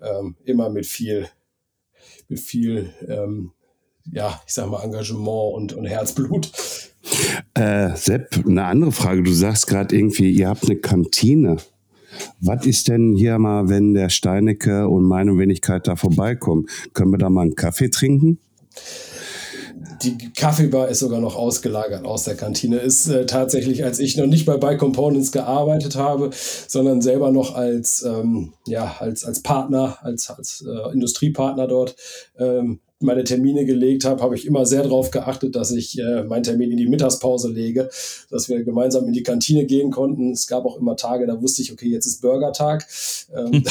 ähm, 0.01 0.35
immer 0.43 0.69
mit 0.69 0.85
viel, 0.85 1.27
mit 2.27 2.39
viel 2.39 2.89
ähm, 3.07 3.51
ja, 4.11 4.41
ich 4.45 4.53
sag 4.53 4.69
mal, 4.69 4.83
Engagement 4.83 5.53
und, 5.53 5.73
und 5.73 5.85
Herzblut. 5.85 6.51
Äh, 7.53 7.95
Sepp, 7.95 8.43
eine 8.45 8.65
andere 8.65 8.91
Frage. 8.91 9.23
Du 9.23 9.31
sagst 9.31 9.67
gerade 9.67 9.95
irgendwie, 9.95 10.31
ihr 10.31 10.49
habt 10.49 10.65
eine 10.65 10.75
Kantine. 10.75 11.57
Was 12.39 12.65
ist 12.65 12.87
denn 12.87 13.15
hier 13.15 13.37
mal, 13.39 13.69
wenn 13.69 13.93
der 13.93 14.09
Steinecke 14.09 14.87
und 14.87 15.03
meine 15.03 15.37
Wenigkeit 15.37 15.87
da 15.87 15.95
vorbeikommen? 15.95 16.67
Können 16.93 17.11
wir 17.11 17.17
da 17.17 17.29
mal 17.29 17.43
einen 17.43 17.55
Kaffee 17.55 17.89
trinken? 17.89 18.39
die 20.01 20.31
Kaffeebar 20.33 20.87
ist 20.87 20.99
sogar 20.99 21.19
noch 21.19 21.35
ausgelagert 21.35 22.05
aus 22.05 22.23
der 22.23 22.35
Kantine. 22.35 22.77
Ist 22.77 23.07
äh, 23.07 23.25
tatsächlich, 23.25 23.83
als 23.83 23.99
ich 23.99 24.17
noch 24.17 24.27
nicht 24.27 24.45
bei 24.45 24.57
Buy 24.57 24.77
Components 24.77 25.31
gearbeitet 25.31 25.95
habe, 25.95 26.29
sondern 26.67 27.01
selber 27.01 27.31
noch 27.31 27.55
als, 27.55 28.03
ähm, 28.03 28.53
ja, 28.65 28.95
als, 28.99 29.25
als 29.25 29.41
Partner, 29.41 29.97
als, 30.01 30.29
als 30.29 30.65
äh, 30.65 30.93
Industriepartner 30.93 31.67
dort 31.67 31.95
ähm, 32.37 32.79
meine 33.01 33.23
Termine 33.23 33.65
gelegt 33.65 34.03
habe, 34.03 34.21
habe 34.21 34.35
ich 34.35 34.45
immer 34.45 34.65
sehr 34.65 34.83
darauf 34.83 35.09
geachtet, 35.11 35.55
dass 35.55 35.71
ich 35.71 35.97
äh, 35.99 36.23
meinen 36.23 36.43
Termin 36.43 36.71
in 36.71 36.77
die 36.77 36.87
Mittagspause 36.87 37.49
lege, 37.49 37.89
dass 38.29 38.49
wir 38.49 38.63
gemeinsam 38.63 39.05
in 39.05 39.13
die 39.13 39.23
Kantine 39.23 39.65
gehen 39.65 39.89
konnten. 39.89 40.31
Es 40.31 40.47
gab 40.47 40.65
auch 40.65 40.77
immer 40.77 40.97
Tage, 40.97 41.25
da 41.25 41.41
wusste 41.41 41.61
ich, 41.61 41.71
okay, 41.71 41.87
jetzt 41.87 42.05
ist 42.05 42.21
Burgertag. 42.21 42.85
Ähm, 43.33 43.63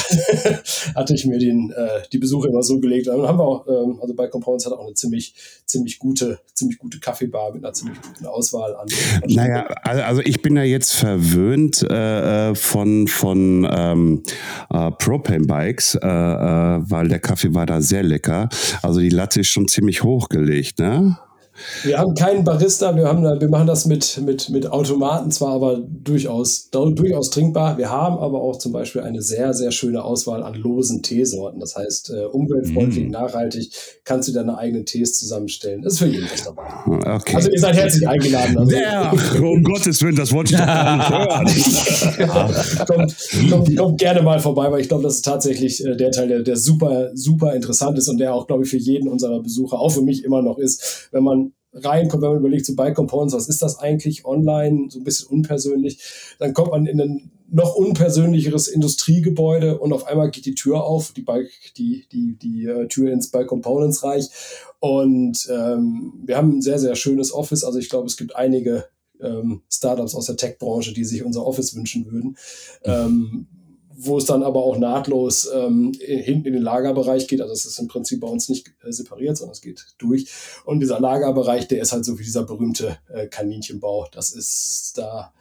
hatte 0.95 1.13
ich 1.13 1.25
mir 1.25 1.37
den, 1.37 1.71
äh, 1.71 2.01
die 2.11 2.17
Besuche 2.17 2.47
immer 2.47 2.63
so 2.63 2.79
gelegt. 2.79 3.07
Dann 3.07 3.21
haben 3.21 3.37
wir 3.37 3.45
auch, 3.45 3.67
ähm, 3.67 3.99
also 4.01 4.15
bei 4.15 4.27
Compounds 4.27 4.65
hat 4.65 4.73
auch 4.73 4.85
eine 4.85 4.95
ziemlich, 4.95 5.35
ziemlich 5.65 5.99
gute, 5.99 6.39
ziemlich 6.53 6.79
gute 6.79 6.99
Kaffeebar 6.99 7.53
mit 7.53 7.63
einer 7.63 7.73
ziemlich 7.73 8.01
guten 8.01 8.25
Auswahl 8.25 8.75
an. 8.75 8.87
Naja, 9.27 9.65
also 9.83 10.21
ich 10.21 10.41
bin 10.41 10.55
ja 10.55 10.63
jetzt 10.63 10.93
verwöhnt 10.95 11.83
äh, 11.83 12.49
äh 12.49 12.55
von, 12.55 13.07
von 13.07 13.67
ähm, 13.71 14.23
äh, 14.71 14.91
Propane-Bikes, 14.91 15.95
äh, 15.95 16.07
äh, 16.07 16.89
weil 16.89 17.07
der 17.09 17.19
Kaffee 17.19 17.53
war 17.53 17.65
da 17.65 17.81
sehr 17.81 18.03
lecker. 18.03 18.49
Also 18.81 18.99
die 18.99 19.18
Latte 19.19 19.41
ist 19.41 19.49
schon 19.49 19.67
ziemlich 19.67 20.01
hochgelegt, 20.01 20.79
ne? 20.79 21.17
Wir 21.83 21.97
haben 21.97 22.13
keinen 22.13 22.43
Barista, 22.43 22.95
wir, 22.95 23.07
haben, 23.07 23.23
wir 23.23 23.49
machen 23.49 23.67
das 23.67 23.85
mit, 23.85 24.21
mit, 24.25 24.49
mit 24.49 24.71
Automaten 24.71 25.31
zwar, 25.31 25.53
aber 25.53 25.79
durchaus, 25.79 26.69
durchaus 26.69 27.29
trinkbar. 27.29 27.77
Wir 27.77 27.89
haben 27.89 28.17
aber 28.17 28.41
auch 28.41 28.57
zum 28.57 28.71
Beispiel 28.71 29.01
eine 29.01 29.21
sehr, 29.21 29.53
sehr 29.53 29.71
schöne 29.71 30.03
Auswahl 30.03 30.43
an 30.43 30.55
losen 30.55 31.03
Teesorten. 31.03 31.59
Das 31.59 31.75
heißt, 31.75 32.11
äh, 32.11 32.25
umweltfreundlich, 32.25 33.07
mm. 33.07 33.11
nachhaltig, 33.11 33.71
kannst 34.03 34.27
du 34.27 34.33
deine 34.33 34.57
eigenen 34.57 34.85
Tees 34.85 35.19
zusammenstellen. 35.19 35.81
Das 35.81 35.93
ist 35.93 35.99
für 35.99 36.07
jeden 36.07 36.27
was 36.31 36.43
dabei. 36.43 36.67
Okay. 36.85 37.35
Also 37.35 37.49
ihr 37.49 37.59
seid 37.59 37.75
herzlich 37.75 38.07
eingeladen. 38.07 38.57
Also. 38.57 38.75
Ja, 38.75 39.11
um 39.41 39.63
Gottes 39.63 40.01
Willen, 40.01 40.15
das 40.15 40.31
wollte 40.31 40.53
ich 40.53 40.59
doch 40.59 40.65
gar 40.65 41.43
nicht 41.43 41.57
hören. 41.57 42.79
kommt, 42.87 43.15
kommt, 43.49 43.77
kommt, 43.77 43.99
gerne 43.99 44.21
mal 44.21 44.39
vorbei, 44.39 44.71
weil 44.71 44.81
ich 44.81 44.87
glaube, 44.87 45.03
das 45.03 45.15
ist 45.15 45.25
tatsächlich 45.25 45.83
äh, 45.85 45.95
der 45.95 46.11
Teil, 46.11 46.27
der, 46.27 46.41
der 46.41 46.55
super, 46.55 47.11
super 47.13 47.53
interessant 47.53 47.97
ist 47.97 48.07
und 48.07 48.17
der 48.17 48.33
auch, 48.33 48.47
glaube 48.47 48.63
ich, 48.63 48.69
für 48.69 48.77
jeden 48.77 49.07
unserer 49.09 49.41
Besucher, 49.41 49.79
auch 49.79 49.91
für 49.91 50.01
mich 50.01 50.23
immer 50.23 50.41
noch 50.41 50.57
ist, 50.57 51.09
wenn 51.11 51.23
man 51.23 51.48
reinkommt, 51.73 52.23
wenn 52.23 52.29
man 52.29 52.39
überlegt, 52.39 52.65
so 52.65 52.75
Bike 52.75 52.95
Components, 52.95 53.33
was 53.33 53.49
ist 53.49 53.61
das 53.61 53.79
eigentlich 53.79 54.25
online, 54.25 54.87
so 54.89 54.99
ein 54.99 55.03
bisschen 55.03 55.29
unpersönlich, 55.29 55.99
dann 56.39 56.53
kommt 56.53 56.71
man 56.71 56.85
in 56.85 57.01
ein 57.01 57.31
noch 57.51 57.75
unpersönlicheres 57.75 58.67
Industriegebäude 58.67 59.79
und 59.79 59.91
auf 59.93 60.05
einmal 60.05 60.29
geht 60.29 60.45
die 60.45 60.55
Tür 60.55 60.83
auf, 60.83 61.13
die 61.13 61.21
Bike, 61.21 61.49
die, 61.77 62.05
die, 62.11 62.37
die 62.37 62.67
uh, 62.67 62.85
Tür 62.85 63.11
ins 63.11 63.31
Bike 63.31 63.47
Components 63.47 64.03
Reich. 64.03 64.27
Und 64.79 65.47
ähm, 65.51 66.13
wir 66.25 66.37
haben 66.37 66.57
ein 66.57 66.61
sehr, 66.61 66.79
sehr 66.79 66.95
schönes 66.95 67.33
Office. 67.33 67.63
Also 67.63 67.79
ich 67.79 67.89
glaube, 67.89 68.07
es 68.07 68.17
gibt 68.17 68.35
einige 68.35 68.85
ähm, 69.19 69.63
Startups 69.69 70.15
aus 70.15 70.27
der 70.27 70.37
Tech-Branche, 70.37 70.93
die 70.93 71.03
sich 71.03 71.23
unser 71.23 71.45
Office 71.45 71.75
wünschen 71.75 72.11
würden. 72.11 72.37
Ähm, 72.83 73.47
wo 74.01 74.17
es 74.17 74.25
dann 74.25 74.43
aber 74.43 74.63
auch 74.63 74.77
nahtlos 74.77 75.49
ähm, 75.53 75.91
hinten 75.99 76.47
in 76.47 76.53
den 76.53 76.61
Lagerbereich 76.61 77.27
geht. 77.27 77.41
Also 77.41 77.53
es 77.53 77.65
ist 77.65 77.79
im 77.79 77.89
Prinzip 77.89 78.21
bei 78.21 78.27
uns 78.27 78.47
nicht 78.47 78.71
äh, 78.83 78.91
separiert, 78.91 79.35
sondern 79.35 79.53
es 79.53 79.61
geht 79.61 79.85
durch. 79.97 80.27
Und 80.63 80.79
dieser 80.79 80.99
Lagerbereich, 80.99 81.67
der 81.67 81.81
ist 81.81 81.91
halt 81.91 82.05
so 82.05 82.17
wie 82.17 82.23
dieser 82.23 82.43
berühmte 82.43 82.97
äh, 83.13 83.27
Kaninchenbau. 83.27 84.07
Das 84.13 84.31
ist 84.31 84.93
da 84.97 85.33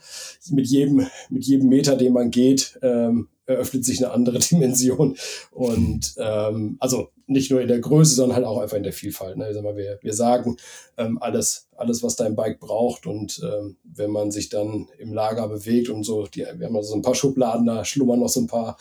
mit 0.51 0.67
jedem, 0.67 1.07
mit 1.31 1.45
jedem 1.45 1.69
Meter, 1.69 1.95
den 1.95 2.13
man 2.13 2.31
geht, 2.31 2.79
ähm, 2.83 3.29
eröffnet 3.49 3.85
sich 3.85 3.99
eine 3.99 4.13
andere 4.13 4.39
Dimension. 4.51 5.17
Und 5.51 6.15
ähm, 6.19 6.77
also 6.79 7.09
nicht 7.27 7.51
nur 7.51 7.61
in 7.61 7.69
der 7.69 7.81
Größe, 7.81 8.15
sondern 8.15 8.37
halt 8.37 8.47
auch 8.47 8.59
einfach 8.59 8.77
in 8.77 8.83
der 8.83 8.93
Vielfalt. 8.93 9.37
Ne? 9.37 9.45
Also 9.45 9.63
wir, 9.63 9.99
wir 10.01 10.15
sagen 10.15 10.57
ähm, 10.97 11.19
alles, 11.21 11.69
alles, 11.77 12.03
was 12.03 12.17
dein 12.17 12.37
Bike 12.37 12.61
braucht. 12.61 13.07
Und 13.07 13.41
ähm, 13.43 13.77
wenn 13.85 14.11
man 14.11 14.31
sich 14.31 14.49
dann 14.49 14.89
im 14.99 15.13
Lager 15.13 15.49
bewegt 15.49 15.89
und 15.89 16.05
so, 16.05 16.27
die, 16.27 16.41
wir 16.41 16.67
haben 16.67 16.77
also 16.77 16.95
ein 16.95 17.03
paar 17.03 17.15
Schubladen, 17.15 17.67
da 17.67 17.85
schlummern 17.85 18.21
noch 18.21 18.29
so 18.29 18.41
ein 18.41 18.47
paar 18.47 18.79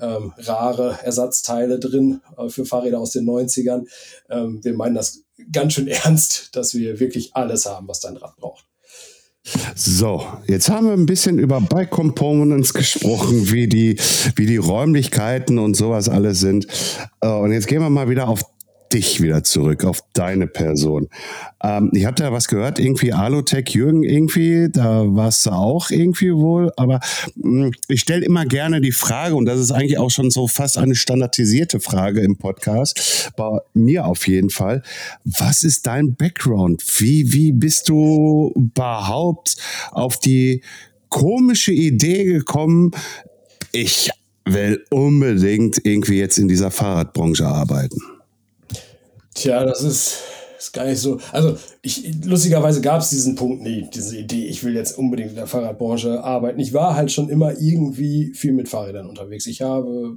ähm, 0.00 0.32
rare 0.38 0.98
Ersatzteile 1.02 1.78
drin 1.78 2.20
äh, 2.36 2.48
für 2.48 2.64
Fahrräder 2.64 3.00
aus 3.00 3.12
den 3.12 3.28
90ern. 3.28 3.86
Ähm, 4.30 4.62
wir 4.62 4.74
meinen 4.74 4.94
das 4.94 5.22
ganz 5.52 5.72
schön 5.72 5.88
ernst, 5.88 6.54
dass 6.56 6.74
wir 6.74 7.00
wirklich 7.00 7.34
alles 7.34 7.66
haben, 7.66 7.88
was 7.88 8.00
dein 8.00 8.16
Rad 8.16 8.36
braucht. 8.36 8.67
So, 9.74 10.24
jetzt 10.46 10.68
haben 10.70 10.86
wir 10.86 10.92
ein 10.92 11.06
bisschen 11.06 11.38
über 11.38 11.60
Bike 11.60 11.90
Components 11.90 12.74
gesprochen, 12.74 13.50
wie 13.50 13.66
die, 13.66 13.96
wie 14.36 14.46
die 14.46 14.56
Räumlichkeiten 14.56 15.58
und 15.58 15.74
sowas 15.74 16.08
alles 16.08 16.40
sind. 16.40 16.66
Äh, 17.20 17.28
und 17.28 17.52
jetzt 17.52 17.66
gehen 17.66 17.80
wir 17.80 17.90
mal 17.90 18.08
wieder 18.08 18.28
auf 18.28 18.44
dich 18.92 19.20
wieder 19.22 19.44
zurück, 19.44 19.84
auf 19.84 20.02
deine 20.12 20.46
Person. 20.46 21.08
Ähm, 21.62 21.90
ich 21.92 22.06
hatte 22.06 22.24
ja 22.24 22.32
was 22.32 22.48
gehört, 22.48 22.78
irgendwie 22.78 23.12
Alotech 23.12 23.70
Jürgen 23.70 24.02
irgendwie, 24.02 24.68
da 24.70 25.04
warst 25.06 25.46
du 25.46 25.50
auch 25.50 25.90
irgendwie 25.90 26.32
wohl, 26.32 26.72
aber 26.76 27.00
mh, 27.36 27.66
hm, 27.66 27.72
ich 27.88 28.00
stelle 28.00 28.24
immer 28.24 28.46
gerne 28.46 28.80
die 28.80 28.92
Frage, 28.92 29.34
und 29.34 29.46
das 29.46 29.60
ist 29.60 29.72
eigentlich 29.72 29.98
auch 29.98 30.10
schon 30.10 30.30
so 30.30 30.46
fast 30.46 30.78
eine 30.78 30.94
standardisierte 30.94 31.80
Frage 31.80 32.20
im 32.20 32.36
Podcast, 32.36 33.30
bei 33.36 33.58
mir 33.74 34.06
auf 34.06 34.26
jeden 34.26 34.50
Fall, 34.50 34.82
was 35.24 35.62
ist 35.62 35.86
dein 35.86 36.14
Background? 36.14 36.82
Wie, 36.98 37.32
wie 37.32 37.52
bist 37.52 37.88
du 37.88 38.52
überhaupt 38.54 39.56
auf 39.90 40.18
die 40.18 40.62
komische 41.08 41.72
Idee 41.72 42.24
gekommen, 42.24 42.92
ich 43.72 44.10
will 44.44 44.84
unbedingt 44.90 45.84
irgendwie 45.84 46.18
jetzt 46.18 46.38
in 46.38 46.48
dieser 46.48 46.70
Fahrradbranche 46.70 47.46
arbeiten? 47.46 48.00
Tja, 49.38 49.64
das 49.64 49.84
ist, 49.84 50.22
ist 50.58 50.72
gar 50.72 50.84
nicht 50.84 50.98
so. 50.98 51.20
Also, 51.30 51.56
ich, 51.80 52.24
lustigerweise 52.24 52.80
gab 52.80 53.02
es 53.02 53.10
diesen 53.10 53.36
Punkt 53.36 53.62
nie, 53.62 53.88
diese 53.94 54.18
Idee, 54.18 54.46
ich 54.46 54.64
will 54.64 54.74
jetzt 54.74 54.98
unbedingt 54.98 55.30
in 55.30 55.36
der 55.36 55.46
Fahrradbranche 55.46 56.24
arbeiten. 56.24 56.58
Ich 56.58 56.72
war 56.72 56.96
halt 56.96 57.12
schon 57.12 57.28
immer 57.28 57.52
irgendwie 57.56 58.32
viel 58.34 58.52
mit 58.52 58.68
Fahrrädern 58.68 59.08
unterwegs. 59.08 59.46
Ich 59.46 59.62
habe 59.62 60.16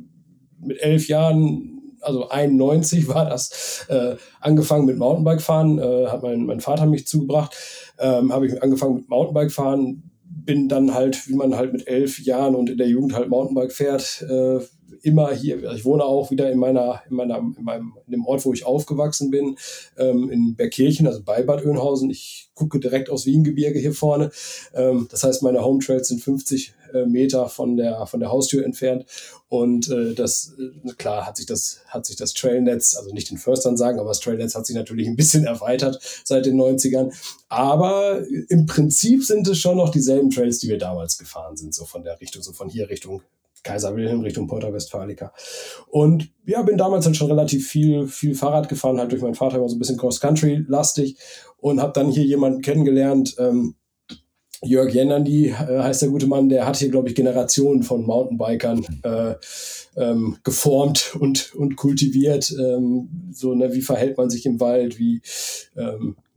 mit 0.60 0.82
elf 0.82 1.08
Jahren, 1.08 1.84
also 2.00 2.30
91 2.30 3.08
war 3.10 3.30
das, 3.30 3.86
äh, 3.90 4.16
angefangen 4.40 4.88
mit 4.88 4.98
Mountainbike 4.98 5.42
fahren, 5.42 5.78
äh, 5.78 6.08
hat 6.08 6.24
mein, 6.24 6.46
mein 6.46 6.60
Vater 6.60 6.88
mich 6.88 7.06
zugebracht, 7.06 7.56
ähm, 8.00 8.34
habe 8.34 8.48
ich 8.48 8.64
angefangen 8.64 8.96
mit 8.96 9.10
Mountainbike 9.10 9.52
fahren, 9.52 10.02
bin 10.24 10.68
dann 10.68 10.96
halt, 10.96 11.28
wie 11.28 11.36
man 11.36 11.56
halt 11.56 11.74
mit 11.74 11.88
elf 11.88 12.18
Jahren 12.18 12.56
und 12.56 12.72
in 12.72 12.78
der 12.80 12.88
Jugend 12.88 13.14
halt 13.14 13.30
Mountainbike 13.30 13.72
fährt, 13.72 14.26
äh, 14.28 14.62
immer 15.02 15.32
hier, 15.34 15.64
ich 15.72 15.86
wohne 15.86 16.04
auch 16.04 16.32
wieder 16.32 16.52
in 16.52 16.60
meiner, 16.60 17.02
in 17.10 17.16
meiner, 17.16 17.38
in 17.38 17.64
meinem, 17.64 17.94
in 18.06 18.12
dem 18.12 18.26
Ort, 18.26 18.46
wo 18.46 18.54
ich 18.54 18.66
aufgewachsen 18.66 19.32
bin, 19.32 19.58
ähm, 19.98 20.30
in 20.30 20.56
Bergkirchen, 20.56 21.08
also 21.08 21.22
bei 21.24 21.44
Bad 21.44 21.66
Oeynhausen. 21.66 22.10
Ich 22.10 22.50
gucke 22.54 22.80
direkt 22.80 23.10
aus 23.10 23.26
Wiengebirge 23.26 23.80
hier 23.80 23.94
vorne. 23.94 24.32
Ähm, 24.74 25.08
das 25.10 25.24
heißt, 25.24 25.44
meine 25.44 25.64
Home 25.64 25.80
Trails 25.80 26.08
sind 26.10 26.22
50 26.22 26.74
äh, 26.94 27.06
Meter 27.06 27.50
von 27.50 27.78
der, 27.78 28.06
von 28.06 28.20
der 28.20 28.32
Haustür 28.32 28.64
entfernt. 28.64 29.06
Und 29.50 29.90
äh, 29.90 30.14
das, 30.14 30.54
äh, 30.60 30.94
klar, 30.94 31.26
hat 31.26 31.38
sich 31.38 31.46
das, 31.46 31.82
hat 31.88 32.06
sich 32.06 32.16
das 32.16 32.34
Trailnetz, 32.34 32.96
also 32.96 33.14
nicht 33.14 33.30
den 33.32 33.38
Förstern 33.38 33.78
sagen, 33.78 34.00
aber 34.00 34.10
das 34.10 34.20
Trailnetz 34.20 34.56
hat 34.56 34.66
sich 34.66 34.76
natürlich 34.76 35.08
ein 35.08 35.16
bisschen 35.16 35.46
erweitert 35.46 36.00
seit 36.24 36.46
den 36.46 36.60
90ern. 36.60 37.14
Aber 37.50 38.24
im 38.50 38.66
Prinzip 38.66 39.24
sind 39.24 39.48
es 39.48 39.58
schon 39.58 39.78
noch 39.78 39.90
dieselben 39.90 40.30
Trails, 40.30 40.60
die 40.60 40.70
wir 40.70 40.78
damals 40.78 41.18
gefahren 41.18 41.58
sind, 41.58 41.74
so 41.74 41.86
von 41.86 42.04
der 42.04 42.20
Richtung, 42.22 42.42
so 42.42 42.54
von 42.54 42.70
hier 42.70 42.90
Richtung 42.90 43.22
Kaiser 43.63 43.95
Wilhelm 43.95 44.21
Richtung 44.21 44.47
Porta 44.47 44.74
Westfalica. 44.74 45.34
Und 45.88 46.32
ja, 46.45 46.62
bin 46.62 46.78
damals 46.78 47.06
halt 47.06 47.15
schon 47.15 47.30
relativ 47.30 47.67
viel, 47.67 48.08
viel 48.08 48.36
Fahrrad 48.36 48.69
gefahren, 48.69 49.00
halt 49.00 49.12
durch 49.12 49.21
meinen 49.21 49.36
Vater 49.36 49.62
war 49.62 49.69
so 49.69 49.76
ein 49.76 49.80
bisschen 49.80 49.97
Cross-Country-lastig 49.97 51.17
und 51.58 51.82
habe 51.82 51.93
dann 51.93 52.10
hier 52.10 52.24
jemanden 52.24 52.62
kennengelernt, 52.62 53.36
ähm, 53.38 53.76
Jörg 54.63 54.93
Jennandi 54.93 55.47
äh, 55.47 55.54
heißt 55.80 56.04
der 56.04 56.10
gute 56.10 56.28
Mann, 56.28 56.50
der 56.50 56.67
hat 56.67 56.78
hier, 56.78 56.89
glaube 56.89 57.10
ich, 57.10 57.15
Generationen 57.15 57.82
von 57.82 58.06
Mountainbikern 58.06 58.86
äh, 59.04 59.34
ähm, 59.97 60.38
geformt 60.43 61.15
und, 61.19 61.56
und 61.56 61.76
kultiviert. 61.76 62.54
Ähm, 62.60 63.32
so, 63.32 63.56
ne, 63.56 63.74
wie 63.74 63.82
verhält 63.82 64.17
man 64.17 64.30
sich 64.30 64.45
im 64.45 64.60
Wald, 64.60 65.00
wie, 65.00 65.21
ähm, 65.76 66.15
äh, 66.15 66.31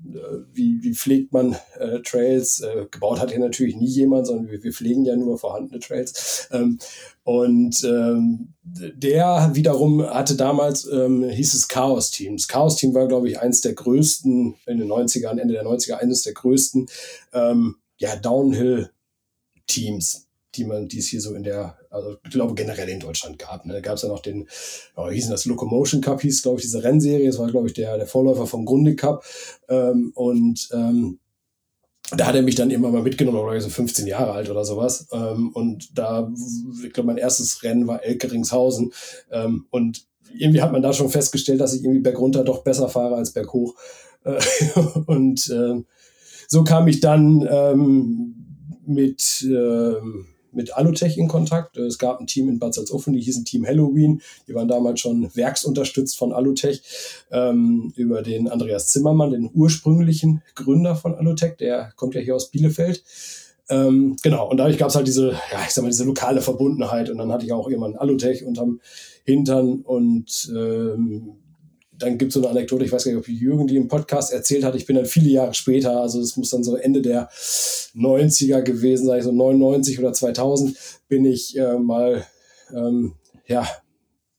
wie, 0.52 0.82
wie 0.82 0.94
pflegt 0.94 1.32
man 1.32 1.56
äh, 1.78 2.00
Trails? 2.00 2.60
Äh, 2.60 2.86
gebaut 2.90 3.20
hat 3.20 3.30
hier 3.30 3.40
natürlich 3.40 3.76
nie 3.76 3.86
jemand, 3.86 4.26
sondern 4.26 4.50
wir, 4.50 4.62
wir 4.62 4.72
pflegen 4.72 5.04
ja 5.04 5.14
nur 5.16 5.38
vorhandene 5.38 5.80
Trails. 5.80 6.48
Ähm, 6.52 6.78
und 7.22 7.82
ähm, 7.84 8.52
der 8.62 9.50
wiederum 9.54 10.06
hatte 10.06 10.36
damals, 10.36 10.86
ähm, 10.86 11.24
hieß 11.24 11.54
es 11.54 11.68
Chaos 11.68 12.10
Team. 12.10 12.36
Das 12.36 12.48
Chaos 12.48 12.76
Team 12.76 12.92
war, 12.94 13.08
glaube 13.08 13.30
ich, 13.30 13.40
eins 13.40 13.62
der 13.62 13.72
größten, 13.72 14.56
in 14.66 14.78
den 14.78 14.88
90ern, 14.88 15.38
Ende 15.38 15.54
der 15.54 15.64
90er, 15.64 15.94
eines 15.94 16.20
der 16.22 16.34
größten 16.34 16.86
ähm, 17.32 17.76
ja, 17.96 18.14
Downhill-Teams, 18.16 20.26
die 20.54 20.64
man, 20.64 20.88
die 20.88 20.98
es 20.98 21.08
hier 21.08 21.22
so 21.22 21.34
in 21.34 21.44
der, 21.44 21.78
also 21.94 22.16
ich 22.24 22.30
glaube 22.30 22.54
generell 22.54 22.88
in 22.88 23.00
Deutschland 23.00 23.38
gab. 23.38 23.64
Ne? 23.64 23.72
Da 23.74 23.80
gab 23.80 23.96
es 23.96 24.02
ja 24.02 24.08
noch 24.08 24.20
den, 24.20 24.48
oh, 24.96 25.08
hießen 25.08 25.30
das 25.30 25.44
Locomotion 25.44 26.00
Cup, 26.00 26.20
hieß 26.20 26.42
glaube 26.42 26.58
ich 26.58 26.66
diese 26.66 26.82
Rennserie. 26.82 27.26
Das 27.26 27.38
war 27.38 27.50
glaube 27.50 27.68
ich 27.68 27.74
der, 27.74 27.96
der 27.96 28.06
Vorläufer 28.06 28.46
vom 28.46 28.64
Grundig 28.64 29.00
Cup. 29.00 29.24
Ähm, 29.68 30.12
und 30.14 30.68
ähm, 30.72 31.18
da 32.10 32.26
hat 32.26 32.34
er 32.34 32.42
mich 32.42 32.54
dann 32.54 32.70
immer 32.70 32.90
mal 32.90 33.02
mitgenommen, 33.02 33.38
war 33.38 33.60
so 33.60 33.70
15 33.70 34.06
Jahre 34.06 34.32
alt 34.32 34.50
oder 34.50 34.64
sowas. 34.64 35.08
Ähm, 35.12 35.50
und 35.54 35.96
da, 35.98 36.30
ich 36.84 36.92
glaube, 36.92 37.06
mein 37.06 37.16
erstes 37.16 37.62
Rennen 37.62 37.86
war 37.86 38.04
Elkeringshausen. 38.04 38.92
Ähm, 39.30 39.66
und 39.70 40.06
irgendwie 40.36 40.60
hat 40.60 40.72
man 40.72 40.82
da 40.82 40.92
schon 40.92 41.08
festgestellt, 41.08 41.60
dass 41.60 41.74
ich 41.74 41.82
irgendwie 41.82 42.02
bergunter 42.02 42.44
doch 42.44 42.62
besser 42.62 42.88
fahre 42.88 43.16
als 43.16 43.32
berghoch. 43.32 43.74
Äh, 44.24 44.40
und 45.06 45.48
äh, 45.48 45.82
so 46.48 46.64
kam 46.64 46.88
ich 46.88 47.00
dann 47.00 47.48
ähm, 47.50 48.34
mit, 48.86 49.42
äh, 49.42 49.94
mit 50.54 50.76
Alutech 50.76 51.18
in 51.18 51.28
Kontakt. 51.28 51.76
Es 51.76 51.98
gab 51.98 52.20
ein 52.20 52.26
Team 52.26 52.48
in 52.48 52.58
Bad 52.58 52.74
Salzuflen, 52.74 53.14
die 53.14 53.22
hießen 53.22 53.44
Team 53.44 53.66
Halloween. 53.66 54.22
Die 54.48 54.54
waren 54.54 54.68
damals 54.68 55.00
schon 55.00 55.34
werksunterstützt 55.34 56.16
von 56.16 56.32
Alutech 56.32 56.82
ähm, 57.30 57.92
über 57.96 58.22
den 58.22 58.48
Andreas 58.48 58.88
Zimmermann, 58.88 59.30
den 59.30 59.50
ursprünglichen 59.52 60.42
Gründer 60.54 60.96
von 60.96 61.14
Alutech. 61.14 61.56
Der 61.56 61.92
kommt 61.96 62.14
ja 62.14 62.20
hier 62.20 62.34
aus 62.34 62.50
Bielefeld. 62.50 63.02
Ähm, 63.70 64.16
genau, 64.22 64.50
und 64.50 64.58
dadurch 64.58 64.76
gab 64.76 64.90
es 64.90 64.96
halt 64.96 65.06
diese, 65.06 65.30
ja, 65.30 65.64
ich 65.66 65.70
sag 65.70 65.82
mal, 65.82 65.88
diese 65.88 66.04
lokale 66.04 66.40
Verbundenheit. 66.40 67.08
Und 67.10 67.18
dann 67.18 67.32
hatte 67.32 67.46
ich 67.46 67.52
auch 67.52 67.68
irgendwann 67.68 67.96
Alutech 67.96 68.44
unterm 68.44 68.80
Hintern 69.24 69.80
und 69.82 70.52
ähm, 70.54 71.36
dann 71.98 72.18
gibt 72.18 72.30
es 72.30 72.34
so 72.34 72.40
eine 72.40 72.50
Anekdote, 72.50 72.84
ich 72.84 72.92
weiß 72.92 73.04
gar 73.04 73.12
nicht, 73.12 73.20
ob 73.20 73.28
Jürgen 73.28 73.66
die 73.66 73.76
im 73.76 73.88
Podcast 73.88 74.32
erzählt 74.32 74.64
hat. 74.64 74.74
Ich 74.74 74.86
bin 74.86 74.96
dann 74.96 75.06
viele 75.06 75.30
Jahre 75.30 75.54
später, 75.54 76.00
also 76.00 76.20
es 76.20 76.36
muss 76.36 76.50
dann 76.50 76.64
so 76.64 76.76
Ende 76.76 77.02
der 77.02 77.28
90er 77.30 78.62
gewesen 78.62 79.06
sein, 79.06 79.22
so 79.22 79.32
99 79.32 79.98
oder 79.98 80.12
2000, 80.12 80.76
bin 81.08 81.24
ich 81.24 81.56
äh, 81.56 81.78
mal 81.78 82.24
ähm, 82.74 83.14
ja, 83.46 83.66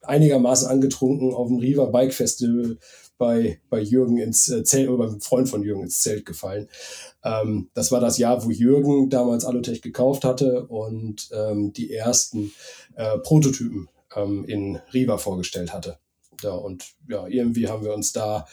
einigermaßen 0.02 0.68
angetrunken 0.68 1.34
auf 1.34 1.48
dem 1.48 1.58
Riva 1.58 1.86
Bike 1.86 2.14
Festival 2.14 2.78
bei, 3.18 3.60
bei 3.70 3.80
Jürgen 3.80 4.18
ins 4.18 4.50
äh, 4.50 4.64
Zelt 4.64 4.90
oder 4.90 5.08
beim 5.08 5.22
Freund 5.22 5.48
von 5.48 5.64
Jürgen 5.64 5.84
ins 5.84 6.02
Zelt 6.02 6.26
gefallen. 6.26 6.68
Ähm, 7.24 7.70
das 7.74 7.92
war 7.92 8.02
das 8.02 8.18
Jahr, 8.18 8.44
wo 8.46 8.50
Jürgen 8.50 9.10
damals 9.10 9.46
Alutech 9.46 9.82
gekauft 9.82 10.26
hatte 10.26 10.66
und 10.68 11.30
ähm, 11.32 11.72
die 11.72 11.94
ersten 11.94 12.52
äh, 12.96 13.18
Prototypen 13.20 13.90
ähm, 14.16 14.46
in 14.46 14.80
Riva 14.94 15.18
vorgestellt 15.18 15.74
hatte. 15.74 15.98
Ja, 16.42 16.52
und 16.52 16.86
ja, 17.10 17.28
irgendwie 17.28 17.68
haben 17.68 17.84
wir 17.84 17.94
uns 17.94 18.12
da 18.12 18.46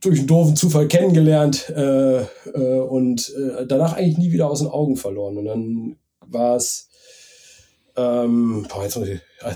durch 0.00 0.18
einen 0.18 0.28
doofen 0.28 0.56
Zufall 0.56 0.88
kennengelernt 0.88 1.70
äh, 1.70 2.22
äh, 2.22 2.80
und 2.80 3.32
äh, 3.34 3.66
danach 3.66 3.94
eigentlich 3.94 4.18
nie 4.18 4.32
wieder 4.32 4.50
aus 4.50 4.60
den 4.60 4.68
Augen 4.68 4.96
verloren. 4.96 5.38
Und 5.38 5.44
dann 5.46 5.96
war 6.20 6.56
es, 6.56 6.88
ähm, 7.96 8.66
boah, 8.68 8.88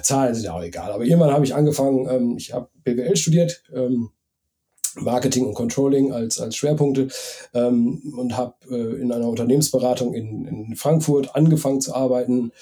Zahlen 0.02 0.34
sind 0.34 0.44
ja 0.44 0.54
auch 0.54 0.62
egal, 0.62 0.92
aber 0.92 1.04
irgendwann 1.04 1.32
habe 1.32 1.44
ich 1.44 1.54
angefangen, 1.54 2.08
ähm, 2.08 2.37
ich 2.37 2.52
habe 2.52 2.68
BWL 2.84 3.16
studiert, 3.16 3.62
ähm, 3.74 4.11
Marketing 4.96 5.46
und 5.46 5.54
Controlling 5.54 6.12
als, 6.12 6.40
als 6.40 6.56
Schwerpunkte 6.56 7.08
ähm, 7.54 8.14
und 8.16 8.37
habe 8.37 8.54
äh, 8.70 9.00
in 9.00 9.12
einer 9.12 9.28
Unternehmensberatung 9.28 10.14
in, 10.14 10.46
in 10.46 10.76
Frankfurt 10.76 11.34
angefangen 11.34 11.80
zu 11.80 11.94
arbeiten, 11.94 12.52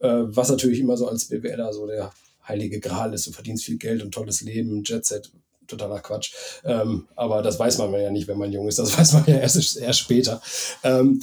äh, 0.00 0.08
was 0.08 0.50
natürlich 0.50 0.80
immer 0.80 0.96
so 0.96 1.08
als 1.08 1.26
BWLer 1.26 1.72
so 1.72 1.86
der 1.86 2.12
heilige 2.48 2.80
Gral 2.80 3.14
ist, 3.14 3.26
du 3.26 3.32
verdienst 3.32 3.64
viel 3.64 3.78
Geld 3.78 4.02
und 4.02 4.12
tolles 4.12 4.40
Leben, 4.42 4.82
Jetset, 4.84 5.30
totaler 5.66 6.00
Quatsch. 6.00 6.32
Ähm, 6.64 7.06
aber 7.16 7.42
das 7.42 7.58
weiß 7.58 7.78
man 7.78 7.92
ja 7.92 8.10
nicht, 8.10 8.28
wenn 8.28 8.38
man 8.38 8.52
jung 8.52 8.68
ist, 8.68 8.78
das 8.78 8.96
weiß 8.98 9.14
man 9.14 9.24
ja 9.26 9.38
erst, 9.38 9.76
erst 9.76 9.98
später. 9.98 10.40
Ähm, 10.82 11.20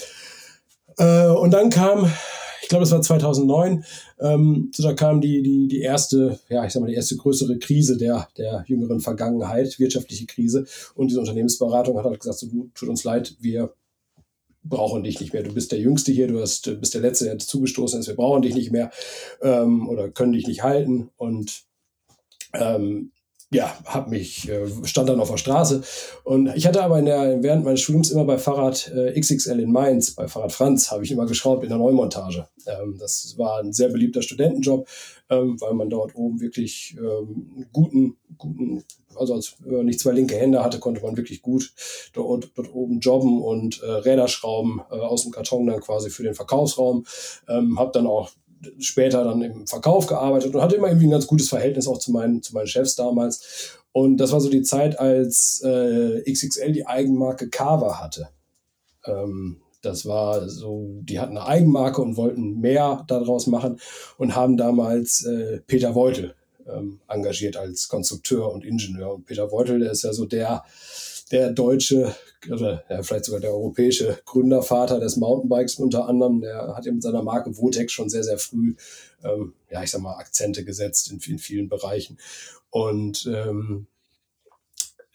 äh, 0.97 1.27
und 1.27 1.51
dann 1.51 1.69
kam, 1.69 2.11
ich 2.61 2.69
glaube, 2.69 2.83
es 2.83 2.91
war 2.91 3.01
2009, 3.01 3.83
ähm, 4.19 4.71
so 4.73 4.83
da 4.83 4.93
kam 4.93 5.21
die, 5.21 5.41
die, 5.41 5.67
die 5.67 5.81
erste, 5.81 6.39
ja, 6.49 6.65
ich 6.65 6.73
sag 6.73 6.81
mal, 6.81 6.87
die 6.87 6.95
erste 6.95 7.17
größere 7.17 7.57
Krise 7.57 7.97
der, 7.97 8.27
der 8.37 8.63
jüngeren 8.67 8.99
Vergangenheit, 8.99 9.79
wirtschaftliche 9.79 10.25
Krise. 10.25 10.65
Und 10.95 11.09
diese 11.09 11.19
Unternehmensberatung 11.19 11.97
hat 11.97 12.05
halt 12.05 12.19
gesagt, 12.19 12.39
so, 12.39 12.47
tut 12.73 12.89
uns 12.89 13.03
leid, 13.03 13.35
wir 13.39 13.73
brauchen 14.63 15.03
dich 15.03 15.19
nicht 15.19 15.33
mehr. 15.33 15.43
Du 15.43 15.53
bist 15.53 15.71
der 15.71 15.79
Jüngste 15.79 16.11
hier, 16.11 16.27
du 16.27 16.39
hast, 16.39 16.79
bist 16.79 16.93
der 16.93 17.01
Letzte, 17.01 17.25
der 17.25 17.39
zugestoßen 17.39 17.99
ist, 17.99 18.07
wir 18.07 18.15
brauchen 18.15 18.41
dich 18.41 18.55
nicht 18.55 18.71
mehr 18.71 18.91
ähm, 19.41 19.87
oder 19.89 20.09
können 20.09 20.33
dich 20.33 20.47
nicht 20.47 20.63
halten. 20.63 21.09
Und 21.17 21.63
ähm, 22.53 23.11
ja, 23.53 23.77
hab 23.85 24.09
mich, 24.09 24.49
äh, 24.49 24.67
stand 24.83 25.09
dann 25.09 25.19
auf 25.19 25.29
der 25.29 25.37
Straße. 25.37 25.83
Und 26.23 26.47
ich 26.55 26.65
hatte 26.65 26.83
aber 26.83 26.99
in 26.99 27.05
der, 27.05 27.43
während 27.43 27.63
meines 27.63 27.81
Studiums 27.81 28.09
immer 28.09 28.25
bei 28.25 28.37
Fahrrad 28.37 28.91
äh, 28.93 29.19
XXL 29.19 29.59
in 29.59 29.71
Mainz, 29.71 30.11
bei 30.11 30.27
Fahrrad 30.27 30.51
Franz, 30.51 30.91
habe 30.91 31.03
ich 31.03 31.11
immer 31.11 31.27
geschraubt 31.27 31.63
in 31.63 31.69
der 31.69 31.77
Neumontage. 31.77 32.47
Ähm, 32.65 32.97
das 32.99 33.35
war 33.37 33.59
ein 33.59 33.71
sehr 33.71 33.89
beliebter 33.89 34.21
Studentenjob, 34.21 34.87
ähm, 35.29 35.61
weil 35.61 35.73
man 35.73 35.89
dort 35.89 36.15
oben 36.15 36.41
wirklich 36.41 36.95
ähm, 36.97 37.67
guten, 37.71 38.17
guten 38.37 38.83
also 39.17 39.33
als 39.33 39.55
man 39.65 39.85
nicht 39.85 39.99
zwei 39.99 40.11
linke 40.11 40.35
Hände 40.35 40.63
hatte, 40.63 40.79
konnte 40.79 41.01
man 41.01 41.17
wirklich 41.17 41.41
gut 41.41 41.73
dort, 42.13 42.51
dort 42.55 42.73
oben 42.73 42.99
jobben 42.99 43.41
und 43.41 43.81
äh, 43.81 43.89
Räder 43.89 44.27
schrauben 44.27 44.81
äh, 44.91 44.95
aus 44.95 45.23
dem 45.23 45.31
Karton 45.31 45.67
dann 45.67 45.81
quasi 45.81 46.09
für 46.09 46.23
den 46.23 46.35
Verkaufsraum. 46.35 47.05
Ähm, 47.47 47.79
habe 47.79 47.91
dann 47.91 48.07
auch 48.07 48.31
später 48.79 49.23
dann 49.23 49.41
im 49.41 49.67
Verkauf 49.67 50.07
gearbeitet 50.07 50.53
und 50.55 50.61
hatte 50.61 50.75
immer 50.75 50.87
irgendwie 50.87 51.07
ein 51.07 51.11
ganz 51.11 51.27
gutes 51.27 51.49
Verhältnis 51.49 51.87
auch 51.87 51.97
zu 51.97 52.11
meinen, 52.11 52.41
zu 52.41 52.53
meinen 52.53 52.67
Chefs 52.67 52.95
damals. 52.95 53.79
Und 53.91 54.17
das 54.17 54.31
war 54.31 54.41
so 54.41 54.49
die 54.49 54.63
Zeit, 54.63 54.99
als 54.99 55.61
äh, 55.63 56.21
XXL 56.29 56.71
die 56.71 56.87
Eigenmarke 56.87 57.49
Carver 57.49 57.99
hatte. 57.99 58.29
Ähm, 59.05 59.57
das 59.81 60.05
war 60.05 60.47
so, 60.47 61.01
die 61.01 61.19
hatten 61.19 61.37
eine 61.37 61.45
Eigenmarke 61.45 62.01
und 62.01 62.15
wollten 62.15 62.61
mehr 62.61 63.03
daraus 63.07 63.47
machen 63.47 63.79
und 64.17 64.35
haben 64.35 64.55
damals 64.55 65.25
äh, 65.25 65.59
Peter 65.67 65.93
Weutel 65.93 66.35
ähm, 66.67 66.99
engagiert 67.07 67.57
als 67.57 67.87
Konstrukteur 67.87 68.51
und 68.51 68.65
Ingenieur. 68.65 69.13
Und 69.13 69.25
Peter 69.25 69.51
Weutel, 69.51 69.79
der 69.79 69.91
ist 69.91 70.03
ja 70.03 70.13
so 70.13 70.25
der, 70.25 70.63
der 71.31 71.51
deutsche 71.51 72.15
oder 72.51 72.83
ja, 72.89 73.01
vielleicht 73.03 73.25
sogar 73.25 73.41
der 73.41 73.51
europäische 73.51 74.19
Gründervater 74.25 74.99
des 74.99 75.15
Mountainbikes 75.17 75.75
unter 75.75 76.07
anderem. 76.07 76.41
Der 76.41 76.75
hat 76.75 76.85
ja 76.85 76.91
mit 76.91 77.03
seiner 77.03 77.23
Marke 77.23 77.57
Votex 77.57 77.91
schon 77.91 78.09
sehr, 78.09 78.23
sehr 78.23 78.37
früh, 78.37 78.75
ähm, 79.23 79.53
ja, 79.69 79.83
ich 79.83 79.91
sag 79.91 80.01
mal, 80.01 80.17
Akzente 80.17 80.63
gesetzt 80.63 81.11
in, 81.11 81.19
in 81.25 81.39
vielen 81.39 81.69
Bereichen. 81.69 82.17
Und 82.69 83.29
ähm, 83.33 83.87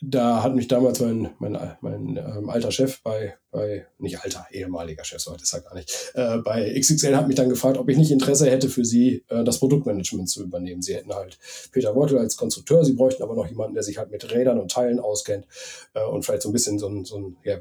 da 0.00 0.42
hat 0.42 0.54
mich 0.54 0.68
damals 0.68 1.00
mein, 1.00 1.30
mein, 1.38 1.76
mein 1.80 2.16
ähm, 2.16 2.48
alter 2.48 2.70
Chef 2.70 3.02
bei, 3.02 3.36
bei, 3.50 3.86
nicht 3.98 4.22
alter, 4.22 4.46
ehemaliger 4.52 5.04
Chef, 5.04 5.20
so 5.20 5.34
das 5.34 5.50
ja 5.50 5.58
gar 5.58 5.74
nicht, 5.74 6.12
äh, 6.14 6.38
bei 6.38 6.72
XXL 6.78 7.16
hat 7.16 7.26
mich 7.26 7.36
dann 7.36 7.48
gefragt, 7.48 7.78
ob 7.78 7.88
ich 7.88 7.96
nicht 7.96 8.12
Interesse 8.12 8.48
hätte 8.48 8.68
für 8.68 8.84
sie, 8.84 9.24
äh, 9.28 9.42
das 9.42 9.58
Produktmanagement 9.58 10.28
zu 10.28 10.44
übernehmen. 10.44 10.82
Sie 10.82 10.94
hätten 10.94 11.12
halt 11.12 11.38
Peter 11.72 11.96
Wortel 11.96 12.18
als 12.18 12.36
Konstrukteur, 12.36 12.84
sie 12.84 12.92
bräuchten 12.92 13.24
aber 13.24 13.34
noch 13.34 13.48
jemanden, 13.48 13.74
der 13.74 13.82
sich 13.82 13.98
halt 13.98 14.10
mit 14.10 14.30
Rädern 14.30 14.60
und 14.60 14.70
Teilen 14.70 15.00
auskennt 15.00 15.46
äh, 15.94 16.04
und 16.04 16.24
vielleicht 16.24 16.42
so 16.42 16.50
ein 16.50 16.52
bisschen 16.52 16.78
so 16.78 16.88
ein, 16.88 17.04
so 17.04 17.18
ein 17.18 17.36
ja, 17.42 17.58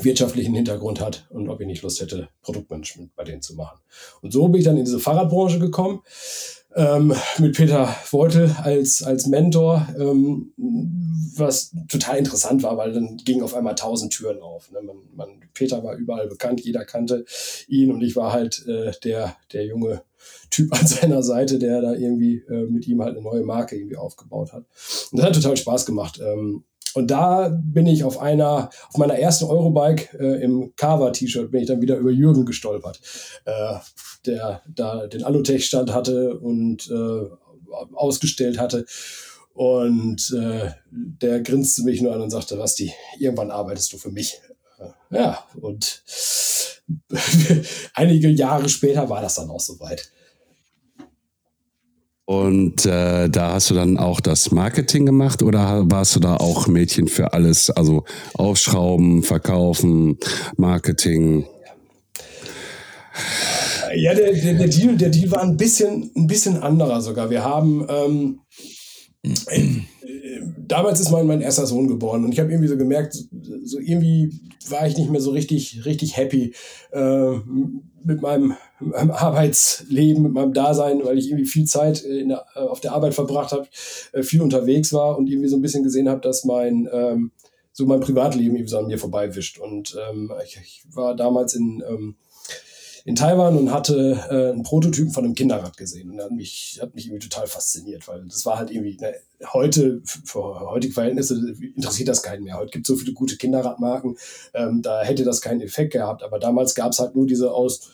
wirtschaftlichen 0.00 0.54
Hintergrund 0.54 1.00
hat 1.00 1.26
und 1.30 1.48
ob 1.48 1.60
ich 1.60 1.66
nicht 1.66 1.82
Lust 1.82 2.00
hätte, 2.00 2.30
Produktmanagement 2.42 3.14
bei 3.14 3.24
denen 3.24 3.42
zu 3.42 3.54
machen. 3.54 3.78
Und 4.22 4.32
so 4.32 4.48
bin 4.48 4.58
ich 4.58 4.64
dann 4.64 4.78
in 4.78 4.84
diese 4.84 4.98
Fahrradbranche 4.98 5.58
gekommen 5.58 6.00
ähm, 6.74 7.14
mit 7.38 7.56
Peter 7.56 7.94
Beutel 8.10 8.54
als, 8.62 9.02
als 9.02 9.26
Mentor, 9.26 9.86
ähm, 9.98 10.52
was 11.36 11.74
total 11.88 12.18
interessant 12.18 12.62
war, 12.62 12.76
weil 12.76 12.92
dann 12.92 13.16
gingen 13.18 13.42
auf 13.42 13.54
einmal 13.54 13.74
tausend 13.74 14.12
Türen 14.12 14.40
auf. 14.40 14.70
Ne? 14.70 14.80
Man, 14.82 14.96
man, 15.14 15.28
Peter 15.54 15.82
war 15.82 15.96
überall 15.96 16.28
bekannt, 16.28 16.60
jeder 16.60 16.84
kannte 16.84 17.24
ihn 17.68 17.90
und 17.90 18.02
ich 18.02 18.16
war 18.16 18.32
halt 18.32 18.66
äh, 18.66 18.92
der, 19.04 19.36
der 19.52 19.66
junge 19.66 20.02
Typ 20.50 20.72
an 20.78 20.86
seiner 20.86 21.22
Seite, 21.22 21.58
der 21.58 21.80
da 21.80 21.92
irgendwie 21.94 22.36
äh, 22.48 22.66
mit 22.66 22.86
ihm 22.86 23.02
halt 23.02 23.16
eine 23.16 23.22
neue 23.22 23.42
Marke 23.42 23.76
irgendwie 23.76 23.96
aufgebaut 23.96 24.52
hat. 24.52 24.64
Und 25.10 25.18
das 25.18 25.26
hat 25.26 25.34
total 25.34 25.56
Spaß 25.56 25.86
gemacht. 25.86 26.20
Ähm, 26.22 26.64
und 26.94 27.10
da 27.10 27.48
bin 27.48 27.86
ich 27.86 28.04
auf 28.04 28.18
einer, 28.18 28.70
auf 28.88 28.96
meiner 28.96 29.18
ersten 29.18 29.46
Eurobike 29.46 30.18
äh, 30.18 30.42
im 30.42 30.74
Carver-T-Shirt 30.76 31.50
bin 31.50 31.62
ich 31.62 31.68
dann 31.68 31.80
wieder 31.80 31.96
über 31.96 32.10
Jürgen 32.10 32.44
gestolpert, 32.44 33.00
äh, 33.44 33.74
der 34.26 34.62
da 34.68 35.06
den 35.06 35.24
Alutech-Stand 35.24 35.92
hatte 35.92 36.38
und 36.38 36.90
äh, 36.90 37.26
ausgestellt 37.94 38.58
hatte. 38.58 38.84
Und 39.54 40.34
äh, 40.38 40.70
der 40.90 41.40
grinste 41.40 41.82
mich 41.82 42.00
nur 42.00 42.14
an 42.14 42.22
und 42.22 42.30
sagte, 42.30 42.56
Basti, 42.56 42.92
irgendwann 43.18 43.50
arbeitest 43.50 43.92
du 43.92 43.98
für 43.98 44.10
mich. 44.10 44.40
Ja, 45.10 45.44
und 45.60 46.02
einige 47.94 48.28
Jahre 48.28 48.68
später 48.68 49.08
war 49.08 49.20
das 49.20 49.34
dann 49.34 49.50
auch 49.50 49.60
soweit. 49.60 50.10
Und 52.24 52.86
äh, 52.86 53.28
da 53.28 53.52
hast 53.52 53.70
du 53.70 53.74
dann 53.74 53.98
auch 53.98 54.20
das 54.20 54.52
Marketing 54.52 55.06
gemacht 55.06 55.42
oder 55.42 55.82
warst 55.90 56.14
du 56.14 56.20
da 56.20 56.36
auch 56.36 56.68
Mädchen 56.68 57.08
für 57.08 57.32
alles? 57.32 57.68
Also 57.70 58.04
aufschrauben, 58.34 59.22
verkaufen, 59.22 60.18
Marketing? 60.56 61.46
Ja, 63.94 64.14
der, 64.14 64.32
der, 64.32 64.54
der, 64.54 64.68
Deal, 64.68 64.96
der 64.96 65.10
Deal 65.10 65.30
war 65.32 65.42
ein 65.42 65.56
bisschen, 65.56 66.10
ein 66.16 66.26
bisschen 66.26 66.62
anderer 66.62 67.00
sogar. 67.00 67.28
Wir 67.30 67.44
haben 67.44 67.86
ähm, 67.88 68.40
damals 70.58 71.00
ist 71.00 71.10
mein, 71.10 71.26
mein 71.26 71.40
erster 71.40 71.66
Sohn 71.66 71.86
geboren 71.86 72.24
und 72.24 72.32
ich 72.32 72.40
habe 72.40 72.50
irgendwie 72.50 72.68
so 72.68 72.76
gemerkt, 72.76 73.16
so 73.62 73.78
irgendwie 73.78 74.32
war 74.68 74.86
ich 74.86 74.96
nicht 74.96 75.10
mehr 75.10 75.20
so 75.20 75.30
richtig, 75.30 75.84
richtig 75.84 76.16
happy 76.16 76.54
äh, 76.92 77.38
mit 78.04 78.20
meinem, 78.20 78.56
meinem, 78.80 79.10
Arbeitsleben, 79.10 80.22
mit 80.24 80.32
meinem 80.32 80.52
Dasein, 80.52 81.04
weil 81.04 81.18
ich 81.18 81.28
irgendwie 81.28 81.46
viel 81.46 81.66
Zeit 81.66 82.04
der, 82.04 82.44
äh, 82.54 82.58
auf 82.58 82.80
der 82.80 82.92
Arbeit 82.92 83.14
verbracht 83.14 83.52
habe, 83.52 83.68
äh, 84.12 84.22
viel 84.22 84.42
unterwegs 84.42 84.92
war 84.92 85.16
und 85.16 85.28
irgendwie 85.28 85.48
so 85.48 85.56
ein 85.56 85.62
bisschen 85.62 85.84
gesehen 85.84 86.08
habe, 86.08 86.20
dass 86.20 86.44
mein 86.44 86.88
ähm, 86.92 87.30
so 87.72 87.86
mein 87.86 88.00
Privatleben 88.00 88.54
irgendwie 88.54 88.70
so 88.70 88.78
an 88.78 88.86
mir 88.86 88.98
vorbeiwischt. 88.98 89.58
Und 89.58 89.96
ähm, 90.08 90.32
ich, 90.44 90.58
ich, 90.62 90.84
war 90.92 91.16
damals 91.16 91.54
in 91.54 91.82
ähm, 91.88 92.16
in 93.04 93.16
Taiwan 93.16 93.56
und 93.56 93.72
hatte 93.72 94.18
äh, 94.30 94.52
einen 94.52 94.62
Prototypen 94.62 95.12
von 95.12 95.24
einem 95.24 95.34
Kinderrad 95.34 95.76
gesehen. 95.76 96.10
Und 96.10 96.22
hat 96.22 96.30
mich, 96.30 96.78
hat 96.80 96.94
mich 96.94 97.06
irgendwie 97.06 97.28
total 97.28 97.46
fasziniert, 97.46 98.06
weil 98.06 98.24
das 98.24 98.46
war 98.46 98.58
halt 98.58 98.70
irgendwie, 98.70 98.96
ne, 99.00 99.14
heute, 99.52 100.02
für 100.04 100.60
heutige 100.60 100.94
Verhältnisse 100.94 101.34
interessiert 101.74 102.08
das 102.08 102.22
keinen 102.22 102.44
mehr. 102.44 102.58
Heute 102.58 102.70
gibt 102.70 102.88
es 102.88 102.94
so 102.94 102.96
viele 102.96 103.12
gute 103.12 103.36
Kinderradmarken, 103.36 104.16
ähm, 104.54 104.82
da 104.82 105.02
hätte 105.02 105.24
das 105.24 105.40
keinen 105.40 105.60
Effekt 105.60 105.92
gehabt. 105.92 106.22
Aber 106.22 106.38
damals 106.38 106.74
gab 106.74 106.92
es 106.92 107.00
halt 107.00 107.16
nur 107.16 107.26
diese 107.26 107.52
aus 107.52 107.90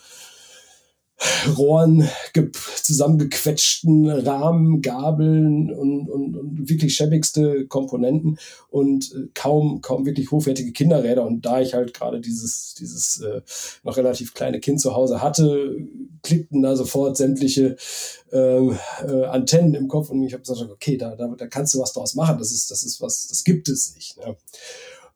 Rohren, 1.57 2.09
zusammengequetschten 2.83 4.09
Rahmen, 4.09 4.83
Gabeln 4.83 5.73
und, 5.73 6.09
und, 6.09 6.37
und 6.37 6.69
wirklich 6.69 6.95
schäbigste 6.95 7.67
Komponenten 7.67 8.39
und 8.71 9.13
äh, 9.13 9.29
kaum, 9.35 9.81
kaum 9.81 10.07
wirklich 10.07 10.31
hochwertige 10.31 10.73
Kinderräder. 10.73 11.27
Und 11.27 11.45
da 11.45 11.61
ich 11.61 11.75
halt 11.75 11.95
gerade 11.95 12.21
dieses, 12.21 12.75
dieses 12.75 13.21
äh, 13.21 13.41
noch 13.83 13.97
relativ 13.97 14.35
kleine 14.35 14.61
Kind 14.61 14.81
zu 14.81 14.95
Hause 14.95 15.21
hatte, 15.23 15.77
klickten 16.23 16.63
da 16.63 16.77
sofort 16.77 17.17
sämtliche 17.17 17.77
ähm, 18.33 18.79
äh, 19.07 19.25
Antennen 19.25 19.75
im 19.75 19.89
Kopf 19.89 20.11
und 20.11 20.23
ich 20.23 20.33
habe 20.33 20.43
gesagt, 20.43 20.71
okay, 20.71 20.97
da, 20.97 21.17
da, 21.17 21.27
da 21.37 21.47
kannst 21.47 21.75
du 21.75 21.81
was 21.81 21.93
draus 21.93 22.15
machen. 22.15 22.39
Das 22.39 22.53
ist, 22.53 22.71
das 22.71 22.83
ist 22.83 23.01
was, 23.01 23.27
das 23.29 23.45
gibt 23.45 23.69
es 23.69 23.95
nicht. 23.95 24.17
Ne? 24.19 24.37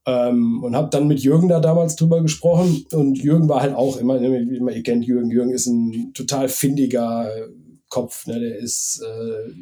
Ähm, 0.04 0.64
und 0.64 0.74
habe 0.74 0.90
dann 0.90 1.06
mit 1.06 1.20
Jürgen 1.20 1.48
da 1.48 1.60
damals 1.60 1.94
drüber 1.94 2.22
gesprochen 2.22 2.84
und 2.92 3.18
Jürgen 3.18 3.48
war 3.48 3.62
halt 3.62 3.74
auch 3.74 3.96
immer, 3.98 4.20
immer 4.20 4.72
ihr 4.72 4.82
kennt 4.82 5.04
Jürgen, 5.04 5.30
Jürgen 5.30 5.52
ist 5.52 5.66
ein 5.66 6.12
total 6.12 6.48
findiger 6.48 7.30
Kopf, 7.88 8.26
ne? 8.26 8.40
der 8.40 8.56
ist 8.56 9.00
äh, 9.00 9.52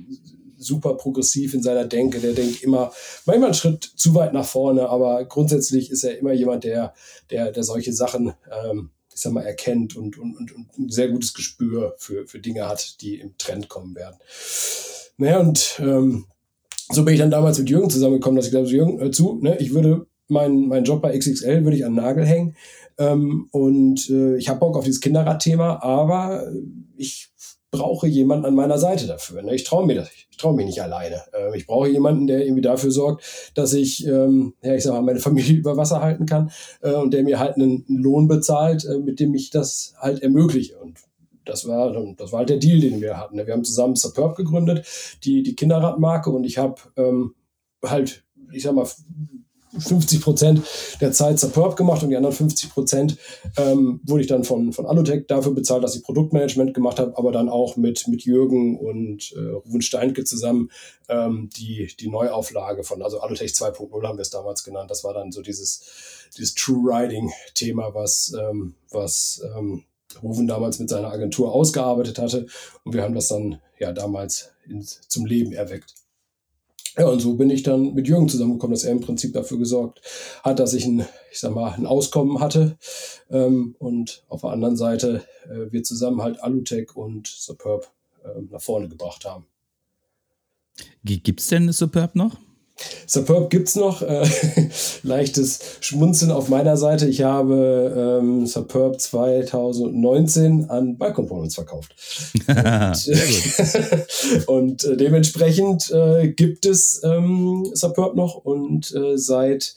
super 0.56 0.94
progressiv 0.94 1.54
in 1.54 1.62
seiner 1.62 1.84
Denke, 1.84 2.20
der 2.20 2.32
denkt 2.32 2.62
immer, 2.62 2.92
manchmal 3.26 3.48
einen 3.48 3.54
Schritt 3.54 3.82
zu 3.82 4.14
weit 4.14 4.32
nach 4.32 4.44
vorne, 4.44 4.88
aber 4.88 5.24
grundsätzlich 5.24 5.90
ist 5.90 6.04
er 6.04 6.18
immer 6.18 6.32
jemand, 6.32 6.64
der, 6.64 6.94
der, 7.30 7.50
der 7.50 7.64
solche 7.64 7.92
Sachen, 7.92 8.34
ähm, 8.64 8.90
ich 9.12 9.20
sag 9.20 9.32
mal, 9.32 9.42
erkennt 9.42 9.96
und, 9.96 10.18
und, 10.18 10.36
und, 10.36 10.52
und 10.52 10.78
ein 10.78 10.90
sehr 10.90 11.08
gutes 11.08 11.34
Gespür 11.34 11.94
für, 11.98 12.26
für 12.26 12.38
Dinge 12.38 12.68
hat, 12.68 13.00
die 13.00 13.18
im 13.18 13.36
Trend 13.36 13.68
kommen 13.68 13.96
werden. 13.96 14.16
Naja, 15.16 15.40
und 15.40 15.80
ähm, 15.80 16.26
so 16.92 17.04
bin 17.04 17.14
ich 17.14 17.20
dann 17.20 17.30
damals 17.30 17.58
mit 17.58 17.68
Jürgen 17.68 17.90
zusammengekommen, 17.90 18.36
dass 18.36 18.46
ich 18.46 18.52
glaube, 18.52 18.68
Jürgen, 18.68 19.00
hör 19.00 19.12
zu, 19.12 19.38
ne, 19.42 19.58
ich 19.58 19.74
würde 19.74 20.06
mein, 20.30 20.68
mein 20.68 20.84
Job 20.84 21.02
bei 21.02 21.16
XXL 21.16 21.64
würde 21.64 21.76
ich 21.76 21.84
an 21.84 21.94
den 21.94 22.04
Nagel 22.04 22.26
hängen. 22.26 22.56
Ähm, 22.98 23.48
und 23.50 24.08
äh, 24.10 24.36
ich 24.36 24.48
habe 24.48 24.60
Bock 24.60 24.76
auf 24.76 24.84
dieses 24.84 25.00
Kinderrad-Thema, 25.00 25.82
aber 25.82 26.50
ich 26.96 27.30
brauche 27.70 28.08
jemanden 28.08 28.46
an 28.46 28.54
meiner 28.54 28.78
Seite 28.78 29.06
dafür. 29.06 29.42
Ne? 29.42 29.54
Ich 29.54 29.64
traue 29.64 29.86
mir 29.86 29.94
das, 29.94 30.10
ich 30.30 30.36
traue 30.36 30.54
mich 30.54 30.66
nicht 30.66 30.82
alleine. 30.82 31.22
Ähm, 31.32 31.54
ich 31.54 31.66
brauche 31.66 31.88
jemanden, 31.88 32.26
der 32.26 32.44
irgendwie 32.44 32.62
dafür 32.62 32.90
sorgt, 32.90 33.52
dass 33.54 33.72
ich, 33.72 34.06
ähm, 34.06 34.54
ja, 34.62 34.74
ich 34.74 34.82
sag 34.82 34.92
mal, 34.92 35.02
meine 35.02 35.20
Familie 35.20 35.54
über 35.58 35.76
Wasser 35.76 36.02
halten 36.02 36.26
kann 36.26 36.50
äh, 36.82 36.92
und 36.92 37.14
der 37.14 37.22
mir 37.22 37.38
halt 37.38 37.56
einen, 37.56 37.84
einen 37.88 37.98
Lohn 37.98 38.28
bezahlt, 38.28 38.84
äh, 38.84 38.98
mit 38.98 39.20
dem 39.20 39.34
ich 39.34 39.50
das 39.50 39.94
halt 39.98 40.22
ermögliche. 40.22 40.78
Und 40.78 40.98
das 41.44 41.66
war, 41.66 41.92
das 42.16 42.32
war 42.32 42.40
halt 42.40 42.50
der 42.50 42.58
Deal, 42.58 42.80
den 42.80 43.00
wir 43.00 43.16
hatten. 43.16 43.36
Ne? 43.36 43.46
Wir 43.46 43.54
haben 43.54 43.64
zusammen 43.64 43.96
Superb 43.96 44.36
gegründet, 44.36 44.86
die, 45.24 45.42
die 45.42 45.54
Kinderradmarke, 45.54 46.30
und 46.30 46.44
ich 46.44 46.58
habe 46.58 46.76
ähm, 46.96 47.34
halt, 47.84 48.24
ich 48.52 48.62
sag 48.62 48.74
mal, 48.74 48.86
50 49.78 50.20
Prozent 50.20 50.62
der 51.00 51.12
Zeit 51.12 51.38
Superb 51.38 51.76
gemacht 51.76 52.02
und 52.02 52.10
die 52.10 52.16
anderen 52.16 52.34
50 52.34 52.70
Prozent 52.70 53.16
ähm, 53.56 54.00
wurde 54.04 54.22
ich 54.22 54.26
dann 54.26 54.44
von, 54.44 54.72
von 54.72 54.86
Alutech 54.86 55.26
dafür 55.26 55.52
bezahlt, 55.52 55.84
dass 55.84 55.94
ich 55.94 56.02
Produktmanagement 56.02 56.74
gemacht 56.74 56.98
habe, 56.98 57.16
aber 57.16 57.32
dann 57.32 57.48
auch 57.48 57.76
mit, 57.76 58.08
mit 58.08 58.22
Jürgen 58.22 58.78
und 58.78 59.32
äh, 59.36 59.40
Ruben 59.40 59.82
Steinke 59.82 60.24
zusammen 60.24 60.70
ähm, 61.08 61.50
die, 61.56 61.88
die 61.98 62.08
Neuauflage 62.08 62.82
von, 62.82 63.02
also 63.02 63.20
Alutech 63.20 63.52
2.0 63.52 64.06
haben 64.06 64.18
wir 64.18 64.22
es 64.22 64.30
damals 64.30 64.64
genannt. 64.64 64.90
Das 64.90 65.04
war 65.04 65.14
dann 65.14 65.32
so 65.32 65.42
dieses, 65.42 66.28
dieses 66.36 66.54
True 66.54 66.82
Riding-Thema, 66.92 67.94
was, 67.94 68.34
ähm, 68.38 68.74
was 68.90 69.42
ähm, 69.56 69.84
Ruven 70.22 70.46
damals 70.46 70.78
mit 70.78 70.88
seiner 70.88 71.12
Agentur 71.12 71.52
ausgearbeitet 71.52 72.18
hatte. 72.18 72.46
Und 72.84 72.94
wir 72.94 73.02
haben 73.02 73.14
das 73.14 73.28
dann 73.28 73.60
ja 73.78 73.92
damals 73.92 74.50
in, 74.66 74.82
zum 74.82 75.26
Leben 75.26 75.52
erweckt. 75.52 75.94
Ja, 76.98 77.06
und 77.06 77.20
so 77.20 77.34
bin 77.34 77.50
ich 77.50 77.62
dann 77.62 77.94
mit 77.94 78.08
Jürgen 78.08 78.28
zusammengekommen, 78.28 78.74
dass 78.74 78.84
er 78.84 78.92
im 78.92 79.00
Prinzip 79.00 79.32
dafür 79.32 79.58
gesorgt 79.58 80.00
hat, 80.42 80.58
dass 80.58 80.74
ich 80.74 80.84
ein, 80.86 81.06
ich 81.30 81.38
sag 81.38 81.54
mal, 81.54 81.72
ein 81.72 81.86
Auskommen 81.86 82.40
hatte. 82.40 82.76
Ähm, 83.30 83.76
und 83.78 84.24
auf 84.28 84.40
der 84.40 84.50
anderen 84.50 84.76
Seite 84.76 85.22
äh, 85.48 85.70
wir 85.70 85.82
zusammen 85.84 86.20
halt 86.22 86.42
Alutech 86.42 86.96
und 86.96 87.28
Superb 87.28 87.92
äh, 88.24 88.42
nach 88.50 88.60
vorne 88.60 88.88
gebracht 88.88 89.24
haben. 89.24 89.46
Gibt 91.04 91.40
es 91.40 91.46
denn 91.46 91.70
Superb 91.72 92.16
noch? 92.16 92.36
Superb 93.06 93.50
gibt 93.50 93.68
es 93.68 93.76
noch. 93.76 94.02
Äh, 94.02 94.26
leichtes 95.02 95.60
Schmunzeln 95.80 96.30
auf 96.30 96.48
meiner 96.48 96.76
Seite. 96.76 97.06
Ich 97.06 97.22
habe 97.22 98.20
ähm, 98.20 98.46
Superb 98.46 99.00
2019 99.00 100.70
an 100.70 100.96
Bike 100.96 101.14
Components 101.14 101.54
verkauft. 101.54 101.94
und, 102.48 104.46
und 104.46 104.84
äh, 104.84 104.96
dementsprechend 104.96 105.90
äh, 105.90 106.28
gibt 106.28 106.66
es 106.66 107.00
ähm, 107.04 107.70
Superb 107.72 108.14
noch 108.14 108.36
und 108.36 108.94
äh, 108.94 109.16
seit 109.16 109.74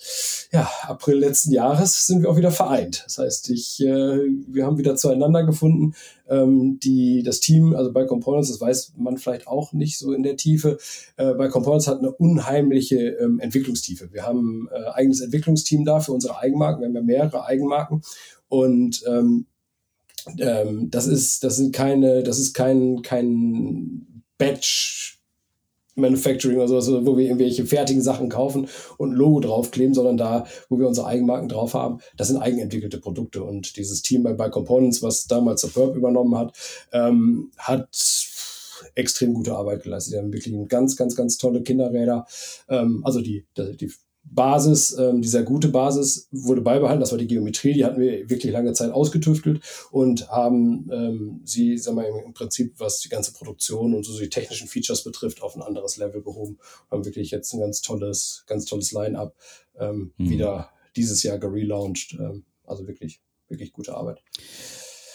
ja, 0.52 0.70
April 0.84 1.18
letzten 1.18 1.52
Jahres 1.52 2.06
sind 2.06 2.22
wir 2.22 2.30
auch 2.30 2.38
wieder 2.38 2.52
vereint. 2.52 3.04
Das 3.06 3.18
heißt, 3.18 3.50
ich, 3.50 3.82
äh, 3.82 4.20
wir 4.48 4.66
haben 4.66 4.78
wieder 4.78 4.96
zueinander 4.96 5.44
gefunden. 5.44 5.96
Ähm, 6.30 6.80
die, 6.82 7.22
das 7.24 7.40
Team, 7.40 7.76
also 7.76 7.92
bei 7.92 8.06
Components, 8.06 8.50
das 8.50 8.62
weiß 8.62 8.94
man 8.98 9.18
vielleicht 9.18 9.48
auch 9.48 9.74
nicht 9.74 9.98
so 9.98 10.14
in 10.14 10.24
der 10.24 10.38
Tiefe, 10.38 10.78
äh, 11.18 11.34
bei 11.34 11.50
Components 11.50 11.88
hat 11.88 12.00
eine 12.00 12.12
unheimliche 12.12 13.10
ähm, 13.20 13.40
Entwicklungstiefe. 13.40 14.12
Wir 14.14 14.26
haben 14.26 14.70
ein 14.72 14.84
äh, 14.84 14.90
eigenes 14.92 15.22
Entwicklungsteam 15.22 15.84
da 15.86 16.00
für 16.00 16.14
unsere 16.14 16.38
Eigenmarken. 16.38 16.82
Wir 16.82 16.88
haben 16.88 16.96
ja 16.96 17.02
mehrere 17.02 17.46
Eigenmarken 17.46 18.02
und 18.48 19.04
ähm, 19.08 19.48
ähm, 20.38 20.90
das 20.90 21.08
ist, 21.08 21.44
das 21.44 21.58
sind 21.58 21.76
keine, 21.76 22.24
das 22.24 22.40
ist 22.40 22.54
kein, 22.54 23.02
kein 23.02 24.24
Batch 24.38 25.12
Manufacturing 25.96 26.58
oder 26.58 26.68
sowas, 26.68 27.06
wo 27.06 27.18
wir 27.18 27.26
irgendwelche 27.26 27.66
fertigen 27.66 28.02
Sachen 28.02 28.30
kaufen 28.30 28.68
und 28.98 29.12
ein 29.12 29.16
Logo 29.16 29.40
draufkleben, 29.40 29.94
sondern 29.94 30.18
da, 30.18 30.46
wo 30.70 30.80
wir 30.80 30.88
unsere 30.88 31.08
Eigenmarken 31.08 31.50
drauf 31.50 31.74
haben, 31.74 32.00
das 32.18 32.30
sind 32.30 32.38
eigenentwickelte 32.38 33.00
Produkte. 33.00 33.44
Und 33.44 33.78
dieses 33.78 34.02
Team 34.02 34.24
bei 34.24 34.34
Buy 34.34 34.50
Components, 34.50 35.02
was 35.02 35.28
damals 35.28 35.62
Superb 35.62 35.96
übernommen 35.96 36.38
hat, 36.38 36.58
ähm, 36.92 37.52
hat 37.58 37.90
extrem 38.96 39.34
gute 39.34 39.56
Arbeit 39.56 39.84
geleistet. 39.84 40.14
Die 40.14 40.18
haben 40.18 40.34
wirklich 40.34 40.56
ganz, 40.68 40.96
ganz, 40.96 41.16
ganz 41.16 41.38
tolle 41.38 41.64
Kinderräder. 41.64 42.26
Ähm, 42.70 43.02
also 43.04 43.22
die, 43.22 43.46
die 43.58 43.92
Basis, 44.24 44.98
ähm, 44.98 45.22
dieser 45.22 45.44
gute 45.44 45.68
Basis 45.68 46.28
wurde 46.32 46.62
beibehalten. 46.62 47.00
Das 47.00 47.12
war 47.12 47.18
die 47.18 47.28
Geometrie, 47.28 47.74
die 47.74 47.86
hatten 47.86 48.02
wir 48.02 48.30
wirklich 48.30 48.52
lange 48.52 48.74
Zeit 48.74 48.92
ausgetüftelt 48.92 49.62
und 49.92 50.30
haben 50.30 50.90
ähm, 50.92 51.42
sie, 51.44 51.78
sagen 51.78 51.98
wir 51.98 52.24
im 52.26 52.34
Prinzip, 52.34 52.74
was 52.80 53.00
die 53.00 53.10
ganze 53.10 53.34
Produktion 53.34 53.94
und 53.94 54.04
so 54.04 54.18
die 54.18 54.30
technischen 54.30 54.68
Features 54.68 55.04
betrifft, 55.04 55.42
auf 55.42 55.56
ein 55.56 55.62
anderes 55.62 55.98
Level 55.98 56.22
gehoben. 56.22 56.58
Haben 56.90 57.06
wirklich 57.06 57.32
jetzt 57.32 57.54
ein 57.54 57.60
ganz 57.60 57.82
tolles, 57.82 58.44
ganz 58.48 58.66
tolles 58.66 58.92
Line-up 58.92 59.36
ähm, 59.80 60.14
mhm. 60.18 60.30
wieder 60.30 60.70
dieses 60.96 61.22
Jahr 61.24 61.38
gelauncht. 61.38 62.18
Ähm, 62.20 62.46
also 62.66 62.88
wirklich, 62.88 63.22
wirklich 63.50 63.74
gute 63.74 63.96
Arbeit. 63.96 64.22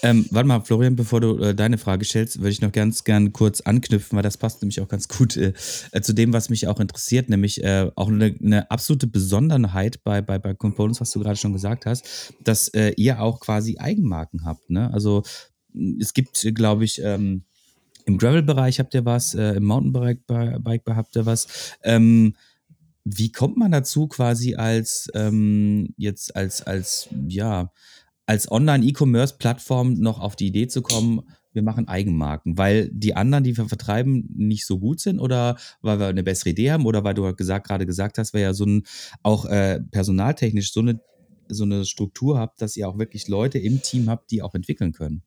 Ähm, 0.03 0.27
warte 0.31 0.47
mal, 0.47 0.61
Florian, 0.61 0.97
bevor 0.97 1.21
du 1.21 1.39
äh, 1.39 1.55
deine 1.55 1.79
Frage 1.79 2.05
stellst, 2.05 2.39
würde 2.39 2.51
ich 2.51 2.61
noch 2.61 2.73
ganz 2.73 3.05
gern 3.05 3.33
kurz 3.33 3.61
anknüpfen, 3.61 4.17
weil 4.17 4.23
das 4.23 4.37
passt 4.37 4.63
nämlich 4.63 4.81
auch 4.81 4.89
ganz 4.89 5.09
gut 5.09 5.37
äh, 5.37 5.53
äh, 5.93 6.01
zu 6.01 6.13
dem, 6.13 6.33
was 6.33 6.51
mich 6.51 6.69
auch 6.69 6.81
interessiert, 6.81 7.29
nämlich 7.29 7.63
äh, 7.65 7.91
auch 7.97 8.09
eine, 8.09 8.35
eine, 8.43 8.71
absolute 8.71 9.07
Besonderheit 9.07 10.03
bei, 10.05 10.21
bei, 10.23 10.39
bei 10.39 10.55
Components, 10.55 11.01
was 11.01 11.11
du 11.11 11.21
gerade 11.21 11.37
schon 11.37 11.53
gesagt 11.53 11.87
hast, 11.87 12.33
dass 12.45 12.69
äh, 12.69 12.93
ihr 12.97 13.21
auch 13.21 13.41
quasi 13.41 13.79
Eigenmarken 13.79 14.45
habt. 14.45 14.71
Ne? 14.71 14.93
Also 14.93 15.23
es 16.01 16.15
gibt, 16.15 16.47
glaube 16.55 16.85
ich, 16.85 17.01
ähm, 17.03 17.43
im 18.05 18.19
Gravel-Bereich 18.19 18.79
habt 18.79 18.95
ihr 18.95 19.05
was, 19.05 19.35
äh, 19.35 19.55
im 19.55 19.65
Mountainbike 19.65 20.83
habt 20.87 21.15
ihr 21.17 21.27
was. 21.27 21.75
Ähm, 21.83 22.35
wie 23.05 23.33
kommt 23.33 23.57
man 23.57 23.73
dazu, 23.73 24.07
quasi 24.07 24.55
als 24.55 25.09
ähm, 25.15 25.95
jetzt 25.97 26.37
als, 26.37 26.63
als, 26.63 27.09
ja, 27.27 27.71
als 28.29 28.51
Online-E-Commerce-Plattform 28.51 29.95
noch 29.95 30.21
auf 30.21 30.37
die 30.37 30.49
Idee 30.49 30.69
zu 30.69 30.83
kommen, 30.83 31.23
wir 31.55 31.63
machen 31.63 31.89
Eigenmarken, 31.89 32.59
weil 32.59 32.91
die 32.93 33.17
anderen, 33.17 33.43
die 33.43 33.57
wir 33.57 33.65
vertreiben, 33.65 34.29
nicht 34.37 34.67
so 34.67 34.79
gut 34.79 35.01
sind 35.01 35.19
oder 35.19 35.57
weil 35.81 35.99
wir 35.99 36.09
eine 36.09 36.23
bessere 36.23 36.51
Idee 36.51 36.71
haben 36.71 36.85
oder 36.85 37.05
weil 37.05 37.15
du 37.15 37.35
gesagt, 37.35 37.67
gerade 37.67 37.87
gesagt 37.87 38.19
hast, 38.19 38.35
weil 38.35 38.43
ja 38.43 38.53
so 38.53 38.67
ein, 38.67 38.83
auch 39.23 39.47
äh, 39.47 39.81
personaltechnisch 39.91 40.73
so 40.73 40.81
eine, 40.81 41.01
so 41.49 41.65
eine 41.65 41.87
Struktur 41.87 42.39
habt, 42.39 42.61
dass 42.61 42.77
ihr 42.77 42.87
auch 42.87 42.99
wirklich 42.99 43.29
Leute 43.29 43.59
im 43.59 43.81
Team 43.81 44.11
habt, 44.11 44.31
die 44.31 44.43
auch 44.43 44.55
entwickeln 44.55 44.93
können. 44.93 45.23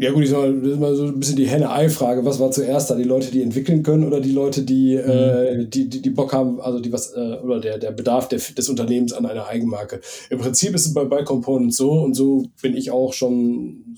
Ja 0.00 0.12
gut, 0.12 0.22
ich 0.22 0.30
sag 0.30 0.38
mal, 0.38 0.60
das 0.60 0.70
ist 0.70 0.78
mal 0.78 0.94
so 0.94 1.06
ein 1.06 1.18
bisschen 1.18 1.34
die 1.34 1.48
Henne-Ei-Frage. 1.48 2.24
Was 2.24 2.38
war 2.38 2.52
zuerst 2.52 2.88
da? 2.88 2.94
Die 2.94 3.02
Leute, 3.02 3.32
die 3.32 3.42
entwickeln 3.42 3.82
können 3.82 4.04
oder 4.04 4.20
die 4.20 4.30
Leute, 4.30 4.62
die, 4.62 4.94
mhm. 4.94 5.10
äh, 5.10 5.64
die, 5.66 5.88
die, 5.88 6.00
die 6.00 6.10
Bock 6.10 6.32
haben, 6.32 6.60
also 6.60 6.78
die 6.78 6.92
was, 6.92 7.14
äh, 7.14 7.38
oder 7.42 7.58
der, 7.58 7.78
der 7.78 7.90
Bedarf 7.90 8.28
der, 8.28 8.38
des 8.38 8.68
Unternehmens 8.68 9.12
an 9.12 9.26
einer 9.26 9.48
Eigenmarke. 9.48 10.00
Im 10.30 10.38
Prinzip 10.38 10.72
ist 10.76 10.86
es 10.86 10.94
bei 10.94 11.04
Buy 11.04 11.24
Components 11.24 11.76
so 11.76 11.90
und 11.90 12.14
so 12.14 12.44
bin 12.62 12.76
ich 12.76 12.92
auch 12.92 13.12
schon, 13.12 13.96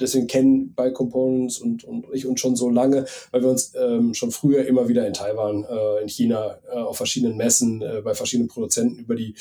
deswegen 0.00 0.28
kennen 0.28 0.72
Buy 0.76 0.92
Components 0.92 1.58
und, 1.58 1.82
und 1.82 2.06
ich 2.12 2.26
uns 2.26 2.38
schon 2.38 2.54
so 2.54 2.70
lange, 2.70 3.06
weil 3.32 3.42
wir 3.42 3.50
uns 3.50 3.72
ähm, 3.76 4.14
schon 4.14 4.30
früher 4.30 4.64
immer 4.66 4.88
wieder 4.88 5.04
in 5.04 5.14
Taiwan, 5.14 5.64
äh, 5.64 6.02
in 6.02 6.08
China, 6.08 6.58
äh, 6.72 6.76
auf 6.76 6.96
verschiedenen 6.96 7.36
Messen, 7.36 7.82
äh, 7.82 8.02
bei 8.04 8.14
verschiedenen 8.14 8.46
Produzenten 8.46 9.00
über, 9.00 9.16
die, 9.16 9.34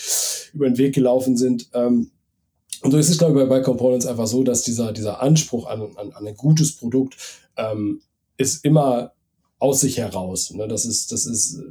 über 0.55 0.65
den 0.65 0.79
Weg 0.79 0.95
gelaufen 0.95 1.37
sind. 1.37 1.69
Ähm, 1.75 2.09
und 2.81 2.91
so 2.91 2.97
ist 2.97 3.09
es, 3.09 3.17
glaube 3.17 3.33
ich, 3.33 3.47
bei, 3.47 3.57
bei 3.57 3.63
Components 3.63 4.05
einfach 4.05 4.27
so, 4.27 4.43
dass 4.43 4.63
dieser, 4.63 4.91
dieser 4.91 5.21
Anspruch 5.21 5.67
an, 5.67 5.81
an, 5.95 6.11
an 6.13 6.27
ein 6.27 6.35
gutes 6.35 6.75
Produkt 6.75 7.17
ähm, 7.57 8.01
ist 8.37 8.63
immer 8.63 9.13
aus 9.59 9.81
sich 9.81 9.97
heraus. 9.97 10.51
Ne? 10.51 10.67
Das 10.67 10.85
ist, 10.85 11.11
das 11.11 11.25
ist, 11.25 11.61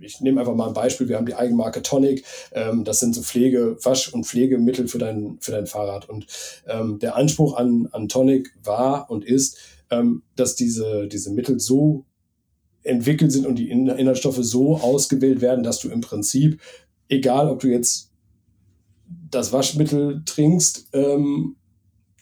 ich 0.00 0.20
nehme 0.20 0.40
einfach 0.40 0.54
mal 0.54 0.68
ein 0.68 0.74
Beispiel, 0.74 1.08
wir 1.08 1.16
haben 1.16 1.26
die 1.26 1.34
Eigenmarke 1.34 1.82
Tonic, 1.82 2.24
ähm, 2.52 2.84
das 2.84 3.00
sind 3.00 3.14
so 3.14 3.22
Pflege, 3.22 3.76
Wasch- 3.82 4.12
und 4.12 4.26
Pflegemittel 4.26 4.88
für 4.88 4.98
dein, 4.98 5.36
für 5.40 5.52
dein 5.52 5.66
Fahrrad. 5.66 6.08
Und 6.08 6.26
ähm, 6.66 6.98
der 6.98 7.16
Anspruch 7.16 7.56
an, 7.56 7.88
an 7.92 8.08
Tonic 8.08 8.50
war 8.64 9.10
und 9.10 9.24
ist, 9.24 9.58
ähm, 9.90 10.22
dass 10.36 10.56
diese, 10.56 11.06
diese 11.06 11.30
Mittel 11.30 11.60
so 11.60 12.06
entwickelt 12.82 13.30
sind 13.30 13.46
und 13.46 13.56
die 13.56 13.70
Inhaltsstoffe 13.70 14.40
so 14.40 14.76
ausgewählt 14.76 15.40
werden, 15.40 15.62
dass 15.62 15.78
du 15.78 15.90
im 15.90 16.00
Prinzip, 16.00 16.60
egal 17.08 17.48
ob 17.48 17.60
du 17.60 17.68
jetzt 17.68 18.11
das 19.32 19.52
Waschmittel 19.52 20.22
trinkst, 20.24 20.86
ähm, 20.92 21.56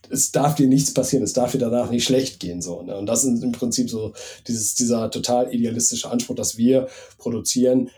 es 0.08 0.32
darf 0.32 0.54
dir 0.56 0.66
nichts 0.66 0.92
passieren, 0.92 1.22
es 1.22 1.34
darf 1.34 1.52
dir 1.52 1.58
danach 1.58 1.90
nicht 1.90 2.04
schlecht 2.04 2.40
gehen. 2.40 2.62
So, 2.62 2.82
ne? 2.82 2.96
Und 2.96 3.06
das 3.06 3.24
ist 3.24 3.42
im 3.42 3.52
Prinzip 3.52 3.90
so 3.90 4.12
dieses, 4.48 4.74
dieser 4.74 5.10
total 5.10 5.54
idealistische 5.54 6.10
Anspruch, 6.10 6.34
dass 6.34 6.56
wir 6.56 6.88
produzieren 7.18 7.90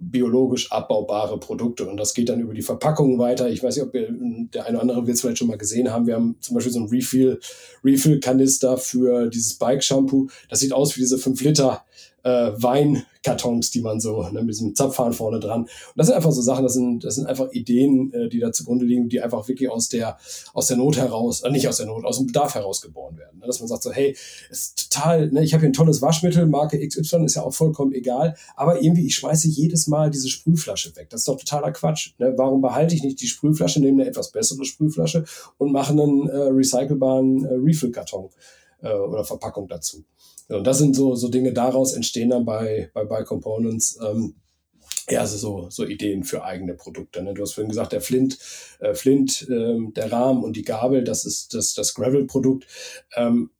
biologisch 0.00 0.72
abbaubare 0.72 1.38
Produkte. 1.38 1.86
Und 1.86 1.98
das 1.98 2.14
geht 2.14 2.30
dann 2.30 2.40
über 2.40 2.54
die 2.54 2.62
Verpackung 2.62 3.18
weiter. 3.18 3.50
Ich 3.50 3.62
weiß 3.62 3.76
nicht, 3.76 3.84
ob 3.84 3.94
ihr, 3.94 4.08
der 4.10 4.64
eine 4.64 4.78
oder 4.78 4.82
andere 4.82 5.06
wird 5.06 5.14
es 5.14 5.20
vielleicht 5.20 5.38
schon 5.38 5.48
mal 5.48 5.58
gesehen 5.58 5.92
haben. 5.92 6.06
Wir 6.06 6.14
haben 6.14 6.36
zum 6.40 6.54
Beispiel 6.54 6.72
so 6.72 6.80
ein 6.80 6.88
Refill, 6.88 7.38
Refill-Kanister 7.84 8.78
für 8.78 9.28
dieses 9.28 9.54
Bike-Shampoo. 9.54 10.28
Das 10.48 10.60
sieht 10.60 10.72
aus 10.72 10.96
wie 10.96 11.00
diese 11.00 11.18
5 11.18 11.42
Liter 11.42 11.84
äh, 12.22 12.50
Weinkartons, 12.56 13.70
die 13.70 13.80
man 13.80 14.00
so 14.00 14.22
ne, 14.30 14.40
mit 14.40 14.50
diesem 14.50 14.74
Zapfhahn 14.74 15.12
vorne 15.12 15.40
dran. 15.40 15.62
Und 15.62 15.70
das 15.96 16.06
sind 16.06 16.16
einfach 16.16 16.32
so 16.32 16.42
Sachen, 16.42 16.64
das 16.64 16.74
sind, 16.74 17.04
das 17.04 17.14
sind 17.16 17.26
einfach 17.26 17.50
Ideen, 17.52 18.12
äh, 18.12 18.28
die 18.28 18.40
da 18.40 18.52
zugrunde 18.52 18.84
liegen, 18.84 19.08
die 19.08 19.20
einfach 19.20 19.46
wirklich 19.48 19.70
aus 19.70 19.88
der, 19.88 20.18
aus 20.52 20.66
der 20.66 20.76
Not 20.76 20.96
heraus, 20.96 21.42
äh, 21.42 21.50
nicht 21.50 21.68
aus 21.68 21.78
der 21.78 21.86
Not, 21.86 22.04
aus 22.04 22.18
dem 22.18 22.26
Bedarf 22.26 22.54
heraus 22.54 22.80
geboren 22.80 23.16
werden. 23.16 23.38
Ne? 23.38 23.46
Dass 23.46 23.60
man 23.60 23.68
sagt 23.68 23.82
so, 23.82 23.92
hey, 23.92 24.16
ist 24.50 24.90
total, 24.90 25.30
ne, 25.30 25.42
ich 25.42 25.52
habe 25.54 25.62
hier 25.62 25.70
ein 25.70 25.74
tolles 25.74 26.02
Waschmittel, 26.02 26.46
Marke 26.46 26.78
XY 26.86 27.24
ist 27.24 27.36
ja 27.36 27.42
auch 27.42 27.54
vollkommen 27.54 27.92
egal, 27.92 28.36
aber 28.56 28.82
irgendwie, 28.82 29.06
ich 29.06 29.14
schmeiße 29.14 29.48
jedes 29.48 29.86
Mal 29.86 30.10
diese 30.10 30.28
Sprühflasche 30.28 30.94
weg. 30.96 31.08
Das 31.10 31.22
ist 31.22 31.28
doch 31.28 31.36
totaler 31.36 31.72
Quatsch. 31.72 32.12
Ne? 32.18 32.34
Warum 32.36 32.60
behalte 32.60 32.94
ich 32.94 33.02
nicht 33.02 33.20
die 33.20 33.26
Sprühflasche, 33.26 33.80
nehme 33.80 34.02
eine 34.02 34.10
etwas 34.10 34.30
bessere 34.30 34.64
Sprühflasche 34.64 35.24
und 35.58 35.72
mache 35.72 35.92
einen 35.92 36.28
äh, 36.28 36.36
recycelbaren 36.36 37.44
äh, 37.44 37.54
Refill-Karton 37.54 38.28
äh, 38.82 38.92
oder 38.92 39.24
Verpackung 39.24 39.68
dazu? 39.68 40.04
Und 40.50 40.66
das 40.66 40.78
sind 40.78 40.96
so, 40.96 41.14
so 41.14 41.28
Dinge, 41.28 41.52
daraus 41.52 41.92
entstehen 41.92 42.30
dann 42.30 42.44
bei, 42.44 42.90
bei, 42.92 43.04
bei 43.04 43.22
Components. 43.22 43.98
Ähm, 44.02 44.34
ja, 45.08 45.20
also 45.20 45.36
so, 45.36 45.70
so 45.70 45.84
Ideen 45.84 46.24
für 46.24 46.44
eigene 46.44 46.74
Produkte. 46.74 47.22
Ne? 47.22 47.34
Du 47.34 47.42
hast 47.42 47.52
vorhin 47.52 47.68
gesagt, 47.68 47.92
der 47.92 48.00
Flint, 48.00 48.38
äh, 48.80 48.94
Flint, 48.94 49.46
ähm, 49.50 49.92
der 49.94 50.12
Rahmen 50.12 50.44
und 50.44 50.56
die 50.56 50.62
Gabel, 50.62 51.04
das 51.04 51.24
ist 51.24 51.54
das, 51.54 51.74
das 51.74 51.94
Gravel-Produkt. 51.94 52.66
Ähm, 53.16 53.50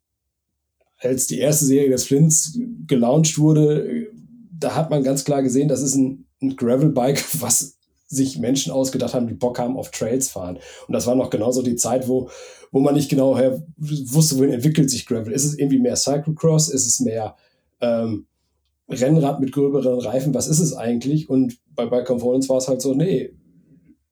als 0.99 1.27
die 1.27 1.39
erste 1.39 1.65
Serie 1.65 1.91
des 1.91 2.05
Flints 2.05 2.59
gelauncht 2.87 3.39
wurde, 3.39 4.09
da 4.53 4.75
hat 4.75 4.91
man 4.91 5.03
ganz 5.03 5.25
klar 5.25 5.43
gesehen, 5.43 5.69
das 5.69 5.83
ist 5.83 5.95
ein, 5.95 6.27
ein 6.43 6.57
Gravel-Bike, 6.57 7.25
was 7.41 7.79
sich 8.11 8.39
Menschen 8.39 8.73
ausgedacht 8.73 9.15
haben, 9.15 9.29
die 9.29 9.35
Bock 9.35 9.59
haben 9.59 9.77
auf 9.77 9.93
Trails 9.93 10.29
fahren. 10.29 10.59
Und 10.89 10.93
das 10.93 11.07
war 11.07 11.15
noch 11.15 11.31
genauso 11.31 11.63
die 11.63 11.77
Zeit, 11.77 12.09
wo, 12.09 12.29
wo 12.73 12.81
man 12.81 12.95
nicht 12.95 13.09
genau 13.09 13.39
her 13.39 13.63
wusste, 13.79 14.37
wohin 14.37 14.53
entwickelt 14.53 14.91
sich 14.91 15.07
Gravel. 15.07 15.33
Ist 15.33 15.45
es 15.45 15.57
irgendwie 15.57 15.79
mehr 15.79 15.97
Cyclocross? 15.97 16.69
Ist 16.69 16.87
es 16.87 16.99
mehr 16.99 17.37
ähm, 17.81 18.27
Rennrad 18.89 19.41
mit 19.41 19.53
gröberen 19.53 20.01
Reifen? 20.01 20.35
Was 20.35 20.49
ist 20.49 20.59
es 20.59 20.75
eigentlich? 20.75 21.31
Und 21.31 21.59
bei, 21.69 21.87
bei 21.87 22.03
Components 22.03 22.49
war 22.49 22.59
es 22.59 22.67
halt 22.67 22.83
so, 22.83 22.95
nee, 22.95 23.33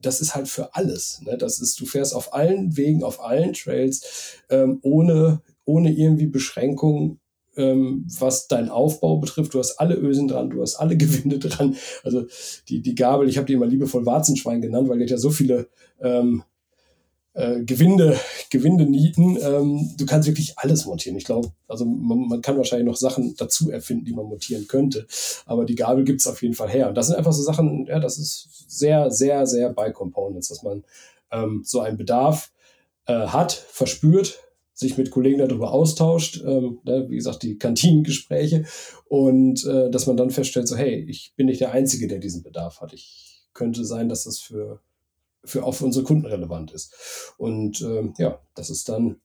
das 0.00 0.20
ist 0.20 0.36
halt 0.36 0.46
für 0.46 0.76
alles. 0.76 1.20
Ne? 1.22 1.36
Das 1.36 1.58
ist, 1.58 1.80
du 1.80 1.84
fährst 1.84 2.14
auf 2.14 2.32
allen 2.32 2.76
Wegen, 2.76 3.02
auf 3.02 3.20
allen 3.20 3.52
Trails, 3.52 4.38
ähm, 4.48 4.78
ohne, 4.82 5.42
ohne 5.64 5.92
irgendwie 5.92 6.26
Beschränkungen 6.26 7.18
ähm, 7.58 8.06
was 8.18 8.48
deinen 8.48 8.70
Aufbau 8.70 9.18
betrifft. 9.18 9.52
Du 9.52 9.58
hast 9.58 9.78
alle 9.78 9.96
Ösen 9.96 10.28
dran, 10.28 10.50
du 10.50 10.62
hast 10.62 10.76
alle 10.76 10.96
Gewinde 10.96 11.38
dran. 11.38 11.76
Also 12.04 12.24
die, 12.68 12.80
die 12.80 12.94
Gabel, 12.94 13.28
ich 13.28 13.36
habe 13.36 13.46
die 13.46 13.52
immer 13.52 13.66
liebevoll 13.66 14.06
Warzenschwein 14.06 14.62
genannt, 14.62 14.88
weil 14.88 14.98
die 14.98 15.04
hat 15.04 15.10
ja 15.10 15.18
so 15.18 15.30
viele 15.30 15.68
ähm, 16.00 16.44
äh, 17.34 17.62
Gewinde, 17.64 18.18
Gewindenieten. 18.50 19.38
Ähm, 19.42 19.90
du 19.98 20.06
kannst 20.06 20.28
wirklich 20.28 20.56
alles 20.56 20.86
montieren. 20.86 21.18
Ich 21.18 21.24
glaube, 21.24 21.52
also 21.66 21.84
man, 21.84 22.28
man, 22.28 22.42
kann 22.42 22.56
wahrscheinlich 22.56 22.86
noch 22.86 22.96
Sachen 22.96 23.34
dazu 23.36 23.70
erfinden, 23.70 24.04
die 24.04 24.14
man 24.14 24.26
montieren 24.26 24.66
könnte. 24.68 25.06
Aber 25.44 25.64
die 25.64 25.74
Gabel 25.74 26.04
gibt 26.04 26.20
es 26.20 26.26
auf 26.26 26.42
jeden 26.42 26.54
Fall 26.54 26.70
her. 26.70 26.88
Und 26.88 26.96
das 26.96 27.08
sind 27.08 27.16
einfach 27.16 27.32
so 27.32 27.42
Sachen, 27.42 27.86
ja, 27.86 27.98
das 27.98 28.18
ist 28.18 28.64
sehr, 28.68 29.10
sehr, 29.10 29.46
sehr 29.46 29.70
bei 29.72 29.90
Components, 29.90 30.48
dass 30.48 30.62
man 30.62 30.84
ähm, 31.30 31.62
so 31.64 31.80
einen 31.80 31.96
Bedarf 31.96 32.52
äh, 33.06 33.26
hat, 33.26 33.52
verspürt, 33.52 34.40
sich 34.78 34.96
mit 34.96 35.10
Kollegen 35.10 35.38
darüber 35.38 35.72
austauscht, 35.72 36.40
ähm, 36.46 36.78
ne, 36.84 37.06
wie 37.08 37.16
gesagt, 37.16 37.42
die 37.42 37.58
Kantinengespräche 37.58 38.64
und 39.08 39.64
äh, 39.66 39.90
dass 39.90 40.06
man 40.06 40.16
dann 40.16 40.30
feststellt, 40.30 40.68
so 40.68 40.76
hey, 40.76 41.04
ich 41.08 41.32
bin 41.34 41.46
nicht 41.46 41.60
der 41.60 41.72
Einzige, 41.72 42.06
der 42.06 42.20
diesen 42.20 42.44
Bedarf 42.44 42.80
hat. 42.80 42.92
Ich 42.92 43.42
könnte 43.54 43.84
sein, 43.84 44.08
dass 44.08 44.22
das 44.22 44.38
für, 44.38 44.80
für 45.44 45.64
auch 45.64 45.74
für 45.74 45.84
unsere 45.84 46.04
Kunden 46.04 46.26
relevant 46.26 46.70
ist. 46.70 46.94
Und 47.38 47.80
ähm, 47.80 48.14
ja, 48.18 48.40
das 48.54 48.70
ist 48.70 48.88
dann 48.88 49.20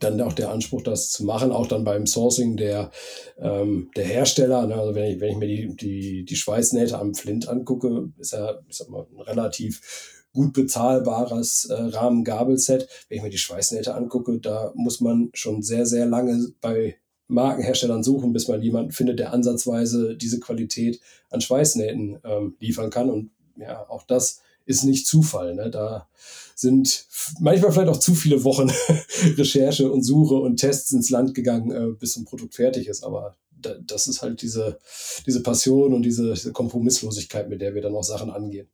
dann 0.00 0.20
auch 0.20 0.32
der 0.32 0.50
Anspruch, 0.50 0.82
das 0.82 1.12
zu 1.12 1.24
machen, 1.24 1.52
auch 1.52 1.68
dann 1.68 1.84
beim 1.84 2.08
Sourcing 2.08 2.56
der, 2.56 2.90
ähm, 3.38 3.88
der 3.94 4.04
Hersteller. 4.04 4.66
Ne? 4.66 4.74
Also 4.74 4.96
wenn 4.96 5.04
ich, 5.04 5.20
wenn 5.20 5.30
ich 5.30 5.36
mir 5.36 5.46
die, 5.46 5.76
die, 5.76 6.24
die 6.24 6.36
Schweißnähte 6.36 6.98
am 6.98 7.14
Flint 7.14 7.48
angucke, 7.48 8.08
ist 8.18 8.32
er, 8.32 8.64
ich 8.68 8.76
sag 8.76 8.88
mal, 8.88 9.06
ein 9.08 9.20
relativ 9.20 10.15
gut 10.36 10.52
bezahlbares 10.52 11.64
äh, 11.64 11.74
Rahmengabelset. 11.74 12.88
Wenn 13.08 13.16
ich 13.16 13.24
mir 13.24 13.30
die 13.30 13.38
Schweißnähte 13.38 13.94
angucke, 13.94 14.38
da 14.38 14.70
muss 14.74 15.00
man 15.00 15.30
schon 15.32 15.62
sehr, 15.62 15.86
sehr 15.86 16.06
lange 16.06 16.48
bei 16.60 16.96
Markenherstellern 17.26 18.04
suchen, 18.04 18.32
bis 18.32 18.46
man 18.46 18.62
jemanden 18.62 18.92
findet, 18.92 19.18
der 19.18 19.32
ansatzweise 19.32 20.14
diese 20.16 20.38
Qualität 20.38 21.00
an 21.30 21.40
Schweißnähten 21.40 22.18
ähm, 22.22 22.56
liefern 22.60 22.90
kann. 22.90 23.10
Und 23.10 23.30
ja, 23.56 23.88
auch 23.88 24.04
das 24.04 24.42
ist 24.66 24.84
nicht 24.84 25.06
Zufall. 25.06 25.54
Ne? 25.54 25.70
Da 25.70 26.06
sind 26.54 27.06
manchmal 27.40 27.72
vielleicht 27.72 27.88
auch 27.88 27.98
zu 27.98 28.14
viele 28.14 28.44
Wochen 28.44 28.70
Recherche 29.36 29.90
und 29.90 30.02
Suche 30.02 30.34
und 30.34 30.58
Tests 30.58 30.92
ins 30.92 31.10
Land 31.10 31.34
gegangen, 31.34 31.70
äh, 31.70 31.94
bis 31.98 32.16
ein 32.16 32.26
Produkt 32.26 32.54
fertig 32.54 32.88
ist. 32.88 33.02
Aber 33.02 33.36
da, 33.50 33.74
das 33.74 34.06
ist 34.06 34.22
halt 34.22 34.42
diese, 34.42 34.78
diese 35.26 35.42
Passion 35.42 35.94
und 35.94 36.02
diese, 36.02 36.34
diese 36.34 36.52
Kompromisslosigkeit, 36.52 37.48
mit 37.48 37.60
der 37.62 37.74
wir 37.74 37.82
dann 37.82 37.94
auch 37.94 38.04
Sachen 38.04 38.30
angehen. 38.30 38.68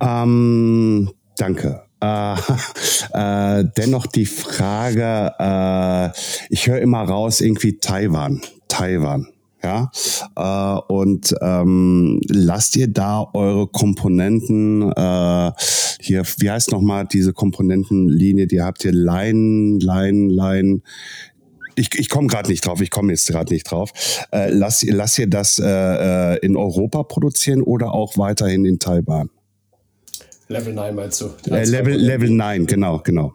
Ähm, 0.00 1.10
danke. 1.36 1.82
Äh, 2.00 2.34
äh, 3.12 3.64
dennoch 3.76 4.06
die 4.06 4.26
Frage, 4.26 5.32
äh, 5.38 6.10
ich 6.50 6.66
höre 6.66 6.80
immer 6.80 7.02
raus, 7.02 7.40
irgendwie 7.40 7.78
Taiwan. 7.78 8.40
Taiwan. 8.68 9.28
Ja, 9.62 9.90
äh, 10.36 10.92
und 10.92 11.34
ähm, 11.40 12.20
lasst 12.28 12.76
ihr 12.76 12.86
da 12.86 13.26
eure 13.32 13.66
Komponenten 13.66 14.92
äh, 14.92 15.52
hier, 15.98 16.22
wie 16.38 16.50
heißt 16.50 16.70
nochmal 16.70 17.06
diese 17.06 17.32
Komponentenlinie, 17.32 18.46
die 18.46 18.62
habt 18.62 18.84
ihr 18.84 18.92
Line, 18.92 19.78
Line, 19.80 20.32
Line, 20.32 20.82
ich, 21.76 21.94
ich 21.94 22.08
komme 22.08 22.26
gerade 22.26 22.50
nicht 22.50 22.66
drauf, 22.66 22.80
ich 22.80 22.90
komme 22.90 23.12
jetzt 23.12 23.26
gerade 23.28 23.52
nicht 23.52 23.70
drauf. 23.70 23.92
Äh, 24.32 24.50
lass, 24.50 24.82
lass 24.82 25.18
ihr 25.18 25.28
das 25.28 25.58
äh, 25.58 25.64
äh, 25.64 26.38
in 26.38 26.56
Europa 26.56 27.02
produzieren 27.04 27.62
oder 27.62 27.92
auch 27.92 28.16
weiterhin 28.18 28.64
in 28.64 28.78
Taiwan? 28.78 29.30
Level 30.48 30.72
9 30.72 30.94
meinst 30.94 31.20
du? 31.20 31.30
Äh, 31.50 31.64
Level, 31.64 31.94
Level 31.94 32.30
9, 32.30 32.66
genau, 32.66 33.00
genau. 33.04 33.32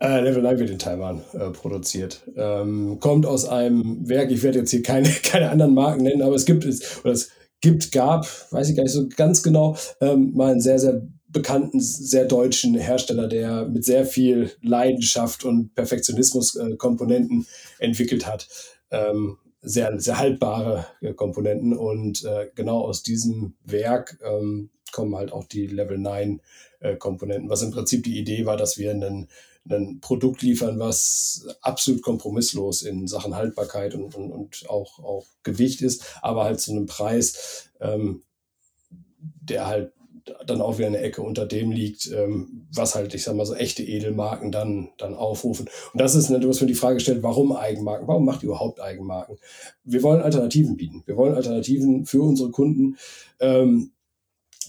Äh, 0.00 0.20
Level 0.20 0.42
9 0.42 0.58
wird 0.58 0.70
in 0.70 0.78
Taiwan 0.78 1.22
äh, 1.32 1.50
produziert. 1.50 2.22
Ähm, 2.36 2.98
kommt 3.00 3.26
aus 3.26 3.46
einem 3.46 4.08
Werk, 4.08 4.30
ich 4.30 4.42
werde 4.42 4.60
jetzt 4.60 4.70
hier 4.70 4.82
keine, 4.82 5.08
keine 5.24 5.50
anderen 5.50 5.74
Marken 5.74 6.02
nennen, 6.02 6.22
aber 6.22 6.34
es 6.34 6.44
gibt 6.44 6.64
es, 6.64 7.00
oder 7.04 7.12
es 7.12 7.30
gibt, 7.60 7.90
gab, 7.92 8.26
weiß 8.52 8.68
ich 8.68 8.76
gar 8.76 8.84
nicht 8.84 8.92
so 8.92 9.08
ganz 9.16 9.42
genau, 9.42 9.76
ähm, 10.00 10.32
mal 10.34 10.52
einen 10.52 10.60
sehr, 10.60 10.78
sehr 10.78 11.02
bekannten, 11.28 11.80
sehr 11.80 12.24
deutschen 12.24 12.74
Hersteller, 12.74 13.28
der 13.28 13.66
mit 13.66 13.84
sehr 13.84 14.06
viel 14.06 14.50
Leidenschaft 14.62 15.44
und 15.44 15.74
Perfektionismus-Komponenten 15.74 17.46
äh, 17.78 17.84
entwickelt 17.84 18.26
hat. 18.26 18.48
Ähm, 18.90 19.38
sehr, 19.60 19.98
sehr 20.00 20.18
haltbare 20.18 20.86
äh, 21.00 21.12
Komponenten 21.12 21.76
und 21.76 22.24
äh, 22.24 22.50
genau 22.54 22.80
aus 22.80 23.02
diesem 23.02 23.54
Werk 23.64 24.18
ähm, 24.22 24.70
kommen 24.92 25.16
halt 25.16 25.32
auch 25.32 25.44
die 25.44 25.66
Level 25.66 25.98
9 25.98 26.40
äh, 26.80 26.96
Komponenten, 26.96 27.50
was 27.50 27.62
im 27.62 27.72
Prinzip 27.72 28.04
die 28.04 28.18
Idee 28.18 28.46
war, 28.46 28.56
dass 28.56 28.78
wir 28.78 28.90
einen, 28.90 29.28
ein 29.68 30.00
Produkt 30.00 30.42
liefern, 30.42 30.78
was 30.78 31.46
absolut 31.60 32.02
kompromisslos 32.02 32.82
in 32.82 33.06
Sachen 33.06 33.34
Haltbarkeit 33.34 33.94
und, 33.94 34.14
und, 34.14 34.30
und 34.30 34.70
auch, 34.70 34.98
auch 35.00 35.26
Gewicht 35.42 35.82
ist, 35.82 36.04
aber 36.22 36.44
halt 36.44 36.60
zu 36.60 36.70
einem 36.70 36.86
Preis, 36.86 37.68
ähm, 37.80 38.22
der 39.18 39.66
halt 39.66 39.92
dann 40.46 40.60
auch 40.60 40.78
wieder 40.78 40.86
eine 40.86 40.98
Ecke 40.98 41.22
unter 41.22 41.46
dem 41.46 41.70
liegt, 41.70 42.10
ähm, 42.12 42.66
was 42.72 42.94
halt, 42.94 43.14
ich 43.14 43.22
sag 43.22 43.34
mal, 43.34 43.46
so 43.46 43.54
echte 43.54 43.82
Edelmarken 43.82 44.52
dann, 44.52 44.90
dann 44.98 45.14
aufrufen. 45.14 45.68
Und 45.92 46.00
das 46.00 46.14
ist, 46.14 46.30
ne, 46.30 46.40
du 46.40 46.48
hast 46.48 46.60
mir 46.60 46.66
die 46.66 46.74
Frage 46.74 46.96
gestellt, 46.96 47.22
warum 47.22 47.52
Eigenmarken? 47.52 48.08
Warum 48.08 48.24
macht 48.24 48.42
ihr 48.42 48.48
überhaupt 48.48 48.80
Eigenmarken? 48.80 49.36
Wir 49.84 50.02
wollen 50.02 50.22
Alternativen 50.22 50.76
bieten. 50.76 51.02
Wir 51.06 51.16
wollen 51.16 51.34
Alternativen 51.34 52.06
für 52.06 52.22
unsere 52.22 52.50
Kunden. 52.50 52.96
Ähm, 53.40 53.92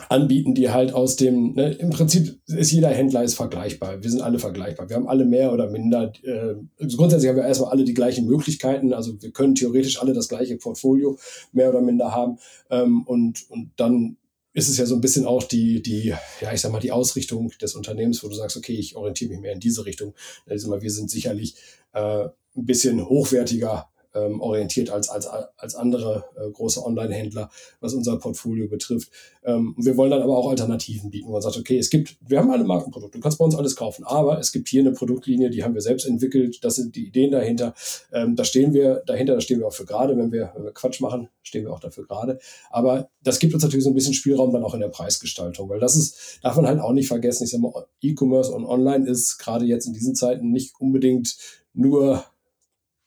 anbieten, 0.07 0.55
die 0.55 0.69
halt 0.69 0.93
aus 0.93 1.17
dem, 1.17 1.53
ne, 1.55 1.73
im 1.73 1.89
Prinzip 1.89 2.39
ist 2.47 2.71
jeder 2.71 2.89
Händler 2.89 3.23
ist 3.23 3.35
vergleichbar. 3.35 4.01
Wir 4.01 4.09
sind 4.09 4.21
alle 4.21 4.39
vergleichbar. 4.39 4.89
Wir 4.89 4.95
haben 4.95 5.09
alle 5.09 5.25
mehr 5.25 5.51
oder 5.51 5.69
minder, 5.69 6.13
äh, 6.23 6.55
also 6.79 6.97
grundsätzlich 6.97 7.29
haben 7.29 7.35
wir 7.35 7.43
erstmal 7.43 7.71
alle 7.71 7.83
die 7.83 7.93
gleichen 7.93 8.25
Möglichkeiten. 8.25 8.93
Also 8.93 9.21
wir 9.21 9.31
können 9.31 9.55
theoretisch 9.55 10.01
alle 10.01 10.13
das 10.13 10.29
gleiche 10.29 10.55
Portfolio 10.55 11.17
mehr 11.51 11.69
oder 11.69 11.81
minder 11.81 12.15
haben. 12.15 12.37
Ähm, 12.69 13.03
und, 13.03 13.49
und 13.49 13.71
dann 13.75 14.17
ist 14.53 14.69
es 14.69 14.77
ja 14.77 14.85
so 14.85 14.95
ein 14.95 15.01
bisschen 15.01 15.25
auch 15.25 15.43
die, 15.43 15.81
die, 15.81 16.13
ja, 16.41 16.53
ich 16.53 16.61
sag 16.61 16.71
mal, 16.71 16.79
die 16.79 16.91
Ausrichtung 16.91 17.51
des 17.61 17.75
Unternehmens, 17.75 18.23
wo 18.23 18.29
du 18.29 18.35
sagst, 18.35 18.57
okay, 18.57 18.73
ich 18.73 18.95
orientiere 18.95 19.31
mich 19.31 19.39
mehr 19.39 19.53
in 19.53 19.59
diese 19.59 19.85
Richtung. 19.85 20.13
Also 20.47 20.81
wir 20.81 20.91
sind 20.91 21.11
sicherlich 21.11 21.55
äh, 21.93 22.25
ein 22.25 22.65
bisschen 22.65 23.07
hochwertiger 23.07 23.88
ähm, 24.13 24.41
orientiert 24.41 24.89
als, 24.89 25.09
als, 25.09 25.27
als 25.27 25.75
andere 25.75 26.25
äh, 26.35 26.49
große 26.49 26.83
Online-Händler, 26.83 27.49
was 27.79 27.93
unser 27.93 28.17
Portfolio 28.17 28.67
betrifft. 28.67 29.09
Ähm, 29.43 29.75
wir 29.77 29.97
wollen 29.97 30.11
dann 30.11 30.21
aber 30.21 30.37
auch 30.37 30.49
Alternativen 30.49 31.09
bieten, 31.09 31.31
man 31.31 31.41
sagt, 31.41 31.57
okay, 31.57 31.77
es 31.77 31.89
gibt, 31.89 32.17
wir 32.27 32.39
haben 32.39 32.51
alle 32.51 32.63
Markenprodukte, 32.63 33.17
du 33.17 33.21
kannst 33.21 33.37
bei 33.37 33.45
uns 33.45 33.55
alles 33.55 33.75
kaufen, 33.75 34.03
aber 34.05 34.39
es 34.39 34.51
gibt 34.51 34.67
hier 34.67 34.81
eine 34.81 34.91
Produktlinie, 34.91 35.49
die 35.49 35.63
haben 35.63 35.73
wir 35.73 35.81
selbst 35.81 36.05
entwickelt, 36.05 36.63
das 36.63 36.75
sind 36.75 36.95
die 36.95 37.07
Ideen 37.07 37.31
dahinter, 37.31 37.73
ähm, 38.11 38.35
da 38.35 38.43
stehen 38.43 38.73
wir 38.73 39.03
dahinter, 39.05 39.35
da 39.35 39.41
stehen 39.41 39.59
wir 39.59 39.67
auch 39.67 39.73
für 39.73 39.85
gerade, 39.85 40.17
wenn 40.17 40.31
wir, 40.31 40.51
wenn 40.55 40.63
wir 40.63 40.71
Quatsch 40.71 41.01
machen, 41.01 41.29
stehen 41.43 41.65
wir 41.65 41.73
auch 41.73 41.79
dafür 41.79 42.05
gerade. 42.05 42.39
Aber 42.69 43.09
das 43.23 43.39
gibt 43.39 43.53
uns 43.53 43.63
natürlich 43.63 43.83
so 43.83 43.91
ein 43.91 43.95
bisschen 43.95 44.13
Spielraum 44.13 44.51
dann 44.51 44.63
auch 44.63 44.73
in 44.73 44.79
der 44.79 44.89
Preisgestaltung, 44.89 45.69
weil 45.69 45.79
das 45.79 45.95
ist, 45.95 46.39
darf 46.43 46.55
man 46.55 46.67
halt 46.67 46.79
auch 46.79 46.91
nicht 46.93 47.07
vergessen, 47.07 47.43
ich 47.43 47.51
sag 47.51 47.61
mal, 47.61 47.85
E-Commerce 48.01 48.51
und 48.51 48.65
Online 48.65 49.07
ist 49.07 49.37
gerade 49.37 49.65
jetzt 49.65 49.85
in 49.85 49.93
diesen 49.93 50.15
Zeiten 50.15 50.51
nicht 50.51 50.73
unbedingt 50.79 51.37
nur 51.73 52.23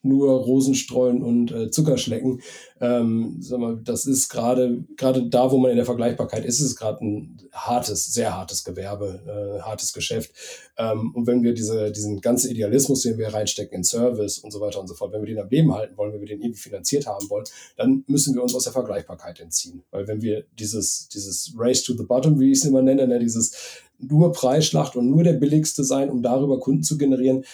nur 0.03 0.33
Rosenstreuen 0.41 1.23
und 1.23 1.53
äh, 1.53 1.71
Zuckerschlecken. 1.71 2.43
Ähm, 2.81 3.37
sag 3.41 3.61
mal, 3.61 3.81
das 3.83 4.07
ist 4.07 4.29
gerade 4.29 4.85
gerade 4.97 5.29
da, 5.29 5.51
wo 5.51 5.59
man 5.59 5.71
in 5.71 5.77
der 5.77 5.87
Vergleichbarkeit 5.87 6.45
ist, 6.45 6.61
ist 6.61 6.67
es 6.67 6.77
gerade 6.77 7.05
ein 7.05 7.39
hartes, 7.53 8.13
sehr 8.13 8.37
hartes 8.37 8.65
Gewerbe, 8.65 9.21
äh, 9.27 9.63
hartes 9.63 9.93
Geschäft. 9.93 10.33
Ähm, 10.77 11.13
und 11.15 11.27
wenn 11.27 11.43
wir 11.43 11.55
diese, 11.55 11.93
diesen 11.93 12.21
ganzen 12.21 12.51
Idealismus, 12.51 13.03
den 13.03 13.19
wir 13.19 13.33
reinstecken 13.33 13.79
in 13.79 13.85
Service 13.85 14.39
und 14.39 14.51
so 14.51 14.61
weiter 14.61 14.81
und 14.81 14.89
so 14.89 14.95
fort, 14.95 15.13
wenn 15.13 15.23
wir 15.23 15.29
den 15.29 15.39
am 15.39 15.49
Leben 15.49 15.73
halten 15.73 15.97
wollen, 15.97 16.13
wenn 16.13 16.21
wir 16.21 16.29
den 16.29 16.41
irgendwie 16.41 16.61
finanziert 16.61 17.07
haben 17.07 17.31
wollen, 17.31 17.45
dann 17.77 18.05
müssen 18.09 18.35
wir 18.35 18.43
uns 18.43 18.55
aus 18.55 18.65
der 18.65 18.73
Vergleichbarkeit 18.73 19.39
entziehen. 19.41 19.85
Weil 19.91 20.09
wenn 20.09 20.21
wir 20.21 20.45
dieses, 20.59 21.09
dieses 21.09 21.55
Race 21.57 21.83
to 21.85 21.95
the 21.97 22.05
Bottom, 22.05 22.41
wie 22.41 22.51
ich 22.51 22.59
es 22.59 22.65
immer 22.65 22.83
nenne, 22.83 23.07
ne, 23.07 23.19
dieses 23.19 23.81
nur 23.99 24.33
Preisschlacht 24.33 24.97
und 24.97 25.09
nur 25.09 25.23
der 25.23 25.35
billigste 25.35 25.85
sein, 25.85 26.11
um 26.11 26.23
darüber 26.23 26.59
Kunden 26.59 26.83
zu 26.83 26.99
generieren, 26.99 27.45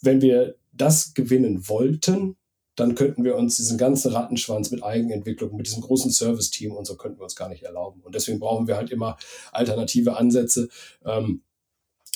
wenn 0.00 0.22
wir 0.22 0.54
das 0.80 1.14
gewinnen 1.14 1.68
wollten, 1.68 2.36
dann 2.76 2.94
könnten 2.94 3.24
wir 3.24 3.36
uns 3.36 3.56
diesen 3.56 3.78
ganzen 3.78 4.12
Rattenschwanz 4.12 4.70
mit 4.70 4.82
Eigenentwicklung, 4.82 5.54
mit 5.54 5.66
diesem 5.66 5.82
großen 5.82 6.10
Service-Team 6.10 6.72
und 6.72 6.86
so 6.86 6.96
könnten 6.96 7.18
wir 7.18 7.24
uns 7.24 7.36
gar 7.36 7.48
nicht 7.48 7.62
erlauben. 7.62 8.00
Und 8.02 8.14
deswegen 8.14 8.40
brauchen 8.40 8.66
wir 8.66 8.76
halt 8.76 8.90
immer 8.90 9.18
alternative 9.52 10.16
Ansätze, 10.16 10.68
ähm, 11.04 11.42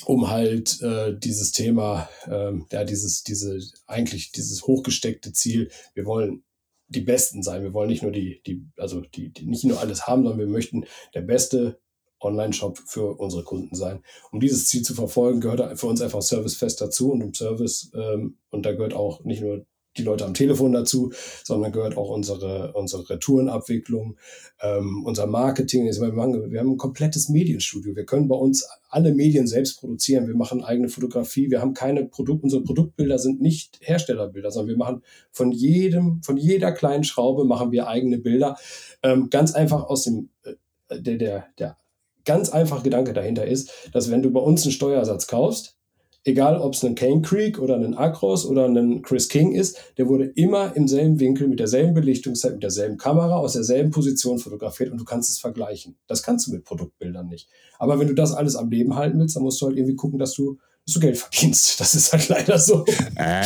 um 0.07 0.31
halt 0.31 0.81
äh, 0.81 1.17
dieses 1.17 1.53
Thema, 1.53 2.09
ähm, 2.27 2.67
ja, 2.73 2.85
dieses, 2.85 3.25
diese, 3.25 3.61
eigentlich 3.87 4.33
dieses 4.33 4.67
hochgesteckte 4.67 5.33
Ziel, 5.33 5.71
wir 5.95 6.07
wollen 6.07 6.45
die 6.89 7.01
Besten 7.01 7.43
sein. 7.43 7.62
Wir 7.62 7.75
wollen 7.75 7.91
nicht 7.91 8.03
nur 8.03 8.12
die, 8.12 8.43
die, 8.47 8.67
also 8.77 9.01
die, 9.01 9.31
die 9.31 9.47
nicht 9.47 9.65
nur 9.65 9.81
alles 9.81 10.07
haben, 10.07 10.23
sondern 10.23 10.39
wir 10.39 10.47
möchten 10.47 10.85
der 11.15 11.23
beste 11.23 11.81
Online-Shop 12.25 12.79
für 12.87 13.18
unsere 13.18 13.45
Kunden 13.45 13.75
sein. 13.75 14.03
Um 14.33 14.41
dieses 14.41 14.66
Ziel 14.66 14.83
zu 14.83 14.95
verfolgen, 14.95 15.41
gehört 15.41 15.79
für 15.79 15.87
uns 15.87 16.01
einfach 16.01 16.22
Service 16.22 16.57
fest 16.57 16.81
dazu 16.81 17.12
und 17.12 17.20
im 17.20 17.35
Service, 17.35 17.91
ähm, 17.95 18.39
und 18.51 18.66
da 18.66 18.72
gehört 18.72 18.95
auch 18.95 19.25
nicht 19.25 19.43
nur 19.43 19.66
die 19.97 20.03
Leute 20.03 20.25
am 20.25 20.35
Telefon 20.35 20.72
dazu, 20.72 21.12
sondern 21.45 21.72
gehört 21.72 21.97
auch 21.97 22.09
unsere, 22.09 22.72
unsere 22.72 23.09
Retourenabwicklung, 23.09 24.16
ähm, 24.61 25.05
unser 25.05 25.27
Marketing. 25.27 25.85
Wir 25.85 26.61
haben 26.61 26.72
ein 26.72 26.77
komplettes 26.77 27.29
Medienstudio. 27.29 27.95
Wir 27.95 28.05
können 28.05 28.29
bei 28.29 28.37
uns 28.37 28.66
alle 28.89 29.14
Medien 29.14 29.47
selbst 29.47 29.79
produzieren. 29.81 30.27
Wir 30.27 30.37
machen 30.37 30.64
eigene 30.64 30.89
Fotografie. 30.89 31.51
Wir 31.51 31.61
haben 31.61 31.75
keine 31.75 32.05
Produkt, 32.05 32.45
unsere 32.45 32.62
Produktbilder 32.62 33.18
sind 33.18 33.41
nicht 33.41 33.79
Herstellerbilder, 33.83 34.51
sondern 34.51 34.70
wir 34.70 34.79
machen 34.79 35.03
von 35.31 35.53
jedem, 35.53 36.22
von 36.22 36.37
jeder 36.37 36.72
kleinen 36.72 37.05
Schraube 37.05 37.45
machen 37.45 37.70
wir 37.70 37.87
eigene 37.87 38.18
Bilder. 38.18 38.57
Ähm, 39.03 39.31
ganz 39.31 39.55
einfach 39.55 39.85
aus 39.85 40.05
dem, 40.05 40.31
äh, 40.43 40.55
der, 40.91 41.16
der, 41.16 41.47
der 41.59 41.77
ganz 42.25 42.51
einfacher 42.51 42.83
Gedanke 42.83 43.12
dahinter 43.12 43.47
ist, 43.47 43.70
dass 43.93 44.11
wenn 44.11 44.22
du 44.22 44.31
bei 44.31 44.41
uns 44.41 44.62
einen 44.62 44.72
Steuersatz 44.72 45.27
kaufst, 45.27 45.77
egal 46.25 46.59
ob 46.59 46.75
es 46.75 46.85
ein 46.85 46.95
Cane 46.95 47.22
Creek 47.22 47.59
oder 47.59 47.77
ein 47.77 47.95
Acros 47.95 48.47
oder 48.47 48.66
ein 48.66 49.03
Chris 49.03 49.29
King 49.29 49.53
ist, 49.53 49.79
der 49.99 50.09
wurde 50.09 50.25
immer 50.25 50.75
im 50.75 50.89
selben 50.89 51.20
Winkel, 51.20 51.49
mit 51.49 51.61
derselben 51.61 51.95
Belichtungszeit, 51.95 52.53
mit 52.53 52.62
derselben 52.62 52.97
Kamera, 52.97 53.37
aus 53.37 53.53
derselben 53.53 53.91
Position 53.91 54.39
fotografiert 54.39 54.91
und 54.91 54.99
du 54.99 55.05
kannst 55.05 55.31
es 55.31 55.39
vergleichen. 55.39 55.97
Das 56.07 56.22
kannst 56.22 56.47
du 56.47 56.53
mit 56.53 56.64
Produktbildern 56.64 57.29
nicht. 57.29 57.49
Aber 57.79 57.99
wenn 57.99 58.09
du 58.09 58.14
das 58.14 58.33
alles 58.33 58.57
am 58.57 58.70
Leben 58.70 58.97
halten 58.97 59.18
willst, 59.18 59.37
dann 59.37 59.43
musst 59.43 59.61
du 59.61 59.66
halt 59.66 59.77
irgendwie 59.77 59.97
gucken, 59.97 60.18
dass 60.18 60.33
du 60.33 60.59
dass 60.87 60.95
du 60.95 61.01
Geld 61.01 61.16
verdienst. 61.16 61.80
Das 61.80 61.95
ist 61.95 62.12
halt 62.12 62.28
leider 62.28 62.59
so. 62.59 62.85
Äh, 63.16 63.43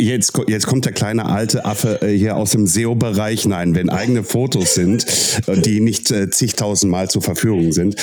jetzt, 0.00 0.32
jetzt 0.46 0.66
kommt 0.66 0.84
der 0.84 0.92
kleine 0.92 1.26
alte 1.26 1.64
Affe 1.64 2.00
äh, 2.00 2.16
hier 2.16 2.36
aus 2.36 2.52
dem 2.52 2.66
SEO-Bereich. 2.66 3.44
Nein, 3.46 3.74
wenn 3.74 3.90
eigene 3.90 4.22
Fotos 4.22 4.74
sind, 4.74 5.04
äh, 5.48 5.60
die 5.60 5.80
nicht 5.80 6.12
äh, 6.12 6.30
zigtausend 6.30 6.92
Mal 6.92 7.10
zur 7.10 7.22
Verfügung 7.22 7.72
sind, 7.72 7.96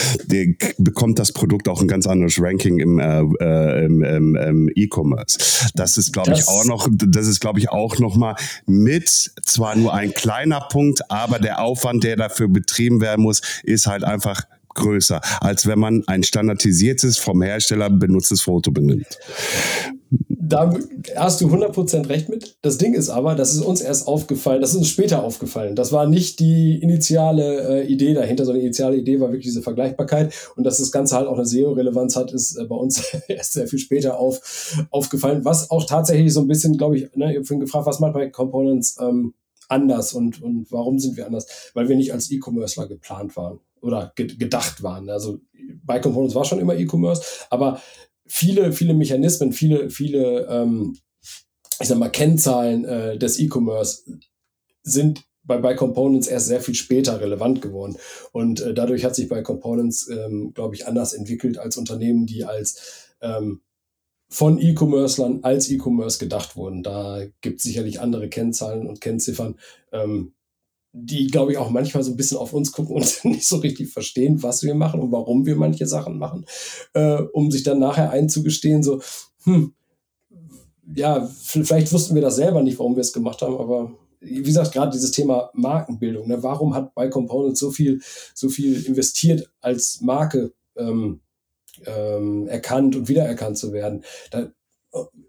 bekommt 0.77 1.17
das 1.17 1.31
Produkt 1.31 1.69
auch 1.69 1.81
ein 1.81 1.87
ganz 1.87 2.07
anderes 2.07 2.35
Ranking 2.37 2.79
im, 2.79 2.99
äh, 2.99 3.21
äh 3.39 3.85
im, 3.85 4.03
im, 4.03 4.35
im 4.35 4.71
E-Commerce. 4.75 5.71
Das 5.73 5.97
ist, 5.97 6.11
glaube 6.11 6.33
ich, 6.33 6.47
auch 6.49 6.65
noch, 6.65 6.89
das 6.91 7.27
ist, 7.27 7.39
glaube 7.39 7.59
ich, 7.59 7.69
auch 7.69 7.99
noch 7.99 8.17
mal 8.17 8.35
mit 8.65 9.07
zwar 9.45 9.77
nur 9.77 9.93
ein 9.93 10.13
kleiner 10.13 10.59
Punkt, 10.59 11.09
aber 11.09 11.39
der 11.39 11.61
Aufwand, 11.61 12.03
der 12.03 12.17
dafür 12.17 12.49
betrieben 12.49 12.99
werden 12.99 13.21
muss, 13.21 13.41
ist 13.63 13.87
halt 13.87 14.03
einfach 14.03 14.43
größer, 14.75 15.21
als 15.41 15.65
wenn 15.65 15.79
man 15.79 16.03
ein 16.07 16.23
standardisiertes, 16.23 17.17
vom 17.17 17.41
Hersteller 17.41 17.89
benutztes 17.89 18.41
Foto 18.41 18.71
benimmt. 18.71 19.17
Da 20.47 20.71
hast 21.15 21.41
du 21.41 21.47
100% 21.47 22.07
recht 22.07 22.29
mit. 22.29 22.57
Das 22.61 22.77
Ding 22.77 22.93
ist 22.93 23.09
aber, 23.09 23.33
das 23.33 23.53
ist 23.53 23.61
uns 23.61 23.81
erst 23.81 24.07
aufgefallen, 24.07 24.61
das 24.61 24.71
ist 24.71 24.77
uns 24.77 24.89
später 24.89 25.23
aufgefallen. 25.23 25.75
Das 25.75 25.91
war 25.91 26.07
nicht 26.07 26.39
die 26.39 26.79
initiale 26.81 27.81
äh, 27.81 27.87
Idee 27.87 28.13
dahinter, 28.13 28.45
sondern 28.45 28.59
die 28.59 28.67
initiale 28.67 28.97
Idee 28.97 29.19
war 29.19 29.29
wirklich 29.29 29.45
diese 29.45 29.63
Vergleichbarkeit. 29.63 30.33
Und 30.55 30.63
dass 30.63 30.77
das 30.77 30.91
Ganze 30.91 31.15
halt 31.15 31.27
auch 31.27 31.37
eine 31.37 31.47
SEO-Relevanz 31.47 32.15
hat, 32.15 32.31
ist 32.31 32.57
äh, 32.57 32.65
bei 32.65 32.75
uns 32.75 33.03
erst 33.27 33.53
sehr 33.53 33.67
viel 33.67 33.79
später 33.79 34.19
auf, 34.19 34.85
aufgefallen. 34.91 35.43
Was 35.45 35.71
auch 35.71 35.85
tatsächlich 35.85 36.31
so 36.31 36.41
ein 36.41 36.47
bisschen, 36.47 36.77
glaube 36.77 36.97
ich, 36.97 37.15
ne, 37.15 37.29
habe 37.29 37.43
vorhin 37.43 37.61
gefragt, 37.61 37.87
was 37.87 37.99
macht 37.99 38.13
bei 38.13 38.29
Components 38.29 38.97
ähm, 39.01 39.33
anders 39.67 40.13
und, 40.13 40.43
und 40.43 40.71
warum 40.71 40.99
sind 40.99 41.17
wir 41.17 41.25
anders? 41.25 41.71
Weil 41.73 41.89
wir 41.89 41.95
nicht 41.95 42.13
als 42.13 42.29
E-Commercer 42.29 42.87
geplant 42.87 43.35
waren 43.35 43.59
oder 43.85 44.11
gedacht 44.15 44.83
waren. 44.83 45.09
Also 45.09 45.39
bei 45.83 45.99
Components 45.99 46.35
war 46.35 46.45
schon 46.45 46.59
immer 46.59 46.75
E-Commerce, 46.75 47.23
aber 47.49 47.81
viele, 48.25 48.71
viele 48.71 48.93
Mechanismen, 48.93 49.53
viele, 49.53 49.89
viele, 49.89 50.47
ähm, 50.47 50.97
ich 51.79 51.87
sag 51.87 51.97
mal, 51.97 52.09
Kennzahlen 52.09 52.85
äh, 52.85 53.17
des 53.17 53.39
E-Commerce 53.39 54.03
sind 54.81 55.23
bei, 55.43 55.57
bei 55.57 55.75
Components 55.75 56.27
erst 56.27 56.47
sehr 56.47 56.61
viel 56.61 56.75
später 56.75 57.21
relevant 57.21 57.61
geworden. 57.61 57.97
Und 58.31 58.61
äh, 58.61 58.73
dadurch 58.73 59.05
hat 59.05 59.15
sich 59.15 59.29
bei 59.29 59.41
Components, 59.41 60.09
ähm, 60.09 60.53
glaube 60.53 60.75
ich, 60.75 60.87
anders 60.87 61.13
entwickelt 61.13 61.57
als 61.57 61.77
Unternehmen, 61.77 62.25
die 62.25 62.45
als 62.45 63.15
ähm, 63.21 63.61
von 64.27 64.59
E-Commercern 64.59 65.39
als 65.43 65.69
E-Commerce 65.69 66.17
gedacht 66.19 66.55
wurden. 66.55 66.83
Da 66.83 67.21
gibt 67.41 67.57
es 67.57 67.63
sicherlich 67.63 67.99
andere 67.99 68.27
Kennzahlen 68.27 68.87
und 68.87 69.01
Kennziffern, 69.01 69.55
ähm, 69.91 70.33
die, 70.97 71.27
glaube 71.27 71.51
ich, 71.51 71.57
auch 71.57 71.69
manchmal 71.69 72.03
so 72.03 72.11
ein 72.11 72.15
bisschen 72.15 72.37
auf 72.37 72.53
uns 72.53 72.71
gucken 72.71 72.95
und 72.95 73.19
nicht 73.25 73.45
so 73.45 73.57
richtig 73.57 73.91
verstehen, 73.91 74.41
was 74.43 74.63
wir 74.63 74.75
machen 74.75 75.01
und 75.01 75.11
warum 75.11 75.45
wir 75.45 75.57
manche 75.57 75.85
Sachen 75.85 76.17
machen, 76.17 76.45
äh, 76.93 77.21
um 77.33 77.51
sich 77.51 77.63
dann 77.63 77.79
nachher 77.79 78.11
einzugestehen, 78.11 78.81
so, 78.81 79.01
hm, 79.43 79.73
ja, 80.95 81.27
vielleicht 81.27 81.91
wussten 81.91 82.15
wir 82.15 82.21
das 82.21 82.37
selber 82.37 82.61
nicht, 82.61 82.79
warum 82.79 82.95
wir 82.95 83.01
es 83.01 83.11
gemacht 83.11 83.41
haben, 83.41 83.57
aber 83.57 83.91
wie 84.21 84.41
gesagt, 84.41 84.71
gerade 84.71 84.91
dieses 84.91 85.11
Thema 85.11 85.49
Markenbildung, 85.53 86.27
ne, 86.27 86.41
warum 86.41 86.73
hat 86.73 86.95
Buy 86.95 87.09
Components 87.09 87.59
so 87.59 87.71
viel, 87.71 88.01
so 88.33 88.47
viel 88.49 88.81
investiert 88.85 89.51
als 89.61 89.99
Marke 90.01 90.53
ähm, 90.77 91.21
ähm, 91.85 92.47
erkannt 92.47 92.95
und 92.95 93.09
wiedererkannt 93.09 93.57
zu 93.57 93.73
werden? 93.73 94.03
Da, 94.31 94.49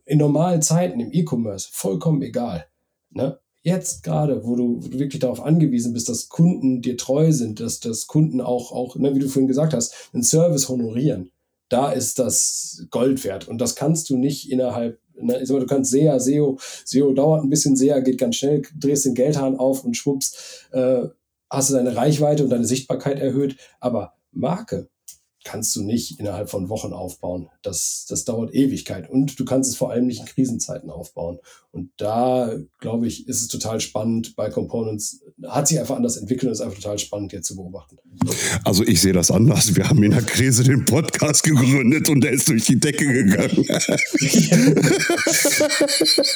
in 0.04 0.18
normalen 0.18 0.62
Zeiten 0.62 1.00
im 1.00 1.12
E-Commerce 1.12 1.68
vollkommen 1.72 2.22
egal. 2.22 2.66
Ne? 3.10 3.40
Jetzt 3.66 4.04
gerade, 4.04 4.44
wo 4.44 4.54
du, 4.54 4.76
wo 4.80 4.88
du, 4.88 4.98
wirklich 5.00 5.20
darauf 5.20 5.42
angewiesen 5.42 5.92
bist, 5.92 6.08
dass 6.08 6.28
Kunden 6.28 6.82
dir 6.82 6.96
treu 6.96 7.32
sind, 7.32 7.58
dass, 7.58 7.80
dass 7.80 8.06
Kunden 8.06 8.40
auch, 8.40 8.70
auch 8.70 8.94
ne, 8.94 9.12
wie 9.14 9.18
du 9.18 9.28
vorhin 9.28 9.48
gesagt 9.48 9.74
hast, 9.74 9.92
einen 10.14 10.22
Service 10.22 10.68
honorieren, 10.68 11.32
da 11.68 11.90
ist 11.90 12.20
das 12.20 12.86
Gold 12.90 13.24
wert. 13.24 13.48
Und 13.48 13.60
das 13.60 13.74
kannst 13.74 14.08
du 14.08 14.16
nicht 14.16 14.52
innerhalb, 14.52 15.00
ne, 15.20 15.40
ich 15.40 15.48
sag 15.48 15.54
mal, 15.54 15.60
du 15.60 15.66
kannst 15.66 15.90
SEA, 15.90 16.20
SEO, 16.20 16.58
SEO 16.84 17.12
dauert 17.12 17.42
ein 17.42 17.50
bisschen, 17.50 17.76
SEA 17.76 17.98
geht 17.98 18.18
ganz 18.18 18.36
schnell, 18.36 18.62
drehst 18.78 19.04
den 19.04 19.14
Geldhahn 19.14 19.56
auf 19.56 19.84
und 19.84 19.96
schwupps, 19.96 20.68
äh, 20.70 21.08
hast 21.50 21.70
du 21.70 21.74
deine 21.74 21.96
Reichweite 21.96 22.44
und 22.44 22.50
deine 22.50 22.66
Sichtbarkeit 22.66 23.18
erhöht. 23.18 23.56
Aber 23.80 24.14
Marke, 24.30 24.88
kannst 25.46 25.76
du 25.76 25.84
nicht 25.84 26.18
innerhalb 26.18 26.50
von 26.50 26.68
Wochen 26.68 26.92
aufbauen. 26.92 27.48
Das, 27.62 28.04
das 28.08 28.24
dauert 28.24 28.52
Ewigkeit. 28.52 29.08
Und 29.08 29.38
du 29.38 29.44
kannst 29.44 29.70
es 29.70 29.76
vor 29.76 29.92
allem 29.92 30.06
nicht 30.06 30.20
in 30.20 30.26
Krisenzeiten 30.26 30.90
aufbauen. 30.90 31.38
Und 31.70 31.90
da, 31.98 32.52
glaube 32.80 33.06
ich, 33.06 33.28
ist 33.28 33.42
es 33.42 33.48
total 33.48 33.80
spannend 33.80 34.34
bei 34.34 34.48
Components. 34.48 35.20
Hat 35.46 35.68
sich 35.68 35.78
einfach 35.78 35.96
anders 35.96 36.16
entwickelt 36.16 36.48
und 36.48 36.52
ist 36.52 36.62
einfach 36.62 36.78
total 36.78 36.98
spannend 36.98 37.32
jetzt 37.32 37.46
zu 37.46 37.54
beobachten. 37.54 37.98
Also 38.64 38.82
ich 38.82 39.00
sehe 39.00 39.12
das 39.12 39.30
anders. 39.30 39.76
Wir 39.76 39.88
haben 39.88 40.02
in 40.02 40.10
der 40.10 40.22
Krise 40.22 40.64
den 40.64 40.84
Podcast 40.84 41.42
gegründet 41.44 42.08
und 42.08 42.22
der 42.22 42.32
ist 42.32 42.48
durch 42.48 42.64
die 42.64 42.80
Decke 42.80 43.06
gegangen. 43.06 43.56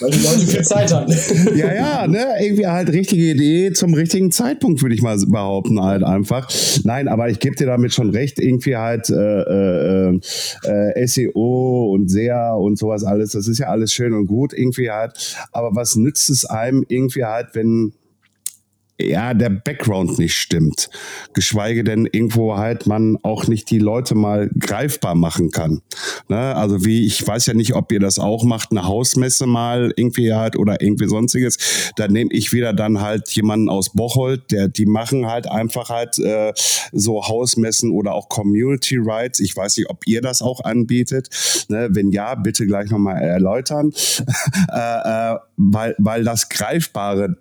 Weil 0.01 0.11
die 0.11 0.19
Leute 0.19 0.47
viel 0.47 0.63
Zeit 0.63 0.93
hatten. 0.93 1.13
ja, 1.57 1.75
ja, 1.75 2.07
ne? 2.07 2.27
Irgendwie 2.41 2.67
halt 2.67 2.91
richtige 2.91 3.31
Idee 3.31 3.73
zum 3.73 3.95
richtigen 3.95 4.31
Zeitpunkt, 4.31 4.83
würde 4.83 4.95
ich 4.95 5.03
mal 5.03 5.17
behaupten, 5.27 5.81
halt 5.83 6.05
einfach. 6.05 6.51
Nein, 6.85 7.09
aber 7.09 7.31
ich 7.31 7.39
gebe 7.39 7.57
dir 7.57 7.67
damit 7.67 7.95
schon 7.95 8.11
recht, 8.11 8.39
irgendwie 8.39 8.77
halt 8.77 9.00
äh, 9.09 9.15
äh, 9.15 10.21
äh, 10.65 11.07
SEO 11.07 11.93
und 11.95 12.11
SEA 12.11 12.53
und 12.53 12.77
sowas 12.77 13.05
alles, 13.05 13.33
das 13.33 13.49
ist 13.49 13.59
ja 13.59 13.69
alles 13.69 13.93
schön 13.93 14.13
und 14.13 14.27
gut, 14.27 14.53
irgendwie 14.53 14.91
halt. 14.91 15.37
Aber 15.53 15.75
was 15.75 15.97
nützt 15.97 16.29
es 16.29 16.45
einem 16.45 16.85
irgendwie 16.89 17.25
halt, 17.25 17.55
wenn 17.55 17.95
ja, 19.09 19.35
der 19.35 19.51
Background 19.51 20.19
nicht 20.19 20.35
stimmt. 20.35 20.91
Geschweige 21.33 21.85
denn 21.85 22.07
irgendwo 22.11 22.57
halt 22.57 22.87
man 22.87 23.19
auch 23.23 23.47
nicht 23.47 23.71
die 23.71 23.79
Leute 23.79 24.15
mal 24.15 24.51
greifbar 24.59 25.15
machen 25.15 25.51
kann. 25.51 25.83
Ne? 26.29 26.55
Also 26.57 26.85
wie, 26.85 27.07
ich 27.07 27.27
weiß 27.27 27.47
ja 27.47 27.55
nicht, 27.55 27.75
ob 27.75 27.93
ihr 27.93 28.01
das 28.01 28.19
auch 28.19 28.45
macht, 28.45 28.71
eine 28.71 28.87
Hausmesse 28.87 29.47
mal 29.47 29.93
irgendwie 29.97 30.33
halt 30.33 30.57
oder 30.57 30.81
irgendwie 30.81 31.09
sonstiges. 31.09 31.93
Da 31.97 32.09
nehme 32.09 32.33
ich 32.33 32.53
wieder 32.53 32.73
dann 32.73 33.01
halt 33.01 33.31
jemanden 33.31 33.69
aus 33.69 33.91
Bocholt, 33.93 34.51
der, 34.51 34.69
die 34.69 34.87
machen 34.87 35.27
halt 35.27 35.47
einfach 35.49 35.91
halt 35.91 36.19
äh, 36.19 36.53
so 36.93 37.27
Hausmessen 37.27 37.91
oder 37.91 38.15
auch 38.15 38.29
Community 38.29 38.97
Rides. 38.97 39.41
Ich 39.41 39.57
weiß 39.57 39.77
nicht, 39.77 39.91
ob 39.91 40.07
ihr 40.07 40.21
das 40.21 40.43
auch 40.43 40.65
anbietet. 40.65 41.29
Ne? 41.69 41.89
Wenn 41.91 42.11
ja, 42.11 42.35
bitte 42.35 42.67
gleich 42.67 42.91
nochmal 42.91 43.23
erläutern. 43.23 43.93
äh, 44.73 45.35
äh, 45.35 45.39
weil, 45.57 45.95
weil 45.99 46.25
das 46.25 46.49
Greifbare 46.49 47.37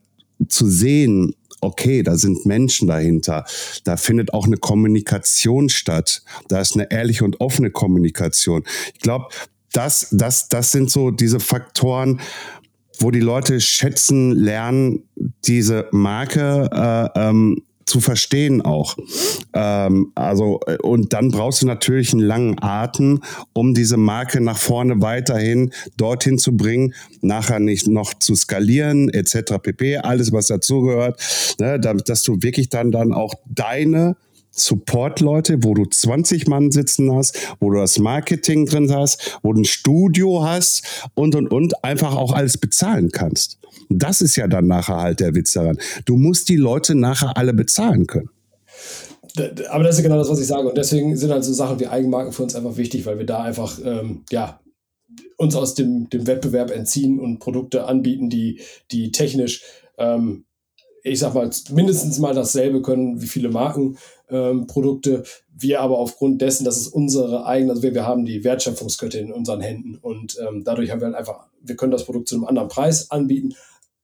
zu 0.47 0.68
sehen 0.68 1.34
okay, 1.62 2.03
da 2.03 2.18
sind 2.18 2.45
Menschen 2.45 2.88
dahinter. 2.88 3.45
Da 3.84 3.97
findet 3.97 4.34
auch 4.34 4.45
eine 4.45 4.57
Kommunikation 4.57 5.70
statt. 5.70 6.24
Da 6.47 6.60
ist 6.60 6.76
eine 6.76 6.91
ehrliche 6.91 7.26
und 7.26 7.39
offene 7.41 7.72
Kommunikation. 7.72 8.64
Ich 8.93 9.01
glaube, 9.01 9.28
das, 9.74 10.07
das, 10.12 10.49
das 10.49 10.72
sind 10.72 10.89
so 10.89 11.12
diese 11.12 11.39
Faktoren, 11.39 12.22
wo 12.99 13.12
die 13.12 13.20
Leute 13.20 13.62
schätzen, 13.62 14.32
lernen, 14.32 15.03
diese 15.45 15.88
Marke 15.91 16.70
äh, 17.16 17.20
ähm, 17.20 17.64
zu 17.90 18.00
verstehen 18.00 18.62
auch. 18.62 18.96
Ähm, 19.54 20.12
also, 20.16 20.60
äh, 20.68 20.78
und 20.78 21.14
dann 21.14 21.32
brauchst 21.32 21.62
du 21.62 21.66
natürlich 21.66 22.14
einen 22.14 22.22
langen 22.22 22.62
Atem, 22.62 23.22
um 23.54 23.74
diese 23.74 23.98
Marke 23.98 24.42
nach 24.42 24.58
vorne 24.58 25.02
weiterhin 25.02 25.72
dorthin 25.98 26.38
zu 26.38 26.56
bringen, 26.56 26.94
nachher 27.22 27.60
nicht 27.60 27.88
noch 27.88 28.14
zu 28.14 28.36
skalieren, 28.36 29.10
etc. 29.10 29.56
pp. 29.62 29.98
Alles, 29.98 30.32
was 30.32 30.48
dazugehört, 30.48 31.20
ne, 31.60 31.80
dass 31.80 32.24
du 32.24 32.42
wirklich 32.42 32.70
dann, 32.70 32.92
dann 32.92 33.14
auch 33.14 33.34
deine 33.46 34.16
Support-Leute, 34.52 35.64
wo 35.64 35.74
du 35.74 35.86
20 35.86 36.48
Mann 36.48 36.72
sitzen 36.72 37.14
hast, 37.14 37.56
wo 37.60 37.72
du 37.72 37.78
das 37.78 38.00
Marketing 38.00 38.66
drin 38.66 38.94
hast, 38.94 39.40
wo 39.42 39.54
du 39.54 39.62
ein 39.62 39.66
Studio 39.66 40.44
hast 40.44 41.08
und 41.14 41.36
und 41.36 41.52
und 41.52 41.84
einfach 41.84 42.16
auch 42.16 42.34
alles 42.34 42.58
bezahlen 42.58 43.12
kannst. 43.12 43.59
Das 43.90 44.22
ist 44.22 44.36
ja 44.36 44.48
dann 44.48 44.68
nachher 44.68 44.98
halt 44.98 45.20
der 45.20 45.36
Witz 45.36 45.54
daran. 45.54 45.78
Du 46.06 46.16
musst 46.16 46.48
die 46.50 46.56
Leute 46.56 46.96
nachher 46.96 47.36
alle 47.36 47.54
bezahlen 47.54 48.08
können. 48.08 48.30
Aber 49.70 49.84
das 49.84 49.98
ist 49.98 50.04
genau 50.04 50.18
das, 50.18 50.30
was 50.30 50.40
ich 50.40 50.48
sage. 50.48 50.68
Und 50.68 50.78
deswegen 50.78 51.16
sind 51.18 51.32
halt 51.32 51.44
so 51.44 51.54
Sachen 51.54 51.80
wie 51.80 51.88
Eigenmarken 51.88 52.32
für 52.32 52.44
uns 52.44 52.56
einfach 52.56 52.78
wichtig, 52.78 53.06
weil 53.06 53.18
wir 53.18 53.26
da 53.26 53.44
einfach, 53.44 53.80
ähm, 53.84 54.24
ja, 54.32 54.60
uns 55.38 55.56
aus 55.56 55.74
dem, 55.74 56.10
dem 56.10 56.28
Wettbewerb 56.28 56.72
entziehen 56.72 57.20
und 57.20 57.40
Produkte 57.40 57.86
anbieten, 57.86 58.30
die, 58.30 58.62
die 58.92 59.12
technisch, 59.12 59.64
ähm, 59.98 60.46
ich 61.04 61.20
sag 61.20 61.34
mal, 61.34 61.50
mindestens 61.72 62.20
mal 62.20 62.34
dasselbe 62.34 62.82
können 62.82 63.22
wie 63.22 63.28
viele 63.28 63.50
Markenprodukte. 63.50 65.12
Ähm, 65.12 65.24
wir 65.58 65.82
aber 65.82 65.98
aufgrund 65.98 66.42
dessen, 66.42 66.66
dass 66.66 66.78
es 66.78 66.88
unsere 66.88 67.46
eigene, 67.46 67.72
also 67.72 67.84
wir, 67.84 67.94
wir 67.94 68.06
haben 68.06 68.26
die 68.26 68.44
Wertschöpfungskette 68.44 69.18
in 69.20 69.32
unseren 69.32 69.62
Händen 69.62 69.98
und 69.98 70.38
ähm, 70.46 70.64
dadurch 70.64 70.92
haben 70.92 71.02
wir 71.02 71.08
halt 71.08 71.16
einfach, 71.16 71.48
wir 71.62 71.76
können 71.76 71.92
das 71.92 72.06
Produkt 72.06 72.28
zu 72.28 72.36
einem 72.36 72.46
anderen 72.46 72.70
Preis 72.70 73.12
anbieten, 73.12 73.56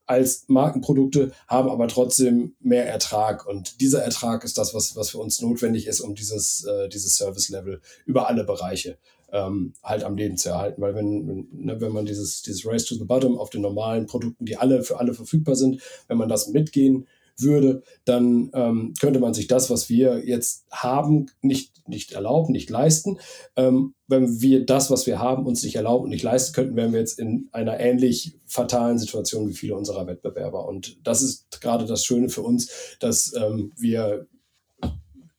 als 0.06 0.46
Markenprodukte, 0.48 1.32
haben 1.48 1.70
aber 1.70 1.88
trotzdem 1.88 2.56
mehr 2.60 2.88
Ertrag. 2.88 3.46
Und 3.46 3.82
dieser 3.82 4.04
Ertrag 4.04 4.44
ist 4.44 4.58
das, 4.58 4.74
was, 4.74 4.96
was 4.96 5.10
für 5.10 5.18
uns 5.18 5.42
notwendig 5.42 5.88
ist, 5.88 6.02
um 6.02 6.16
dieses, 6.16 6.64
äh, 6.66 6.90
dieses 6.90 7.18
Service-Level 7.18 7.82
über 8.06 8.28
alle 8.28 8.44
Bereiche 8.44 8.98
ähm, 9.32 9.74
halt 9.84 10.04
am 10.04 10.16
Leben 10.16 10.38
zu 10.38 10.50
erhalten. 10.50 10.82
Weil 10.82 10.96
wenn, 10.96 11.28
wenn, 11.28 11.48
ne, 11.52 11.82
wenn 11.82 11.92
man 11.92 12.06
dieses, 12.06 12.42
dieses 12.42 12.66
Race 12.66 12.86
to 12.86 12.96
the 12.96 13.04
Bottom 13.04 13.38
auf 13.38 13.50
den 13.50 13.62
normalen 13.62 14.06
Produkten, 14.06 14.46
die 14.46 14.58
alle 14.58 14.84
für 14.84 15.00
alle 15.00 15.14
verfügbar 15.14 15.56
sind, 15.56 15.82
wenn 16.08 16.18
man 16.18 16.30
das 16.30 16.48
mitgehen 16.48 17.08
würde, 17.38 17.84
dann 18.06 18.50
ähm, 18.54 18.94
könnte 19.00 19.20
man 19.20 19.34
sich 19.34 19.48
das, 19.48 19.70
was 19.70 19.90
wir 19.90 20.26
jetzt 20.26 20.66
haben, 20.72 21.28
nicht, 21.42 21.88
nicht 21.88 22.14
erlauben, 22.14 22.52
nicht 22.52 22.70
leisten. 22.70 23.18
Ähm, 23.56 23.94
wenn 24.08 24.42
wir 24.42 24.66
das, 24.66 24.90
was 24.92 25.06
wir 25.06 25.20
haben, 25.20 25.46
uns 25.46 25.64
nicht 25.64 25.76
erlauben 25.76 26.06
und 26.06 26.10
nicht 26.12 26.24
leisten 26.24 26.54
könnten, 26.54 26.76
wären 26.76 26.94
wir 26.94 27.00
jetzt 27.00 27.20
in 27.20 27.50
einer 27.52 27.80
ähnlich 27.80 28.38
fatalen 28.46 28.98
Situation 28.98 29.48
wie 29.50 29.54
viele 29.54 29.76
unserer 29.76 30.08
Wettbewerber. 30.08 30.68
Und 30.68 30.98
das 31.06 31.22
ist 31.22 31.62
gerade 31.62 31.86
das 31.86 32.06
Schöne 32.06 32.30
für 32.30 32.42
uns, 32.42 32.98
dass 33.00 33.34
ähm, 33.36 33.72
wir 33.76 34.28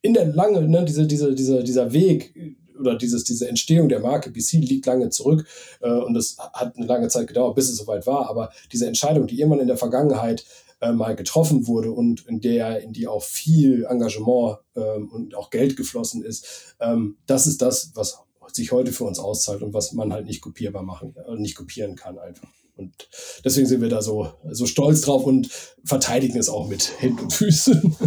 in 0.03 0.15
der 0.15 0.27
lange, 0.27 0.63
ne, 0.69 0.85
diese, 0.85 1.07
diese, 1.07 1.35
dieser, 1.35 1.63
dieser 1.63 1.93
Weg 1.93 2.57
oder 2.79 2.97
dieses, 2.97 3.25
diese 3.25 3.49
Entstehung 3.49 3.89
der 3.89 4.01
Marke 4.01 4.31
BC 4.31 4.59
liegt 4.59 4.87
lange 4.87 5.09
zurück 5.11 5.47
äh, 5.81 5.91
und 5.91 6.17
es 6.17 6.37
hat 6.39 6.77
eine 6.77 6.87
lange 6.87 7.09
Zeit 7.09 7.27
gedauert, 7.27 7.55
bis 7.55 7.69
es 7.69 7.77
soweit 7.77 8.07
war. 8.07 8.29
Aber 8.29 8.51
diese 8.73 8.87
Entscheidung, 8.87 9.27
die 9.27 9.39
irgendwann 9.39 9.61
in 9.61 9.67
der 9.67 9.77
Vergangenheit 9.77 10.45
äh, 10.87 10.93
mal 10.93 11.17
getroffen 11.17 11.67
wurde 11.67 11.91
und 11.93 12.27
in 12.27 12.41
der, 12.41 12.83
in 12.83 12.93
die 12.93 13.07
auch 13.07 13.23
viel 13.23 13.85
Engagement 13.85 14.59
ähm, 14.75 15.09
und 15.11 15.35
auch 15.35 15.51
Geld 15.51 15.77
geflossen 15.77 16.23
ist, 16.23 16.77
ähm, 16.81 17.17
das 17.27 17.47
ist 17.47 17.63
das, 17.63 17.93
was 17.95 18.21
sich 18.53 18.73
heute 18.73 18.93
für 18.93 19.05
uns 19.05 19.19
auszahlt 19.19 19.63
und 19.63 19.75
was 19.75 19.93
man 19.93 20.13
halt 20.13 20.27
nicht 20.27 20.41
kopierbar 20.41 20.83
machen, 20.83 21.15
äh, 21.17 21.35
nicht 21.37 21.57
kopieren 21.57 21.97
kann 21.97 22.19
einfach. 22.19 22.49
Und 22.77 23.09
deswegen 23.43 23.67
sind 23.67 23.81
wir 23.81 23.89
da 23.89 24.03
so, 24.03 24.29
so 24.51 24.67
stolz 24.67 25.01
drauf 25.01 25.25
und 25.25 25.49
verteidigen 25.83 26.39
es 26.39 26.51
auch 26.51 26.69
mit 26.69 26.93
Händen 26.99 27.21
und 27.21 27.33
Füßen. 27.33 27.97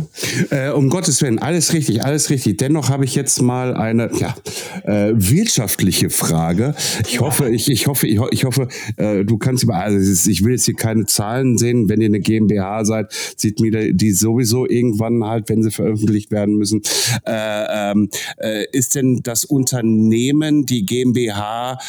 Äh, 0.51 0.69
um 0.71 0.89
Gottes 0.89 1.21
Willen, 1.21 1.39
alles 1.39 1.73
richtig, 1.73 2.03
alles 2.03 2.29
richtig. 2.29 2.57
Dennoch 2.57 2.89
habe 2.89 3.05
ich 3.05 3.15
jetzt 3.15 3.41
mal 3.41 3.75
eine 3.75 4.09
ja, 4.17 4.35
äh, 4.83 5.13
wirtschaftliche 5.15 6.09
Frage. 6.09 6.75
Ich 7.07 7.15
ja. 7.15 7.21
hoffe, 7.21 7.49
ich, 7.49 7.69
ich 7.69 7.87
hoffe, 7.87 8.07
ich, 8.07 8.19
ich 8.31 8.45
hoffe, 8.45 8.67
äh, 8.97 9.23
du 9.23 9.37
kannst 9.37 9.63
über, 9.63 9.75
also 9.75 10.29
ich 10.29 10.43
will 10.43 10.53
jetzt 10.53 10.65
hier 10.65 10.75
keine 10.75 11.05
Zahlen 11.05 11.57
sehen. 11.57 11.89
Wenn 11.89 12.01
ihr 12.01 12.07
eine 12.07 12.19
GmbH 12.19 12.85
seid, 12.85 13.13
sieht 13.37 13.59
mir 13.59 13.93
die 13.93 14.11
sowieso 14.11 14.67
irgendwann 14.67 15.23
halt, 15.23 15.49
wenn 15.49 15.63
sie 15.63 15.71
veröffentlicht 15.71 16.31
werden 16.31 16.55
müssen. 16.55 16.81
Äh, 17.25 17.91
ähm, 17.91 18.09
äh, 18.37 18.65
ist 18.71 18.95
denn 18.95 19.21
das 19.23 19.45
Unternehmen, 19.45 20.65
die 20.65 20.85
GmbH, 20.85 21.79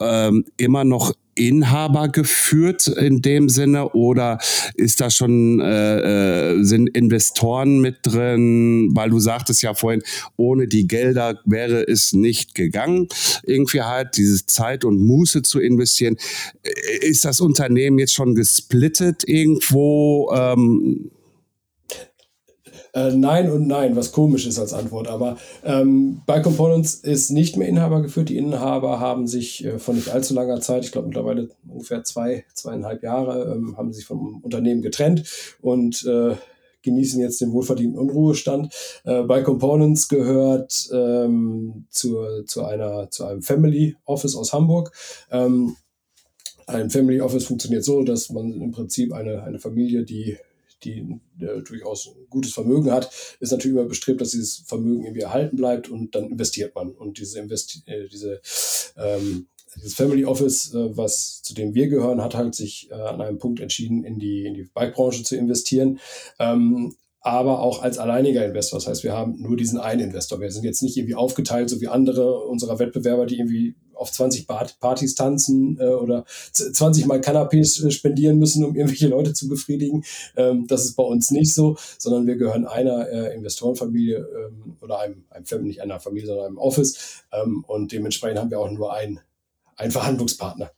ähm, 0.00 0.44
immer 0.56 0.84
noch 0.84 1.12
Inhaber 1.40 2.08
geführt 2.08 2.86
in 2.86 3.22
dem 3.22 3.48
Sinne 3.48 3.90
oder 3.90 4.38
ist 4.74 5.00
da 5.00 5.10
schon 5.10 5.60
äh, 5.60 6.50
äh, 6.50 6.62
sind 6.62 6.88
Investoren 6.90 7.80
mit 7.80 7.96
drin, 8.02 8.90
weil 8.92 9.08
du 9.08 9.18
sagtest 9.18 9.62
ja 9.62 9.72
vorhin, 9.72 10.02
ohne 10.36 10.68
die 10.68 10.86
Gelder 10.86 11.40
wäre 11.46 11.86
es 11.88 12.12
nicht 12.12 12.54
gegangen, 12.54 13.08
irgendwie 13.42 13.80
halt 13.80 14.18
diese 14.18 14.44
Zeit 14.44 14.84
und 14.84 15.00
Muße 15.00 15.40
zu 15.42 15.60
investieren. 15.60 16.16
Äh, 16.62 17.06
ist 17.06 17.24
das 17.24 17.40
Unternehmen 17.40 17.98
jetzt 17.98 18.12
schon 18.12 18.34
gesplittet 18.34 19.26
irgendwo? 19.26 20.30
Ähm, 20.34 21.10
äh, 22.92 23.12
nein 23.12 23.50
und 23.50 23.66
nein, 23.66 23.96
was 23.96 24.12
komisch 24.12 24.46
ist 24.46 24.58
als 24.58 24.72
Antwort. 24.72 25.08
Aber 25.08 25.36
ähm, 25.64 26.22
bei 26.26 26.40
Components 26.40 26.94
ist 26.94 27.30
nicht 27.30 27.56
mehr 27.56 27.68
Inhaber 27.68 28.02
geführt. 28.02 28.28
Die 28.28 28.36
Inhaber 28.36 29.00
haben 29.00 29.26
sich 29.26 29.64
äh, 29.64 29.78
von 29.78 29.96
nicht 29.96 30.10
allzu 30.10 30.34
langer 30.34 30.60
Zeit, 30.60 30.84
ich 30.84 30.92
glaube 30.92 31.08
mittlerweile 31.08 31.48
ungefähr 31.68 32.04
zwei, 32.04 32.44
zweieinhalb 32.54 33.02
Jahre, 33.02 33.52
ähm, 33.52 33.76
haben 33.76 33.92
sich 33.92 34.04
vom 34.04 34.40
Unternehmen 34.42 34.82
getrennt 34.82 35.24
und 35.60 36.04
äh, 36.06 36.34
genießen 36.82 37.20
jetzt 37.20 37.40
den 37.40 37.52
wohlverdienten 37.52 37.98
Unruhestand. 37.98 38.72
Äh, 39.04 39.22
bei 39.22 39.42
Components 39.42 40.08
gehört 40.08 40.88
ähm, 40.92 41.86
zu, 41.90 42.42
zu, 42.46 42.64
einer, 42.64 43.10
zu 43.10 43.24
einem 43.24 43.42
Family 43.42 43.96
Office 44.04 44.34
aus 44.34 44.52
Hamburg. 44.52 44.92
Ähm, 45.30 45.76
ein 46.66 46.90
Family 46.90 47.20
Office 47.20 47.44
funktioniert 47.44 47.84
so, 47.84 48.02
dass 48.02 48.30
man 48.30 48.60
im 48.60 48.70
Prinzip 48.70 49.12
eine, 49.12 49.42
eine 49.42 49.58
Familie, 49.58 50.04
die 50.04 50.36
die 50.84 51.20
äh, 51.40 51.62
durchaus 51.62 52.08
ein 52.08 52.26
gutes 52.28 52.52
Vermögen 52.52 52.90
hat, 52.90 53.10
ist 53.40 53.52
natürlich 53.52 53.76
immer 53.76 53.88
bestrebt, 53.88 54.20
dass 54.20 54.30
dieses 54.30 54.64
Vermögen 54.66 55.04
irgendwie 55.04 55.22
erhalten 55.22 55.56
bleibt 55.56 55.88
und 55.88 56.14
dann 56.14 56.30
investiert 56.30 56.74
man. 56.74 56.90
Und 56.90 57.18
diese, 57.18 57.40
Investi 57.40 57.82
äh, 57.86 58.08
diese 58.08 58.40
ähm, 58.96 59.46
dieses 59.76 59.94
Family 59.94 60.24
Office, 60.24 60.74
äh, 60.74 60.96
was 60.96 61.42
zu 61.42 61.54
dem 61.54 61.74
wir 61.74 61.88
gehören, 61.88 62.22
hat 62.22 62.34
halt 62.34 62.54
sich 62.54 62.90
äh, 62.90 62.94
an 62.94 63.20
einem 63.20 63.38
Punkt 63.38 63.60
entschieden, 63.60 64.04
in 64.04 64.18
die, 64.18 64.44
in 64.44 64.54
die 64.54 64.68
Bike-Branche 64.74 65.22
zu 65.22 65.36
investieren. 65.36 66.00
Ähm, 66.38 66.96
aber 67.22 67.60
auch 67.60 67.82
als 67.82 67.98
alleiniger 67.98 68.44
Investor. 68.44 68.78
Das 68.78 68.88
heißt, 68.88 69.04
wir 69.04 69.12
haben 69.12 69.40
nur 69.40 69.56
diesen 69.56 69.78
einen 69.78 70.00
Investor. 70.00 70.40
Wir 70.40 70.50
sind 70.50 70.64
jetzt 70.64 70.82
nicht 70.82 70.96
irgendwie 70.96 71.14
aufgeteilt, 71.14 71.68
so 71.68 71.80
wie 71.80 71.88
andere 71.88 72.40
unserer 72.46 72.78
Wettbewerber, 72.78 73.26
die 73.26 73.38
irgendwie 73.38 73.74
auf 74.00 74.10
20 74.10 74.46
Partys 74.46 75.14
tanzen 75.14 75.78
äh, 75.78 75.84
oder 75.84 76.24
20 76.52 77.06
Mal 77.06 77.20
Canapés 77.20 77.86
äh, 77.86 77.90
spendieren 77.90 78.38
müssen, 78.38 78.64
um 78.64 78.74
irgendwelche 78.74 79.08
Leute 79.08 79.34
zu 79.34 79.48
befriedigen. 79.48 80.04
Ähm, 80.36 80.66
das 80.66 80.84
ist 80.84 80.96
bei 80.96 81.02
uns 81.02 81.30
nicht 81.30 81.54
so, 81.54 81.76
sondern 81.98 82.26
wir 82.26 82.36
gehören 82.36 82.66
einer 82.66 83.08
äh, 83.08 83.34
Investorenfamilie 83.34 84.16
ähm, 84.16 84.76
oder 84.80 85.00
einem, 85.00 85.24
einem 85.28 85.64
nicht 85.64 85.82
einer 85.82 86.00
Familie, 86.00 86.28
sondern 86.28 86.46
einem 86.46 86.58
Office. 86.58 87.24
Ähm, 87.32 87.64
und 87.66 87.92
dementsprechend 87.92 88.38
haben 88.38 88.50
wir 88.50 88.58
auch 88.58 88.70
nur 88.70 88.94
einen, 88.94 89.20
einen 89.76 89.92
Verhandlungspartner. 89.92 90.70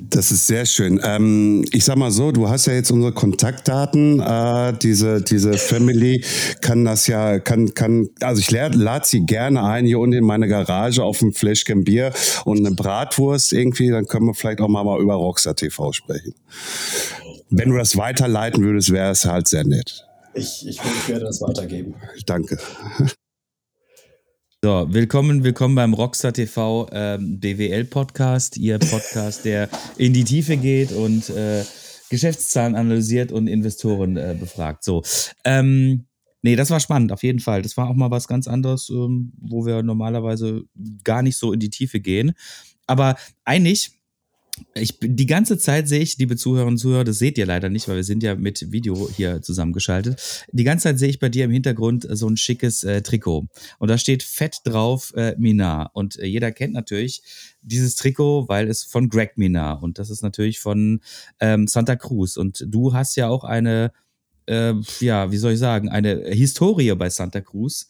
Das 0.00 0.30
ist 0.30 0.46
sehr 0.46 0.66
schön. 0.66 1.00
Ähm, 1.04 1.64
ich 1.72 1.84
sag 1.84 1.96
mal 1.96 2.10
so, 2.10 2.32
du 2.32 2.48
hast 2.48 2.66
ja 2.66 2.74
jetzt 2.74 2.90
unsere 2.90 3.12
Kontaktdaten. 3.12 4.20
Äh, 4.20 4.74
diese, 4.74 5.22
diese 5.22 5.54
Family 5.54 6.24
kann 6.60 6.84
das 6.84 7.06
ja, 7.06 7.38
kann, 7.38 7.74
kann, 7.74 8.08
also 8.20 8.40
ich 8.40 8.50
lade 8.50 9.06
sie 9.06 9.26
gerne 9.26 9.64
ein 9.64 9.84
hier 9.84 9.98
unten 9.98 10.16
in 10.18 10.24
meine 10.24 10.48
Garage 10.48 11.02
auf 11.02 11.20
ein 11.22 11.32
Fläschchen 11.32 11.84
Bier 11.84 12.12
und 12.44 12.58
eine 12.58 12.74
Bratwurst 12.74 13.52
irgendwie. 13.52 13.90
Dann 13.90 14.06
können 14.06 14.26
wir 14.26 14.34
vielleicht 14.34 14.60
auch 14.60 14.68
mal, 14.68 14.84
mal 14.84 15.00
über 15.00 15.14
Rockstar 15.14 15.56
TV 15.56 15.92
sprechen. 15.92 16.34
Wenn 17.50 17.70
du 17.70 17.76
das 17.76 17.96
weiterleiten 17.96 18.62
würdest, 18.62 18.92
wäre 18.92 19.10
es 19.10 19.24
halt 19.24 19.48
sehr 19.48 19.64
nett. 19.64 20.04
Ich, 20.34 20.66
ich, 20.66 20.78
ich 20.78 21.08
werde 21.08 21.24
das 21.24 21.40
weitergeben. 21.40 21.94
Danke. 22.26 22.58
So, 24.68 24.86
willkommen, 24.90 25.44
willkommen 25.44 25.74
beim 25.76 25.94
Rockstar 25.94 26.34
TV 26.34 26.90
ähm, 26.92 27.40
BWL 27.40 27.86
Podcast, 27.86 28.58
Ihr 28.58 28.78
Podcast, 28.78 29.46
der 29.46 29.70
in 29.96 30.12
die 30.12 30.24
Tiefe 30.24 30.58
geht 30.58 30.92
und 30.92 31.30
äh, 31.30 31.64
Geschäftszahlen 32.10 32.74
analysiert 32.74 33.32
und 33.32 33.46
Investoren 33.46 34.18
äh, 34.18 34.36
befragt. 34.38 34.84
So, 34.84 35.02
ähm, 35.46 36.04
nee, 36.42 36.54
das 36.54 36.68
war 36.68 36.80
spannend, 36.80 37.12
auf 37.12 37.22
jeden 37.22 37.40
Fall. 37.40 37.62
Das 37.62 37.78
war 37.78 37.88
auch 37.88 37.94
mal 37.94 38.10
was 38.10 38.28
ganz 38.28 38.46
anderes, 38.46 38.90
ähm, 38.90 39.32
wo 39.40 39.64
wir 39.64 39.82
normalerweise 39.82 40.64
gar 41.02 41.22
nicht 41.22 41.38
so 41.38 41.54
in 41.54 41.60
die 41.60 41.70
Tiefe 41.70 42.00
gehen. 42.00 42.34
Aber 42.86 43.16
eigentlich 43.46 43.97
ich, 44.74 44.98
die 45.00 45.26
ganze 45.26 45.58
Zeit 45.58 45.88
sehe 45.88 46.00
ich, 46.00 46.18
liebe 46.18 46.36
Zuhörerinnen 46.36 46.74
und 46.74 46.78
Zuhörer, 46.78 47.04
das 47.04 47.18
seht 47.18 47.38
ihr 47.38 47.46
leider 47.46 47.68
nicht, 47.68 47.88
weil 47.88 47.96
wir 47.96 48.04
sind 48.04 48.22
ja 48.22 48.34
mit 48.34 48.72
Video 48.72 49.08
hier 49.10 49.42
zusammengeschaltet. 49.42 50.44
Die 50.52 50.64
ganze 50.64 50.84
Zeit 50.84 50.98
sehe 50.98 51.08
ich 51.08 51.18
bei 51.18 51.28
dir 51.28 51.44
im 51.44 51.50
Hintergrund 51.50 52.06
so 52.10 52.28
ein 52.28 52.36
schickes 52.36 52.84
äh, 52.84 53.02
Trikot. 53.02 53.46
Und 53.78 53.88
da 53.88 53.98
steht 53.98 54.22
fett 54.22 54.58
drauf 54.64 55.12
äh, 55.16 55.34
Minar. 55.38 55.90
Und 55.94 56.18
äh, 56.18 56.26
jeder 56.26 56.52
kennt 56.52 56.74
natürlich 56.74 57.22
dieses 57.62 57.96
Trikot, 57.96 58.48
weil 58.48 58.68
es 58.68 58.84
von 58.84 59.08
Greg 59.08 59.36
Minar 59.36 59.82
und 59.82 59.98
das 59.98 60.10
ist 60.10 60.22
natürlich 60.22 60.58
von 60.60 61.00
ähm, 61.40 61.66
Santa 61.66 61.96
Cruz. 61.96 62.36
Und 62.36 62.64
du 62.66 62.94
hast 62.94 63.16
ja 63.16 63.28
auch 63.28 63.44
eine, 63.44 63.92
äh, 64.46 64.74
ja, 65.00 65.30
wie 65.30 65.36
soll 65.36 65.52
ich 65.52 65.58
sagen, 65.58 65.88
eine 65.88 66.24
Historie 66.30 66.94
bei 66.94 67.10
Santa 67.10 67.40
Cruz 67.40 67.88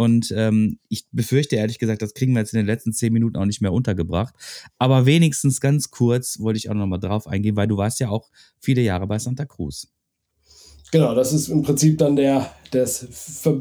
und 0.00 0.32
ähm, 0.34 0.78
ich 0.88 1.04
befürchte 1.12 1.56
ehrlich 1.56 1.78
gesagt, 1.78 2.00
das 2.00 2.14
kriegen 2.14 2.32
wir 2.32 2.40
jetzt 2.40 2.54
in 2.54 2.56
den 2.56 2.64
letzten 2.64 2.94
zehn 2.94 3.12
Minuten 3.12 3.36
auch 3.36 3.44
nicht 3.44 3.60
mehr 3.60 3.70
untergebracht. 3.70 4.34
Aber 4.78 5.04
wenigstens 5.04 5.60
ganz 5.60 5.90
kurz 5.90 6.40
wollte 6.40 6.56
ich 6.56 6.70
auch 6.70 6.74
nochmal 6.74 7.00
drauf 7.00 7.26
eingehen, 7.26 7.54
weil 7.54 7.68
du 7.68 7.76
warst 7.76 8.00
ja 8.00 8.08
auch 8.08 8.30
viele 8.58 8.80
Jahre 8.80 9.06
bei 9.06 9.18
Santa 9.18 9.44
Cruz. 9.44 9.92
Genau, 10.92 11.14
das 11.14 11.32
ist 11.32 11.48
im 11.48 11.62
Prinzip 11.62 11.98
dann 11.98 12.16
der, 12.16 12.50
das 12.72 13.06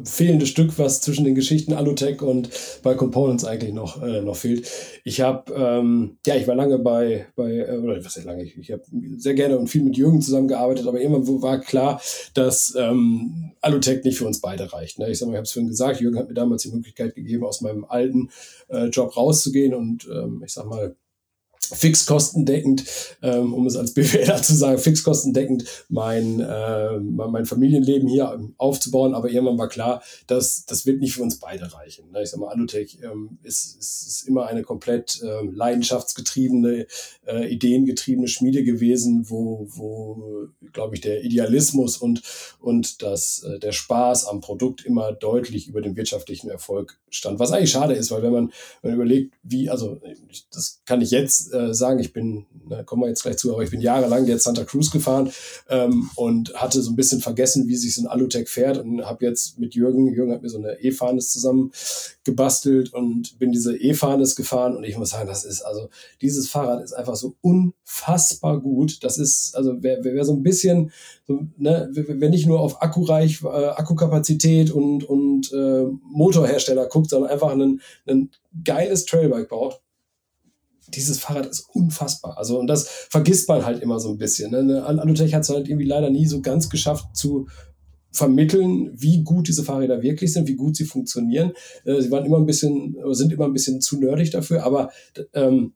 fehlende 0.05 0.47
Stück, 0.47 0.79
was 0.79 1.01
zwischen 1.01 1.25
den 1.25 1.35
Geschichten 1.35 1.73
Alutech 1.73 2.23
und 2.23 2.49
bei 2.81 2.95
Components 2.95 3.45
eigentlich 3.45 3.73
noch, 3.73 4.01
äh, 4.01 4.21
noch 4.21 4.35
fehlt. 4.35 4.67
Ich 5.03 5.21
habe, 5.21 5.53
ähm, 5.53 6.17
ja, 6.25 6.35
ich 6.35 6.47
war 6.47 6.55
lange 6.55 6.79
bei, 6.79 7.27
bei 7.35 7.51
äh, 7.51 7.77
oder 7.77 8.03
was 8.03 8.15
heißt 8.15 8.25
lange, 8.25 8.43
ich, 8.43 8.57
ich 8.57 8.71
habe 8.71 8.81
sehr 9.17 9.35
gerne 9.35 9.59
und 9.59 9.67
viel 9.67 9.83
mit 9.83 9.95
Jürgen 9.95 10.21
zusammengearbeitet, 10.21 10.87
aber 10.87 10.99
irgendwann 10.99 11.41
war 11.43 11.59
klar, 11.59 12.01
dass 12.33 12.73
ähm, 12.75 13.51
Alutech 13.61 14.03
nicht 14.03 14.17
für 14.17 14.25
uns 14.25 14.41
beide 14.41 14.71
reicht. 14.73 14.97
Ne? 14.97 15.11
Ich 15.11 15.19
sag 15.19 15.27
mal, 15.27 15.33
ich 15.33 15.37
habe 15.37 15.43
es 15.43 15.51
vorhin 15.51 15.69
gesagt, 15.69 16.01
Jürgen 16.01 16.17
hat 16.17 16.29
mir 16.29 16.33
damals 16.33 16.63
die 16.63 16.71
Möglichkeit 16.71 17.13
gegeben, 17.13 17.45
aus 17.45 17.61
meinem 17.61 17.85
alten 17.85 18.29
äh, 18.69 18.85
Job 18.85 19.15
rauszugehen 19.15 19.75
und 19.75 20.07
ähm, 20.11 20.41
ich 20.43 20.51
sag 20.51 20.65
mal, 20.65 20.95
fixkostendeckend, 21.73 22.85
ähm, 23.21 23.53
um 23.53 23.65
es 23.65 23.75
als 23.75 23.93
BWLer 23.95 24.41
zu 24.41 24.55
sagen, 24.55 24.79
fixkostendeckend 24.79 25.65
mein, 25.89 26.39
äh, 26.39 26.99
mein 26.99 27.45
Familienleben 27.45 28.07
hier 28.07 28.39
aufzubauen. 28.57 29.13
Aber 29.13 29.29
irgendwann 29.29 29.57
war 29.57 29.69
klar, 29.69 30.01
dass 30.27 30.65
das 30.65 30.85
wird 30.85 30.99
nicht 30.99 31.13
für 31.13 31.23
uns 31.23 31.39
beide 31.39 31.73
reichen. 31.73 32.11
Ne? 32.11 32.23
Ich 32.23 32.29
sag 32.29 32.39
mal, 32.39 32.49
Alutech 32.49 32.99
ähm, 33.03 33.39
ist, 33.43 33.77
ist, 33.79 34.07
ist 34.07 34.27
immer 34.27 34.47
eine 34.47 34.63
komplett 34.63 35.21
ähm, 35.23 35.51
leidenschaftsgetriebene, 35.53 36.87
äh, 37.27 37.53
ideengetriebene 37.53 38.27
Schmiede 38.27 38.63
gewesen, 38.63 39.29
wo, 39.29 39.67
wo 39.69 40.49
glaube 40.73 40.95
ich, 40.95 41.01
der 41.01 41.23
Idealismus 41.23 41.97
und, 41.97 42.21
und 42.59 43.01
das, 43.01 43.43
äh, 43.43 43.59
der 43.59 43.71
Spaß 43.71 44.25
am 44.25 44.41
Produkt 44.41 44.85
immer 44.85 45.11
deutlich 45.11 45.67
über 45.67 45.81
dem 45.81 45.95
wirtschaftlichen 45.95 46.49
Erfolg 46.49 46.99
stand. 47.09 47.39
Was 47.39 47.51
eigentlich 47.51 47.71
schade 47.71 47.93
ist, 47.93 48.11
weil 48.11 48.23
wenn 48.23 48.31
man, 48.31 48.53
wenn 48.81 48.91
man 48.91 48.99
überlegt, 48.99 49.35
wie, 49.43 49.69
also 49.69 49.99
das 50.51 50.81
kann 50.85 51.01
ich 51.01 51.11
jetzt 51.11 51.53
äh, 51.53 51.58
sagen, 51.73 51.99
ich 51.99 52.13
bin, 52.13 52.45
da 52.69 52.83
kommen 52.83 53.03
wir 53.03 53.09
jetzt 53.09 53.23
gleich 53.23 53.37
zu, 53.37 53.53
aber 53.53 53.63
ich 53.63 53.71
bin 53.71 53.81
jahrelang 53.81 54.25
jetzt 54.25 54.43
Santa 54.43 54.63
Cruz 54.63 54.91
gefahren 54.91 55.31
ähm, 55.69 56.09
und 56.15 56.53
hatte 56.55 56.81
so 56.81 56.91
ein 56.91 56.95
bisschen 56.95 57.21
vergessen, 57.21 57.67
wie 57.67 57.75
sich 57.75 57.95
so 57.95 58.01
ein 58.01 58.07
Alutech 58.07 58.49
fährt 58.49 58.77
und 58.77 59.05
habe 59.05 59.25
jetzt 59.25 59.59
mit 59.59 59.75
Jürgen, 59.75 60.13
Jürgen 60.13 60.31
hat 60.31 60.41
mir 60.41 60.49
so 60.49 60.57
eine 60.57 60.79
E-Fahnes 60.81 61.31
zusammen 61.31 61.71
gebastelt 62.23 62.93
und 62.93 63.39
bin 63.39 63.51
diese 63.51 63.75
E-Fahnes 63.75 64.35
gefahren 64.35 64.75
und 64.75 64.83
ich 64.83 64.97
muss 64.97 65.09
sagen, 65.09 65.27
das 65.27 65.45
ist, 65.45 65.61
also 65.61 65.89
dieses 66.21 66.49
Fahrrad 66.49 66.83
ist 66.83 66.93
einfach 66.93 67.15
so 67.15 67.35
unfassbar 67.41 68.59
gut. 68.59 69.03
Das 69.03 69.17
ist, 69.17 69.55
also 69.55 69.77
wer, 69.81 70.03
wer, 70.03 70.25
so 70.25 70.33
ein 70.33 70.43
bisschen, 70.43 70.91
so, 71.27 71.47
ne, 71.57 71.89
wer 71.91 72.29
nicht 72.29 72.47
nur 72.47 72.59
auf 72.59 72.81
Akkureich, 72.81 73.43
äh, 73.43 73.47
Akkukapazität 73.47 74.71
und, 74.71 75.03
und 75.03 75.51
äh, 75.53 75.85
Motorhersteller 76.11 76.87
guckt, 76.87 77.09
sondern 77.09 77.31
einfach 77.31 77.51
ein, 77.51 77.81
ein 78.07 78.29
geiles 78.63 79.05
Trailbike 79.05 79.49
braucht, 79.49 79.81
dieses 80.93 81.19
Fahrrad 81.19 81.47
ist 81.47 81.67
unfassbar. 81.73 82.37
Also, 82.37 82.59
und 82.59 82.67
das 82.67 82.87
vergisst 82.87 83.47
man 83.49 83.65
halt 83.65 83.81
immer 83.81 83.99
so 83.99 84.09
ein 84.09 84.17
bisschen. 84.17 84.51
Ne? 84.51 84.83
Alutech 84.83 85.33
hat 85.33 85.43
es 85.43 85.49
halt 85.49 85.67
irgendwie 85.67 85.87
leider 85.87 86.09
nie 86.09 86.25
so 86.25 86.41
ganz 86.41 86.69
geschafft 86.69 87.15
zu 87.15 87.47
vermitteln, 88.11 88.91
wie 88.95 89.23
gut 89.23 89.47
diese 89.47 89.63
Fahrräder 89.63 90.01
wirklich 90.01 90.33
sind, 90.33 90.47
wie 90.47 90.55
gut 90.55 90.75
sie 90.75 90.85
funktionieren. 90.85 91.53
Äh, 91.85 92.01
sie 92.01 92.11
waren 92.11 92.25
immer 92.25 92.37
ein 92.37 92.45
bisschen, 92.45 92.95
sind 93.11 93.31
immer 93.31 93.45
ein 93.45 93.53
bisschen 93.53 93.81
zu 93.81 93.99
nerdig 93.99 94.31
dafür, 94.31 94.63
aber 94.63 94.91
ähm, 95.33 95.73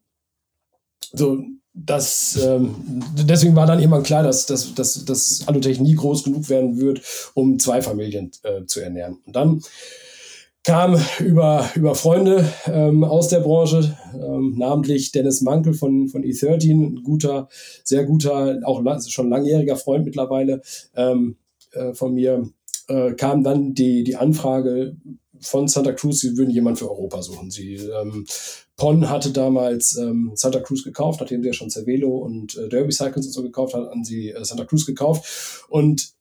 so, 1.11 1.43
das, 1.73 2.39
ähm, 2.43 2.75
deswegen 3.15 3.55
war 3.55 3.65
dann 3.65 3.79
irgendwann 3.79 4.03
klar, 4.03 4.23
dass, 4.23 4.45
dass, 4.45 4.75
dass, 4.75 5.05
dass 5.05 5.47
Alutech 5.47 5.79
nie 5.79 5.95
groß 5.95 6.23
genug 6.23 6.49
werden 6.49 6.77
wird, 6.77 7.01
um 7.33 7.57
zwei 7.59 7.81
Familien 7.81 8.31
äh, 8.43 8.65
zu 8.65 8.79
ernähren. 8.79 9.17
Und 9.25 9.35
dann 9.35 9.61
kam 10.63 10.97
über, 11.19 11.69
über 11.75 11.93
Freunde 11.93 12.49
ähm, 12.67 13.03
aus 13.03 13.27
der 13.27 13.41
Branche, 13.41 13.97
ähm, 14.13 14.55
namentlich 14.57 15.11
Dennis 15.11 15.41
Mankel 15.41 15.73
von, 15.73 16.07
von 16.07 16.23
E13, 16.23 16.71
ein 16.71 17.03
guter, 17.03 17.49
sehr 17.83 18.05
guter, 18.05 18.59
auch 18.63 18.81
schon 19.07 19.29
langjähriger 19.29 19.75
Freund 19.75 20.05
mittlerweile 20.05 20.61
ähm, 20.95 21.35
äh, 21.73 21.93
von 21.93 22.13
mir, 22.13 22.49
äh, 22.87 23.13
kam 23.13 23.43
dann 23.43 23.73
die, 23.73 24.03
die 24.03 24.15
Anfrage 24.15 24.95
von 25.41 25.67
Santa 25.67 25.91
Cruz, 25.91 26.21
sie 26.21 26.37
würden 26.37 26.51
jemanden 26.51 26.79
für 26.79 26.89
Europa 26.89 27.21
suchen. 27.21 27.51
Sie, 27.51 27.75
ähm, 27.75 28.25
Pon 28.77 29.09
hatte 29.09 29.31
damals 29.31 29.97
ähm, 29.97 30.31
Santa 30.35 30.59
Cruz 30.59 30.83
gekauft, 30.83 31.19
nachdem 31.19 31.41
sie 31.41 31.47
ja 31.47 31.53
schon 31.53 31.69
Cervelo 31.69 32.17
und 32.17 32.57
äh, 32.57 32.69
Derby 32.69 32.91
Cycles 32.91 33.27
und 33.27 33.33
so 33.33 33.43
gekauft 33.43 33.73
hat, 33.73 33.89
haben 33.89 34.03
sie 34.03 34.29
äh, 34.29 34.43
Santa 34.43 34.65
Cruz 34.65 34.85
gekauft. 34.85 35.65
Und 35.69 36.13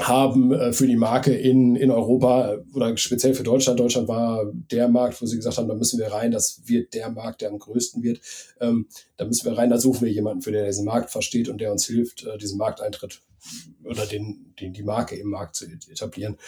haben 0.00 0.52
äh, 0.52 0.72
für 0.72 0.86
die 0.86 0.96
Marke 0.96 1.34
in, 1.34 1.76
in 1.76 1.90
Europa 1.90 2.58
oder 2.72 2.96
speziell 2.96 3.34
für 3.34 3.42
Deutschland. 3.42 3.78
Deutschland 3.78 4.08
war 4.08 4.44
der 4.52 4.88
Markt, 4.88 5.20
wo 5.20 5.26
sie 5.26 5.36
gesagt 5.36 5.58
haben, 5.58 5.68
da 5.68 5.74
müssen 5.74 5.98
wir 5.98 6.12
rein, 6.12 6.30
das 6.30 6.62
wird 6.64 6.94
der 6.94 7.10
Markt, 7.10 7.40
der 7.40 7.50
am 7.50 7.58
größten 7.58 8.02
wird. 8.02 8.20
Ähm, 8.60 8.88
da 9.16 9.24
müssen 9.24 9.44
wir 9.44 9.56
rein, 9.56 9.70
da 9.70 9.78
suchen 9.78 10.02
wir 10.06 10.12
jemanden, 10.12 10.42
für 10.42 10.52
der 10.52 10.66
diesen 10.66 10.84
Markt 10.84 11.10
versteht 11.10 11.48
und 11.48 11.60
der 11.60 11.72
uns 11.72 11.86
hilft, 11.86 12.24
äh, 12.24 12.38
diesen 12.38 12.58
Markteintritt 12.58 13.22
oder 13.84 14.06
den, 14.06 14.54
den, 14.58 14.72
die 14.72 14.82
Marke 14.82 15.16
im 15.16 15.28
Markt 15.28 15.56
zu 15.56 15.66
etablieren. 15.66 16.38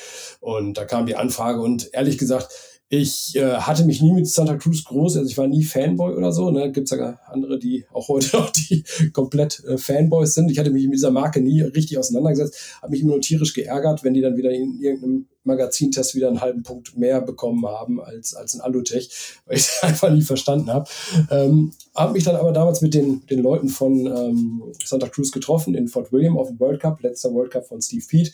Und 0.41 0.79
da 0.79 0.85
kam 0.85 1.07
die 1.07 1.17
Anfrage 1.17 1.61
und 1.61 1.93
ehrlich 1.93 2.19
gesagt, 2.19 2.76
ich 2.89 3.34
äh, 3.34 3.57
hatte 3.57 3.84
mich 3.84 4.01
nie 4.01 4.12
mit 4.12 4.28
Santa 4.28 4.57
Cruz 4.57 4.84
groß, 4.84 5.16
also 5.16 5.28
ich 5.28 5.37
war 5.37 5.49
nie 5.49 5.64
Fanboy 5.64 6.14
oder 6.14 6.30
so. 6.30 6.51
Ne? 6.51 6.70
Gibt 6.70 6.91
es 6.91 6.97
ja 6.97 7.18
andere, 7.26 7.59
die 7.59 7.84
auch 7.93 8.09
heute 8.09 8.28
noch 8.37 8.51
die 8.51 8.84
komplett 9.12 9.64
äh, 9.64 9.76
Fanboys 9.76 10.34
sind. 10.34 10.51
Ich 10.51 10.59
hatte 10.59 10.70
mich 10.70 10.84
mit 10.84 10.95
dieser 10.95 11.11
Marke 11.11 11.41
nie 11.41 11.62
richtig 11.62 11.99
auseinandergesetzt, 11.99 12.78
habe 12.82 12.93
mich 12.93 13.01
immer 13.01 13.12
nur 13.12 13.20
tierisch 13.20 13.55
geärgert, 13.55 14.05
wenn 14.05 14.14
die 14.14 14.20
dann 14.20 14.37
wieder 14.37 14.53
in 14.53 14.78
irgendeinem 14.80 15.26
Magazintest 15.43 16.14
wieder 16.14 16.28
einen 16.28 16.41
halben 16.41 16.62
Punkt 16.62 16.97
mehr 16.97 17.20
bekommen 17.20 17.66
haben 17.66 18.01
als, 18.01 18.34
als 18.34 18.55
ein 18.55 18.61
Alutech, 18.61 19.11
weil 19.47 19.57
ich 19.57 19.64
es 19.64 19.82
einfach 19.82 20.11
nie 20.11 20.22
verstanden 20.22 20.72
habe. 20.72 20.89
Ähm, 21.30 21.72
habe 21.95 22.12
mich 22.12 22.24
dann 22.24 22.37
aber 22.37 22.53
damals 22.53 22.82
mit 22.82 22.95
den, 22.95 23.26
den 23.26 23.43
Leuten 23.43 23.68
von 23.68 24.07
ähm, 24.07 24.62
Santa 24.84 25.09
Cruz 25.09 25.32
getroffen 25.32 25.74
in 25.74 25.89
Fort 25.89 26.12
William 26.12 26.39
auf 26.39 26.49
dem 26.49 26.61
World 26.61 26.80
Cup, 26.80 27.03
letzter 27.03 27.32
World 27.32 27.51
Cup 27.51 27.66
von 27.66 27.82
Steve 27.82 28.05
Pete. 28.09 28.30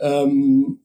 Ähm, 0.00 0.80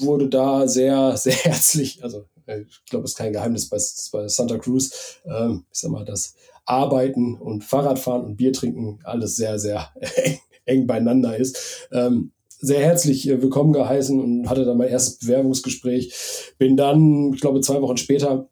wurde 0.00 0.28
da 0.28 0.68
sehr, 0.68 1.16
sehr 1.16 1.34
herzlich, 1.34 2.02
also 2.02 2.24
äh, 2.46 2.62
ich 2.62 2.84
glaube, 2.86 3.04
es 3.04 3.12
ist 3.12 3.18
kein 3.18 3.32
Geheimnis 3.32 3.68
bei, 3.68 3.78
bei 4.12 4.28
Santa 4.28 4.58
Cruz, 4.58 5.20
ähm, 5.26 5.64
ich 5.72 5.80
sag 5.80 5.90
mal, 5.90 6.04
das 6.04 6.34
Arbeiten 6.64 7.34
und 7.36 7.64
Fahrradfahren 7.64 8.24
und 8.24 8.36
Bier 8.36 8.52
trinken 8.52 8.98
alles 9.04 9.36
sehr, 9.36 9.58
sehr 9.58 9.90
eng, 10.16 10.38
eng 10.64 10.86
beieinander 10.86 11.36
ist. 11.36 11.88
Ähm, 11.92 12.32
sehr 12.60 12.80
herzlich 12.80 13.28
äh, 13.28 13.40
willkommen 13.40 13.72
geheißen 13.72 14.20
und 14.20 14.50
hatte 14.50 14.64
dann 14.64 14.78
mein 14.78 14.88
erstes 14.88 15.18
Bewerbungsgespräch. 15.18 16.12
Bin 16.58 16.76
dann, 16.76 17.32
ich 17.32 17.40
glaube, 17.40 17.60
zwei 17.60 17.80
Wochen 17.80 17.96
später 17.96 18.48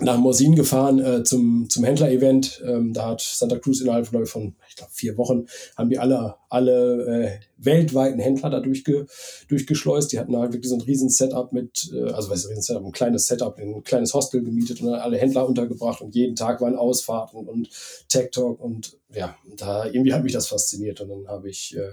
nach 0.00 0.18
Morsin 0.18 0.54
gefahren 0.54 0.98
äh, 0.98 1.22
zum, 1.24 1.68
zum 1.68 1.84
Händler-Event. 1.84 2.62
Ähm, 2.66 2.92
da 2.92 3.06
hat 3.06 3.20
Santa 3.20 3.58
Cruz 3.58 3.80
innerhalb 3.80 4.06
von, 4.06 4.26
von 4.26 4.56
ich 4.67 4.67
glaube, 4.78 4.92
vier 4.94 5.16
Wochen 5.16 5.46
haben 5.76 5.90
die 5.90 5.98
alle, 5.98 6.36
alle 6.48 7.04
äh, 7.24 7.30
weltweiten 7.58 8.20
Händler 8.20 8.50
da 8.50 8.60
durchge, 8.60 9.06
durchgeschleust. 9.48 10.12
Die 10.12 10.18
hatten 10.18 10.36
halt 10.36 10.52
wirklich 10.52 10.70
so 10.70 10.76
ein 10.76 10.82
riesen 10.82 11.08
Setup 11.08 11.52
mit, 11.52 11.90
äh, 11.92 12.10
also 12.10 12.30
was 12.30 12.44
ist 12.44 12.50
ein 12.50 12.62
Setup, 12.62 12.84
ein 12.84 12.92
kleines 12.92 13.26
Setup, 13.26 13.58
ein 13.58 13.84
kleines 13.84 14.14
Hostel 14.14 14.42
gemietet 14.42 14.80
und 14.80 14.90
dann 14.90 15.00
alle 15.00 15.18
Händler 15.18 15.46
untergebracht 15.46 16.00
und 16.00 16.14
jeden 16.14 16.36
Tag 16.36 16.60
waren 16.60 16.76
Ausfahrten 16.76 17.46
und 17.46 17.68
Tech 18.08 18.30
Talk 18.30 18.60
und 18.60 18.98
ja, 19.14 19.34
da 19.56 19.86
irgendwie 19.86 20.12
hat 20.12 20.22
mich 20.22 20.34
das 20.34 20.48
fasziniert. 20.48 21.00
Und 21.00 21.08
dann 21.08 21.28
habe 21.28 21.48
ich 21.48 21.74
äh, 21.76 21.92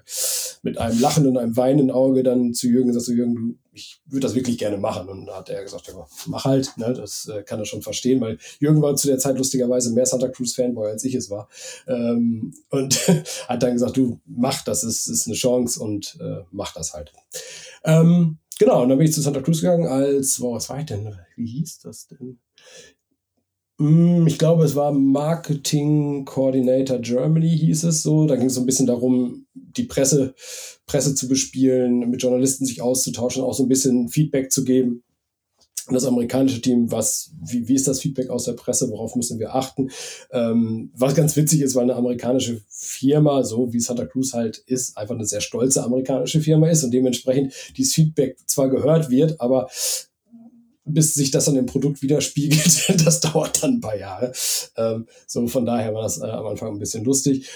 mit 0.63 0.77
einem 0.77 0.99
lachenden 0.99 1.31
und 1.31 1.37
einem 1.37 1.55
weinenden 1.55 1.91
Auge 1.91 2.23
dann 2.23 2.53
zu 2.53 2.67
Jürgen 2.67 2.87
gesagt, 2.87 3.05
so 3.05 3.13
Jürgen, 3.13 3.35
du, 3.35 3.55
ich 3.71 4.01
würde 4.05 4.27
das 4.27 4.35
wirklich 4.35 4.57
gerne 4.57 4.77
machen. 4.77 5.07
Und 5.07 5.27
da 5.27 5.37
hat 5.37 5.49
er 5.49 5.63
gesagt, 5.63 5.87
ja, 5.87 5.93
mach 6.25 6.43
halt, 6.43 6.73
ne, 6.77 6.93
das 6.93 7.27
äh, 7.29 7.43
kann 7.43 7.59
er 7.59 7.65
schon 7.65 7.81
verstehen, 7.81 8.19
weil 8.19 8.37
Jürgen 8.59 8.81
war 8.81 8.95
zu 8.97 9.07
der 9.07 9.17
Zeit 9.17 9.37
lustigerweise 9.37 9.91
mehr 9.91 10.05
Santa 10.05 10.27
Cruz 10.27 10.55
Fanboy 10.55 10.91
als 10.91 11.05
ich 11.05 11.15
es 11.15 11.29
war. 11.29 11.47
Ähm, 11.87 12.53
und 12.75 12.95
hat 13.47 13.63
dann 13.63 13.73
gesagt, 13.73 13.97
du 13.97 14.19
mach, 14.25 14.63
das 14.63 14.83
ist, 14.83 15.07
ist 15.07 15.27
eine 15.27 15.35
Chance 15.35 15.79
und 15.81 16.17
äh, 16.19 16.43
mach 16.51 16.73
das 16.73 16.93
halt. 16.93 17.13
Ähm, 17.83 18.37
genau, 18.59 18.83
und 18.83 18.89
dann 18.89 18.97
bin 18.97 19.07
ich 19.07 19.13
zu 19.13 19.21
Santa 19.21 19.41
Cruz 19.41 19.61
gegangen 19.61 19.87
als, 19.87 20.39
boah, 20.39 20.55
was 20.55 20.69
war 20.69 20.79
ich 20.79 20.85
denn, 20.85 21.15
wie 21.35 21.47
hieß 21.47 21.79
das 21.79 22.07
denn? 22.07 22.39
Mm, 23.77 24.25
ich 24.27 24.37
glaube, 24.37 24.63
es 24.63 24.75
war 24.75 24.91
Marketing 24.93 26.23
Coordinator 26.25 26.99
Germany, 26.99 27.57
hieß 27.57 27.83
es 27.85 28.03
so. 28.03 28.25
Da 28.25 28.35
ging 28.35 28.47
es 28.47 28.53
so 28.53 28.61
ein 28.61 28.65
bisschen 28.65 28.87
darum, 28.87 29.47
die 29.53 29.83
Presse, 29.83 30.33
Presse 30.87 31.13
zu 31.15 31.27
bespielen, 31.27 32.09
mit 32.09 32.21
Journalisten 32.21 32.65
sich 32.65 32.81
auszutauschen, 32.81 33.43
auch 33.43 33.53
so 33.53 33.63
ein 33.63 33.69
bisschen 33.69 34.07
Feedback 34.07 34.51
zu 34.51 34.63
geben. 34.63 35.03
Und 35.87 35.93
das 35.93 36.05
amerikanische 36.05 36.61
Team, 36.61 36.91
was, 36.91 37.31
wie, 37.43 37.67
wie 37.67 37.75
ist 37.75 37.87
das 37.87 37.99
Feedback 37.99 38.29
aus 38.29 38.45
der 38.45 38.53
Presse, 38.53 38.89
worauf 38.89 39.15
müssen 39.15 39.39
wir 39.39 39.53
achten? 39.53 39.91
Ähm, 40.31 40.89
was 40.95 41.13
ganz 41.13 41.35
witzig 41.35 41.61
ist, 41.61 41.75
weil 41.75 41.83
eine 41.83 41.95
amerikanische 41.95 42.61
Firma, 42.69 43.43
so 43.43 43.71
wie 43.71 43.79
Santa 43.79 44.05
Cruz 44.05 44.33
halt 44.33 44.57
ist, 44.65 44.97
einfach 44.97 45.15
eine 45.15 45.25
sehr 45.25 45.41
stolze 45.41 45.83
amerikanische 45.83 46.41
Firma 46.41 46.69
ist 46.69 46.83
und 46.83 46.91
dementsprechend 46.91 47.53
dieses 47.77 47.93
Feedback 47.93 48.37
zwar 48.47 48.69
gehört 48.69 49.11
wird, 49.11 49.39
aber 49.39 49.69
bis 50.85 51.15
sich 51.15 51.31
das 51.31 51.45
dann 51.45 51.55
im 51.55 51.65
Produkt 51.65 52.01
widerspiegelt, 52.01 52.93
das 53.05 53.19
dauert 53.19 53.61
dann 53.61 53.75
ein 53.75 53.81
paar 53.81 53.97
Jahre. 53.97 54.31
Ähm, 54.77 55.07
so 55.27 55.47
von 55.47 55.65
daher 55.65 55.93
war 55.93 56.03
das 56.03 56.19
äh, 56.19 56.25
am 56.25 56.45
Anfang 56.45 56.73
ein 56.73 56.79
bisschen 56.79 57.03
lustig. 57.03 57.47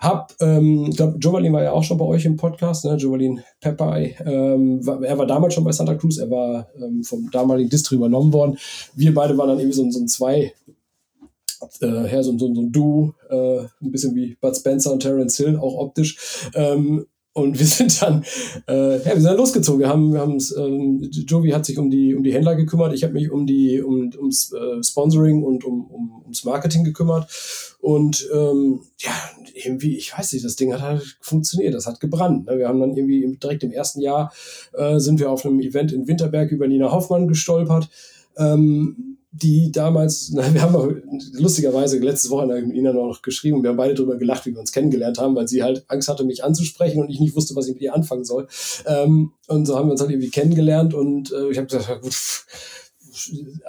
Hab, 0.00 0.34
ähm, 0.40 0.86
ich 0.88 0.96
glaube, 0.96 1.18
Jovalin 1.18 1.52
war 1.52 1.62
ja 1.62 1.72
auch 1.72 1.84
schon 1.84 1.98
bei 1.98 2.06
euch 2.06 2.24
im 2.24 2.36
Podcast, 2.36 2.86
ne? 2.86 2.96
Jovalin 2.96 3.42
Pepper. 3.60 3.98
Ähm, 3.98 4.80
er 5.02 5.18
war 5.18 5.26
damals 5.26 5.52
schon 5.52 5.64
bei 5.64 5.72
Santa 5.72 5.94
Cruz, 5.94 6.16
er 6.16 6.30
war 6.30 6.68
ähm, 6.82 7.04
vom 7.04 7.30
damaligen 7.30 7.68
Distri 7.68 7.96
übernommen 7.96 8.32
worden. 8.32 8.56
Wir 8.94 9.12
beide 9.12 9.36
waren 9.36 9.48
dann 9.48 9.58
irgendwie 9.58 9.76
so, 9.76 9.90
so 9.90 10.00
ein 10.00 10.08
zwei, 10.08 10.54
äh, 11.82 11.86
her, 11.86 12.24
so, 12.24 12.36
so, 12.38 12.54
so 12.54 12.60
ein 12.62 12.72
Duo, 12.72 13.12
äh, 13.28 13.58
ein 13.82 13.92
bisschen 13.92 14.14
wie 14.14 14.36
Bud 14.40 14.56
Spencer 14.56 14.92
und 14.92 15.00
Terence 15.00 15.36
Hill, 15.36 15.58
auch 15.58 15.74
optisch. 15.74 16.48
Ähm, 16.54 17.04
und 17.32 17.58
wir 17.58 17.66
sind 17.66 18.02
dann, 18.02 18.24
äh, 18.66 18.98
ja, 18.98 19.04
wir 19.04 19.14
sind 19.14 19.24
dann 19.24 19.36
losgezogen. 19.36 19.80
Wir 19.80 19.88
haben, 19.88 20.12
wir 20.12 20.20
haben 20.20 20.38
ähm, 20.56 21.08
Jovi 21.12 21.50
hat 21.50 21.64
sich 21.64 21.78
um 21.78 21.88
die, 21.88 22.14
um 22.14 22.24
die 22.24 22.32
Händler 22.32 22.56
gekümmert. 22.56 22.92
Ich 22.92 23.04
habe 23.04 23.12
mich 23.12 23.30
um 23.30 23.46
die, 23.46 23.80
um, 23.80 24.10
ums 24.16 24.52
äh, 24.52 24.82
Sponsoring 24.82 25.44
und 25.44 25.64
um, 25.64 25.86
um, 25.86 26.22
ums 26.22 26.44
Marketing 26.44 26.82
gekümmert. 26.82 27.30
Und 27.80 28.28
ähm, 28.34 28.80
ja, 28.98 29.12
irgendwie, 29.54 29.96
ich 29.96 30.16
weiß 30.16 30.32
nicht, 30.32 30.44
das 30.44 30.56
Ding 30.56 30.72
hat 30.72 30.82
halt 30.82 31.18
funktioniert. 31.20 31.74
Das 31.74 31.86
hat 31.86 32.00
gebrannt. 32.00 32.46
Ne? 32.46 32.58
Wir 32.58 32.68
haben 32.68 32.80
dann 32.80 32.96
irgendwie 32.96 33.38
direkt 33.40 33.62
im 33.62 33.70
ersten 33.70 34.00
Jahr 34.00 34.32
äh, 34.72 34.98
sind 34.98 35.20
wir 35.20 35.30
auf 35.30 35.46
einem 35.46 35.60
Event 35.60 35.92
in 35.92 36.08
Winterberg 36.08 36.50
über 36.50 36.66
Nina 36.66 36.90
Hoffmann 36.90 37.28
gestolpert. 37.28 37.88
Ähm, 38.36 39.18
die 39.32 39.70
damals, 39.70 40.30
na, 40.34 40.52
wir 40.52 40.62
haben 40.62 40.72
noch 40.72 40.88
lustigerweise 41.32 41.98
letztes 41.98 42.30
Wochenende 42.30 42.66
mit 42.66 42.76
Ihnen 42.76 42.94
noch 42.94 43.22
geschrieben, 43.22 43.62
wir 43.62 43.70
haben 43.70 43.76
beide 43.76 43.94
darüber 43.94 44.16
gelacht, 44.16 44.46
wie 44.46 44.52
wir 44.52 44.60
uns 44.60 44.72
kennengelernt 44.72 45.18
haben, 45.18 45.34
weil 45.34 45.48
sie 45.48 45.62
halt 45.62 45.84
Angst 45.88 46.08
hatte, 46.08 46.24
mich 46.24 46.44
anzusprechen 46.44 47.00
und 47.00 47.10
ich 47.10 47.20
nicht 47.20 47.36
wusste, 47.36 47.54
was 47.56 47.66
ich 47.66 47.74
mit 47.74 47.82
ihr 47.82 47.94
anfangen 47.94 48.24
soll. 48.24 48.48
Ähm, 48.86 49.32
und 49.48 49.66
so 49.66 49.76
haben 49.76 49.88
wir 49.88 49.92
uns 49.92 50.00
halt 50.00 50.10
irgendwie 50.10 50.30
kennengelernt 50.30 50.94
und 50.94 51.32
äh, 51.32 51.50
ich 51.50 51.58
habe 51.58 51.66
gesagt, 51.66 52.02
gut, 52.02 52.12
pff, 52.12 52.46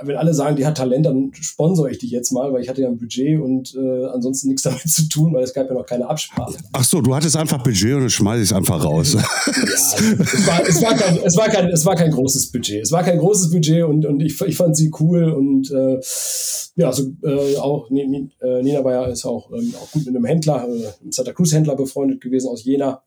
wenn 0.02 0.16
alle 0.18 0.34
sagen, 0.34 0.56
die 0.56 0.66
hat 0.66 0.78
Talent, 0.78 1.06
dann 1.06 1.32
sponsor 1.34 1.90
ich 1.90 1.98
die 1.98 2.08
jetzt 2.08 2.32
mal, 2.32 2.52
weil 2.54 2.62
ich 2.62 2.70
hatte 2.70 2.82
ja 2.82 2.88
ein 2.88 2.98
Budget 2.98 3.40
und 3.40 3.76
äh, 3.76 4.06
ansonsten 4.06 4.50
nichts 4.50 4.64
damit 4.64 4.88
zu 4.90 5.08
tun, 5.10 5.34
weil 5.34 5.44
es 5.44 5.54
gab 5.54 5.68
ja 5.68 5.74
noch 5.74 5.86
keine 5.86 6.08
Absprache. 6.08 6.58
Ach 6.72 6.84
so, 6.84 7.02
du 7.02 7.16
hattest 7.16 7.38
einfach 7.38 7.64
Budget 7.64 7.94
und 7.94 8.02
dann 8.02 8.10
schmeiß 8.10 8.38
ich 8.38 8.50
es 8.50 8.54
einfach 8.54 8.84
raus. 8.84 9.14
ja, 9.14 9.24
es 9.52 10.48
war, 10.48 10.68
es, 10.68 10.82
war 10.82 10.96
kein, 10.96 11.20
es, 11.24 11.38
war 11.38 11.50
kein, 11.50 11.68
es 11.68 11.86
war 11.86 11.96
kein 11.96 12.12
großes 12.12 12.52
Budget. 12.52 12.84
Es 12.84 12.92
war 12.92 13.04
kein 13.04 13.20
großes 13.20 13.52
Budget 13.52 13.84
und, 13.84 14.06
und 14.06 14.22
ich, 14.22 14.40
ich 14.42 14.56
fand 14.56 14.76
sie 14.76 14.92
cool 15.00 15.32
und 15.32 15.72
äh, 15.72 16.00
ja, 16.76 16.88
also 16.88 17.12
äh, 17.24 17.58
auch 17.58 17.90
äh, 17.92 18.64
Nina 18.64 18.82
ja 18.82 19.06
ist 19.06 19.26
auch, 19.26 19.52
ähm, 19.52 19.74
auch 19.82 19.92
gut 19.92 20.06
mit 20.06 20.16
einem 20.16 20.26
Händler, 20.26 20.68
äh, 20.68 21.02
einem 21.02 21.12
Santa 21.12 21.34
Cruz 21.34 21.52
Händler 21.52 21.76
befreundet 21.76 22.22
gewesen 22.22 22.48
aus 22.48 22.64
Jena 22.64 23.04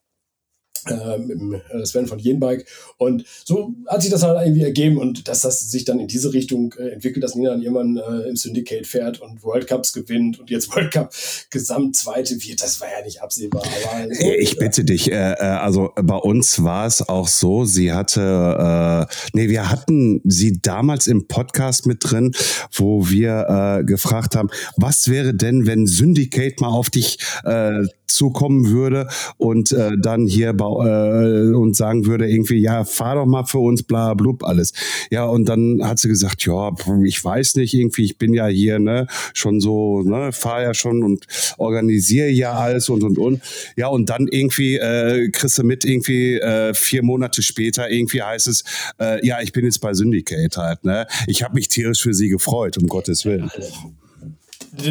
äh, 0.90 1.18
mit 1.18 1.38
dem 1.38 1.54
äh, 1.54 1.84
Sven 1.84 2.06
von 2.06 2.18
Jenbike. 2.18 2.66
Und 2.96 3.24
so 3.44 3.74
hat 3.86 4.02
sich 4.02 4.10
das 4.10 4.22
halt 4.22 4.40
irgendwie 4.46 4.62
ergeben 4.62 4.98
und 4.98 5.28
dass 5.28 5.40
das 5.40 5.70
sich 5.70 5.84
dann 5.84 6.00
in 6.00 6.08
diese 6.08 6.32
Richtung 6.32 6.74
äh, 6.78 6.90
entwickelt, 6.90 7.22
dass 7.22 7.34
Nina 7.34 7.50
dann 7.50 7.62
irgendwann 7.62 7.96
äh, 7.96 8.28
im 8.28 8.36
Syndicate 8.36 8.86
fährt 8.86 9.20
und 9.20 9.42
World 9.42 9.66
Cups 9.66 9.92
gewinnt 9.92 10.40
und 10.40 10.50
jetzt 10.50 10.70
World 10.74 10.92
Cup 10.92 11.14
Gesamtzweite 11.50 12.36
wird, 12.42 12.62
das 12.62 12.80
war 12.80 12.88
ja 12.88 13.04
nicht 13.04 13.22
absehbar. 13.22 13.62
Aber 13.62 14.14
so, 14.14 14.32
ich 14.38 14.56
bitte 14.56 14.84
dich, 14.84 15.10
äh, 15.10 15.14
also 15.14 15.90
bei 15.96 16.16
uns 16.16 16.62
war 16.62 16.86
es 16.86 17.06
auch 17.08 17.28
so, 17.28 17.64
sie 17.64 17.92
hatte, 17.92 19.08
äh, 19.10 19.14
nee, 19.32 19.48
wir 19.48 19.70
hatten 19.70 20.20
sie 20.24 20.60
damals 20.60 21.06
im 21.06 21.28
Podcast 21.28 21.86
mit 21.86 21.98
drin, 22.00 22.32
wo 22.72 23.08
wir 23.08 23.80
äh, 23.80 23.84
gefragt 23.84 24.36
haben, 24.36 24.50
was 24.76 25.08
wäre 25.08 25.34
denn, 25.34 25.66
wenn 25.66 25.86
Syndicate 25.86 26.60
mal 26.60 26.68
auf 26.68 26.90
dich 26.90 27.18
äh, 27.44 27.84
zukommen 28.06 28.70
würde 28.70 29.08
und 29.36 29.72
äh, 29.72 29.92
dann 30.00 30.26
hier 30.26 30.52
bei, 30.52 30.66
äh, 30.82 31.54
und 31.54 31.76
sagen 31.76 32.06
würde 32.06 32.28
irgendwie, 32.28 32.58
ja, 32.58 32.84
fahr 32.84 33.16
doch 33.16 33.26
mal 33.26 33.44
für 33.44 33.58
uns, 33.58 33.82
bla, 33.82 34.14
blub, 34.14 34.44
alles. 34.44 34.72
Ja, 35.10 35.24
und 35.24 35.48
dann 35.48 35.80
hat 35.82 35.98
sie 35.98 36.08
gesagt, 36.08 36.44
ja, 36.46 36.72
ich 37.04 37.24
weiß 37.24 37.56
nicht, 37.56 37.74
irgendwie, 37.74 38.04
ich 38.04 38.18
bin 38.18 38.34
ja 38.34 38.46
hier, 38.46 38.78
ne, 38.78 39.06
schon 39.32 39.60
so, 39.60 40.02
ne, 40.02 40.32
fahr 40.32 40.62
ja 40.62 40.74
schon 40.74 41.02
und 41.02 41.26
organisiere 41.58 42.28
ja 42.28 42.52
alles 42.52 42.88
und, 42.88 43.02
und, 43.02 43.18
und. 43.18 43.42
Ja, 43.76 43.88
und 43.88 44.10
dann 44.10 44.28
irgendwie 44.28 44.76
äh, 44.76 45.30
kriegst 45.30 45.58
du 45.58 45.64
mit 45.64 45.84
irgendwie 45.84 46.34
äh, 46.34 46.74
vier 46.74 47.02
Monate 47.02 47.42
später 47.42 47.90
irgendwie 47.90 48.22
heißt 48.22 48.48
es, 48.48 48.64
äh, 49.00 49.24
ja, 49.26 49.40
ich 49.40 49.52
bin 49.52 49.64
jetzt 49.64 49.80
bei 49.80 49.94
Syndicate 49.94 50.56
halt, 50.56 50.84
ne. 50.84 51.06
Ich 51.26 51.42
habe 51.42 51.54
mich 51.54 51.68
tierisch 51.68 52.02
für 52.02 52.14
sie 52.14 52.28
gefreut, 52.28 52.78
um 52.78 52.86
Gottes 52.86 53.24
Willen 53.24 53.50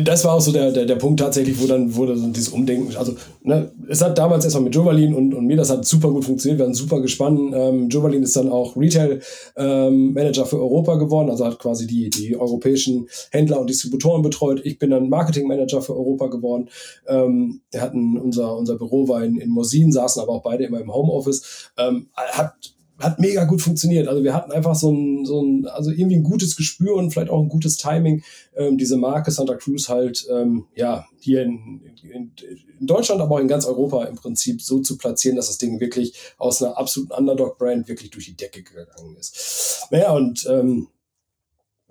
das 0.03 0.23
war 0.23 0.34
auch 0.34 0.41
so 0.41 0.51
der, 0.51 0.71
der, 0.71 0.86
der 0.86 0.95
Punkt 0.95 1.19
tatsächlich, 1.19 1.61
wo 1.61 1.67
dann 1.67 1.95
wurde 1.95 2.15
so 2.17 2.27
dieses 2.27 2.49
Umdenken. 2.49 2.95
Also, 2.95 3.15
ne, 3.41 3.71
es 3.89 4.01
hat 4.01 4.17
damals 4.17 4.43
erstmal 4.45 4.63
mit 4.63 4.75
Jovalin 4.75 5.13
und, 5.13 5.34
und 5.34 5.45
mir, 5.45 5.57
das 5.57 5.69
hat 5.69 5.86
super 5.86 6.09
gut 6.09 6.25
funktioniert, 6.25 6.59
wir 6.59 6.65
waren 6.65 6.73
super 6.73 7.01
gespannt. 7.01 7.53
Ähm, 7.53 7.89
Jovalin 7.89 8.23
ist 8.23 8.36
dann 8.36 8.49
auch 8.49 8.77
Retail-Manager 8.77 10.41
ähm, 10.41 10.47
für 10.47 10.59
Europa 10.59 10.95
geworden, 10.95 11.29
also 11.29 11.45
hat 11.45 11.59
quasi 11.59 11.88
die, 11.88 12.09
die 12.09 12.38
europäischen 12.38 13.07
Händler 13.31 13.59
und 13.59 13.69
Distributoren 13.69 14.21
betreut. 14.21 14.61
Ich 14.63 14.79
bin 14.79 14.91
dann 14.91 15.09
Marketing-Manager 15.09 15.81
für 15.81 15.95
Europa 15.95 16.27
geworden. 16.27 16.69
Ähm, 17.07 17.61
wir 17.71 17.81
hatten 17.81 18.17
unser, 18.17 18.57
unser 18.57 18.77
Büro 18.77 19.07
war 19.07 19.23
in, 19.23 19.38
in 19.38 19.49
Mosin, 19.49 19.91
saßen 19.91 20.21
aber 20.21 20.34
auch 20.34 20.43
beide 20.43 20.63
immer 20.63 20.79
im 20.79 20.93
Homeoffice. 20.93 21.71
Ähm, 21.77 22.07
hat 22.15 22.73
hat 23.04 23.20
mega 23.20 23.43
gut 23.45 23.62
funktioniert. 23.62 24.08
Also 24.08 24.24
wir 24.24 24.34
hatten 24.34 24.51
einfach 24.51 24.76
so 24.76 24.91
ein, 24.91 25.26
so 25.26 25.41
ein, 25.41 25.68
also 25.68 25.91
irgendwie 25.91 26.16
ein 26.16 26.24
gutes 26.24 26.56
Gespür 26.56 26.95
und 26.95 27.12
vielleicht 27.12 27.30
auch 27.30 27.41
ein 27.41 27.49
gutes 27.49 27.78
Timing, 27.78 28.24
ähm, 28.56 28.78
diese 28.78 28.97
Marke 28.97 29.32
Santa 29.32 29.56
Cruz 29.56 29.89
halt, 29.89 30.26
ähm, 30.32 30.66
ja, 30.76 31.06
hier 31.20 31.43
in, 31.43 31.82
in, 32.01 32.32
in, 32.80 32.88
Deutschland, 32.88 33.22
aber 33.22 33.36
auch 33.36 33.39
in 33.39 33.47
ganz 33.47 33.66
Europa 33.66 34.06
im 34.06 34.16
Prinzip 34.16 34.62
so 34.62 34.80
zu 34.80 34.97
platzieren, 34.97 35.36
dass 35.36 35.47
das 35.47 35.58
Ding 35.58 35.80
wirklich 35.80 36.14
aus 36.38 36.62
einer 36.62 36.78
absoluten 36.78 37.14
Underdog-Brand 37.14 37.88
wirklich 37.88 38.10
durch 38.10 38.26
die 38.26 38.36
Decke 38.36 38.64
gegangen 38.64 39.16
ist. 39.20 39.88
Naja, 39.91 40.12
und 40.12 40.47
ähm, 40.49 40.88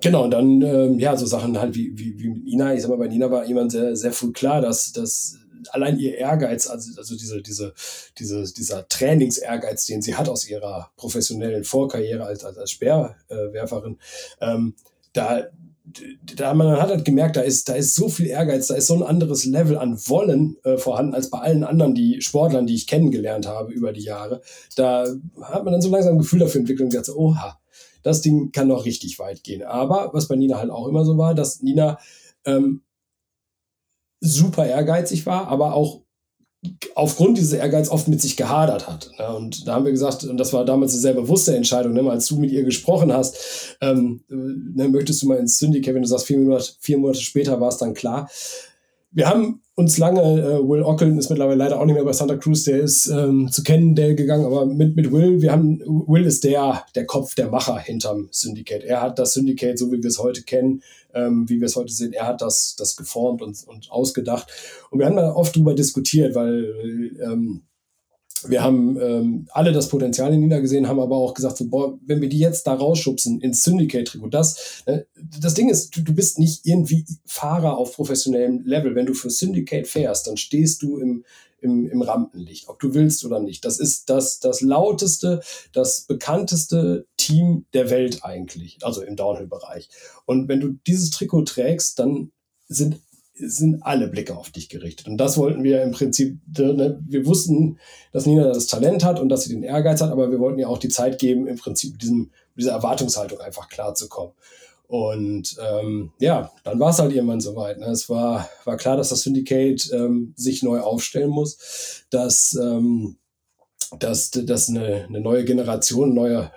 Genau, 0.02 0.24
und 0.24 0.32
dann, 0.32 0.62
ähm, 0.62 0.98
ja, 0.98 1.16
so 1.16 1.26
Sachen 1.26 1.60
halt 1.60 1.76
wie, 1.76 1.96
wie, 1.96 2.18
wie 2.18 2.28
Nina. 2.28 2.74
Ich 2.74 2.82
sag 2.82 2.90
mal, 2.90 2.98
bei 2.98 3.06
Nina 3.06 3.30
war 3.30 3.46
jemand 3.46 3.70
sehr, 3.70 3.94
sehr 3.94 4.12
früh 4.12 4.32
klar, 4.32 4.60
dass, 4.60 4.92
dass 4.92 5.38
allein 5.70 5.98
ihr 5.98 6.16
Ehrgeiz, 6.16 6.68
also, 6.68 6.98
also 6.98 7.16
diese, 7.16 7.42
diese, 7.42 7.74
diese, 8.18 8.52
dieser 8.52 8.88
Trainingsehrgeiz, 8.88 9.86
den 9.86 10.02
sie 10.02 10.14
hat 10.14 10.28
aus 10.28 10.48
ihrer 10.48 10.90
professionellen 10.96 11.64
Vorkarriere 11.64 12.24
als, 12.24 12.44
als, 12.44 12.58
als 12.58 12.70
Speerwerferin, 12.70 13.98
ähm, 14.40 14.74
da, 15.12 15.46
da 16.36 16.54
man 16.54 16.80
hat 16.80 16.90
halt 16.90 17.04
gemerkt, 17.04 17.36
da 17.36 17.40
ist, 17.40 17.68
da 17.68 17.74
ist 17.74 17.94
so 17.94 18.08
viel 18.08 18.26
Ehrgeiz, 18.26 18.68
da 18.68 18.74
ist 18.74 18.86
so 18.86 18.94
ein 18.94 19.02
anderes 19.02 19.44
Level 19.44 19.76
an 19.76 19.98
Wollen 20.08 20.56
äh, 20.64 20.78
vorhanden 20.78 21.14
als 21.14 21.30
bei 21.30 21.38
allen 21.38 21.64
anderen 21.64 21.94
die 21.94 22.20
Sportlern, 22.22 22.66
die 22.66 22.74
ich 22.74 22.86
kennengelernt 22.86 23.46
habe 23.46 23.72
über 23.72 23.92
die 23.92 24.02
Jahre. 24.04 24.42
Da 24.76 25.06
hat 25.40 25.64
man 25.64 25.72
dann 25.72 25.82
so 25.82 25.90
langsam 25.90 26.14
ein 26.14 26.18
Gefühl 26.18 26.40
dafür 26.40 26.60
entwickelt 26.60 26.84
und 26.84 26.90
gesagt, 26.90 27.06
so, 27.06 27.16
oha, 27.16 27.58
das 28.02 28.20
Ding 28.20 28.52
kann 28.52 28.68
noch 28.68 28.84
richtig 28.84 29.18
weit 29.18 29.44
gehen. 29.44 29.62
Aber 29.62 30.10
was 30.12 30.28
bei 30.28 30.36
Nina 30.36 30.58
halt 30.58 30.70
auch 30.70 30.88
immer 30.88 31.04
so 31.04 31.18
war, 31.18 31.34
dass 31.34 31.62
Nina 31.62 31.98
ähm, 32.44 32.82
super 34.22 34.66
ehrgeizig 34.66 35.26
war, 35.26 35.48
aber 35.48 35.74
auch 35.74 36.00
aufgrund 36.94 37.38
dieses 37.38 37.52
Ehrgeiz 37.52 37.88
oft 37.88 38.06
mit 38.06 38.20
sich 38.20 38.36
gehadert 38.36 38.88
hat. 38.88 39.10
Ne? 39.18 39.34
Und 39.34 39.66
da 39.66 39.74
haben 39.74 39.84
wir 39.84 39.90
gesagt, 39.90 40.24
und 40.24 40.38
das 40.38 40.52
war 40.52 40.64
damals 40.64 40.92
eine 40.92 41.00
sehr 41.00 41.14
bewusste 41.14 41.56
Entscheidung, 41.56 41.92
ne? 41.92 42.08
als 42.08 42.28
du 42.28 42.38
mit 42.38 42.52
ihr 42.52 42.62
gesprochen 42.62 43.12
hast, 43.12 43.76
ähm, 43.80 44.22
ne, 44.28 44.88
möchtest 44.88 45.22
du 45.22 45.28
mal 45.28 45.38
ins 45.38 45.58
Syndicate, 45.58 45.94
wenn 45.94 46.02
du 46.02 46.08
sagst, 46.08 46.26
vier 46.26 46.38
Monate, 46.38 46.72
vier 46.78 46.98
Monate 46.98 47.20
später 47.20 47.60
war 47.60 47.68
es 47.68 47.78
dann 47.78 47.94
klar. 47.94 48.30
Wir 49.10 49.28
haben 49.28 49.60
uns 49.74 49.98
lange, 49.98 50.20
äh, 50.20 50.68
Will 50.68 50.82
Ockeln 50.82 51.18
ist 51.18 51.30
mittlerweile 51.30 51.56
leider 51.56 51.80
auch 51.80 51.84
nicht 51.84 51.94
mehr 51.94 52.04
bei 52.04 52.12
Santa 52.12 52.36
Cruz, 52.36 52.64
der 52.64 52.80
ist 52.80 53.08
ähm, 53.08 53.50
zu 53.50 53.62
Cannondale 53.62 54.14
gegangen, 54.14 54.44
aber 54.44 54.64
mit, 54.64 54.94
mit 54.94 55.10
Will, 55.10 55.42
wir 55.42 55.50
haben, 55.50 55.80
Will 55.80 56.24
ist 56.24 56.44
der, 56.44 56.84
der 56.94 57.06
Kopf, 57.06 57.34
der 57.34 57.50
Macher 57.50 57.78
hinterm 57.78 58.28
Syndicate. 58.30 58.84
Er 58.84 59.02
hat 59.02 59.18
das 59.18 59.32
Syndicate, 59.32 59.78
so 59.78 59.90
wie 59.90 60.02
wir 60.02 60.08
es 60.08 60.18
heute 60.18 60.42
kennen, 60.42 60.82
ähm, 61.14 61.48
wie 61.48 61.60
wir 61.60 61.66
es 61.66 61.76
heute 61.76 61.92
sehen, 61.92 62.12
er 62.12 62.26
hat 62.26 62.40
das, 62.40 62.74
das 62.76 62.96
geformt 62.96 63.42
und, 63.42 63.62
und 63.66 63.90
ausgedacht. 63.90 64.48
Und 64.90 64.98
wir 64.98 65.06
haben 65.06 65.16
da 65.16 65.32
oft 65.34 65.54
drüber 65.54 65.74
diskutiert, 65.74 66.34
weil 66.34 67.16
ähm, 67.22 67.62
wir 68.48 68.62
haben 68.62 69.00
ähm, 69.00 69.46
alle 69.52 69.72
das 69.72 69.88
Potenzial 69.88 70.32
in 70.32 70.40
Nina 70.40 70.58
gesehen, 70.58 70.88
haben 70.88 71.00
aber 71.00 71.16
auch 71.16 71.34
gesagt, 71.34 71.56
so, 71.56 71.68
boah, 71.68 71.98
wenn 72.04 72.20
wir 72.20 72.28
die 72.28 72.38
jetzt 72.38 72.66
da 72.66 72.74
rausschubsen 72.74 73.40
ins 73.40 73.62
Syndicate-Trikot, 73.62 74.28
das, 74.28 74.82
äh, 74.86 75.02
das 75.40 75.54
Ding 75.54 75.68
ist, 75.68 75.96
du, 75.96 76.02
du 76.02 76.12
bist 76.12 76.38
nicht 76.38 76.66
irgendwie 76.66 77.04
Fahrer 77.24 77.76
auf 77.76 77.94
professionellem 77.94 78.62
Level. 78.64 78.94
Wenn 78.94 79.06
du 79.06 79.14
für 79.14 79.30
Syndicate 79.30 79.86
fährst, 79.86 80.26
dann 80.26 80.36
stehst 80.36 80.82
du 80.82 80.98
im, 80.98 81.24
im, 81.62 81.88
im 81.88 82.02
Rampenlicht, 82.02 82.68
ob 82.68 82.80
du 82.80 82.94
willst 82.94 83.24
oder 83.24 83.40
nicht. 83.40 83.64
Das 83.64 83.78
ist 83.78 84.10
das, 84.10 84.40
das 84.40 84.60
lauteste, 84.60 85.40
das 85.72 86.02
bekannteste 86.02 87.06
Team 87.16 87.66
der 87.72 87.90
Welt 87.90 88.24
eigentlich, 88.24 88.78
also 88.82 89.02
im 89.02 89.16
Downhill-Bereich. 89.16 89.88
Und 90.26 90.48
wenn 90.48 90.60
du 90.60 90.74
dieses 90.86 91.10
Trikot 91.10 91.42
trägst, 91.42 91.98
dann 91.98 92.32
sind 92.68 93.00
sind 93.34 93.82
alle 93.82 94.08
Blicke 94.08 94.36
auf 94.36 94.50
dich 94.50 94.68
gerichtet. 94.68 95.08
Und 95.08 95.16
das 95.16 95.38
wollten 95.38 95.64
wir 95.64 95.82
im 95.82 95.92
Prinzip, 95.92 96.38
ne, 96.56 97.00
wir 97.04 97.26
wussten, 97.26 97.78
dass 98.12 98.26
Nina 98.26 98.48
das 98.52 98.66
Talent 98.66 99.04
hat 99.04 99.18
und 99.18 99.30
dass 99.30 99.44
sie 99.44 99.54
den 99.54 99.62
Ehrgeiz 99.62 100.00
hat, 100.00 100.10
aber 100.10 100.30
wir 100.30 100.38
wollten 100.38 100.58
ihr 100.58 100.68
auch 100.68 100.78
die 100.78 100.90
Zeit 100.90 101.18
geben, 101.18 101.46
im 101.46 101.56
Prinzip 101.56 101.98
diesem, 101.98 102.30
dieser 102.56 102.72
Erwartungshaltung 102.72 103.40
einfach 103.40 103.68
klarzukommen. 103.68 104.34
Und 104.92 105.56
ähm, 105.58 106.12
ja, 106.18 106.52
dann 106.64 106.78
war 106.78 106.90
es 106.90 106.98
halt 106.98 107.14
irgendwann 107.14 107.40
soweit. 107.40 107.78
Ne? 107.78 107.86
Es 107.86 108.10
war, 108.10 108.46
war 108.66 108.76
klar, 108.76 108.98
dass 108.98 109.08
das 109.08 109.22
Syndicate 109.22 109.90
ähm, 109.90 110.34
sich 110.36 110.62
neu 110.62 110.80
aufstellen 110.80 111.30
muss, 111.30 112.04
dass, 112.10 112.52
ähm, 112.62 113.16
dass, 113.98 114.30
dass 114.32 114.68
eine, 114.68 115.06
eine 115.06 115.22
neue 115.22 115.46
Generation, 115.46 116.12
neuer, 116.12 116.52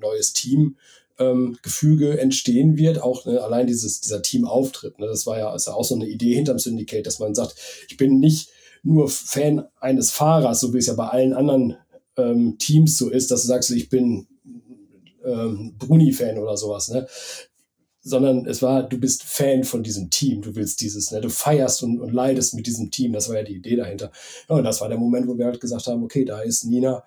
neues 0.00 0.32
Team 0.32 0.78
ähm, 1.20 1.58
Gefüge 1.62 2.18
entstehen 2.18 2.76
wird, 2.76 3.00
auch 3.00 3.24
ne, 3.24 3.40
allein 3.40 3.68
dieses, 3.68 4.00
dieser 4.00 4.20
Teamauftritt. 4.20 4.98
Ne, 4.98 5.06
das 5.06 5.24
war 5.26 5.38
ja, 5.38 5.54
ist 5.54 5.68
ja 5.68 5.74
auch 5.74 5.84
so 5.84 5.94
eine 5.94 6.08
Idee 6.08 6.34
hinterm 6.34 6.58
Syndicate, 6.58 7.06
dass 7.06 7.20
man 7.20 7.36
sagt, 7.36 7.54
ich 7.88 7.96
bin 7.96 8.18
nicht 8.18 8.50
nur 8.82 9.08
Fan 9.08 9.64
eines 9.78 10.10
Fahrers, 10.10 10.58
so 10.58 10.74
wie 10.74 10.78
es 10.78 10.88
ja 10.88 10.94
bei 10.94 11.06
allen 11.06 11.34
anderen 11.34 11.76
ähm, 12.16 12.58
Teams 12.58 12.98
so 12.98 13.10
ist, 13.10 13.30
dass 13.30 13.42
du 13.42 13.46
sagst, 13.46 13.70
ich 13.70 13.88
bin 13.88 14.26
ähm, 15.24 15.76
Bruni-Fan 15.78 16.38
oder 16.38 16.56
sowas, 16.56 16.88
ne? 16.88 17.06
Sondern 18.02 18.46
es 18.46 18.62
war, 18.62 18.82
du 18.82 18.98
bist 18.98 19.22
Fan 19.22 19.64
von 19.64 19.82
diesem 19.82 20.10
Team, 20.10 20.42
du 20.42 20.54
willst 20.56 20.80
dieses, 20.80 21.10
ne, 21.10 21.20
du 21.20 21.28
feierst 21.28 21.82
und, 21.82 22.00
und 22.00 22.12
leidest 22.12 22.54
mit 22.54 22.66
diesem 22.66 22.90
Team, 22.90 23.12
das 23.12 23.28
war 23.28 23.36
ja 23.36 23.42
die 23.42 23.56
Idee 23.56 23.76
dahinter. 23.76 24.10
Ja, 24.48 24.56
und 24.56 24.64
das 24.64 24.80
war 24.80 24.88
der 24.88 24.98
Moment, 24.98 25.26
wo 25.28 25.36
wir 25.36 25.46
halt 25.46 25.60
gesagt 25.60 25.86
haben, 25.86 26.02
okay, 26.02 26.24
da 26.24 26.40
ist 26.40 26.64
Nina, 26.64 27.04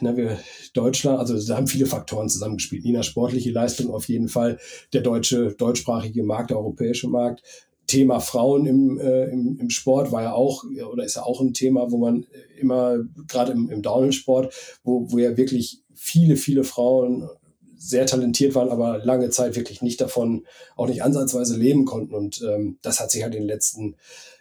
ne, 0.00 0.16
wir, 0.16 0.38
Deutschland, 0.72 1.20
also 1.20 1.38
da 1.46 1.56
haben 1.56 1.66
viele 1.66 1.86
Faktoren 1.86 2.28
zusammengespielt. 2.28 2.84
Nina 2.84 3.02
sportliche 3.02 3.50
Leistung 3.50 3.90
auf 3.90 4.08
jeden 4.08 4.28
Fall, 4.28 4.58
der 4.92 5.02
deutsche, 5.02 5.54
deutschsprachige 5.54 6.24
Markt, 6.24 6.50
der 6.50 6.58
europäische 6.58 7.08
Markt. 7.08 7.42
Thema 7.86 8.18
Frauen 8.18 8.66
im, 8.66 8.98
äh, 8.98 9.26
im, 9.26 9.58
im 9.60 9.70
Sport 9.70 10.10
war 10.10 10.22
ja 10.22 10.32
auch, 10.32 10.64
oder 10.90 11.04
ist 11.04 11.16
ja 11.16 11.22
auch 11.22 11.40
ein 11.40 11.52
Thema, 11.52 11.90
wo 11.90 11.98
man 11.98 12.26
immer, 12.58 12.98
gerade 13.28 13.52
im, 13.52 13.70
im 13.70 13.82
Downhill-Sport, 13.82 14.52
wo, 14.82 15.12
wo 15.12 15.18
ja 15.18 15.36
wirklich 15.36 15.82
viele, 15.94 16.36
viele 16.36 16.64
Frauen 16.64 17.28
sehr 17.76 18.06
talentiert 18.06 18.54
waren, 18.54 18.70
aber 18.70 18.98
lange 18.98 19.30
Zeit 19.30 19.56
wirklich 19.56 19.82
nicht 19.82 20.00
davon, 20.00 20.46
auch 20.76 20.86
nicht 20.86 21.02
ansatzweise 21.02 21.56
leben 21.56 21.84
konnten. 21.84 22.14
Und 22.14 22.42
ähm, 22.42 22.78
das 22.82 23.00
hat 23.00 23.10
sich 23.10 23.22
halt 23.22 23.34
in 23.34 23.42
den 23.42 23.48
letzten, 23.48 23.96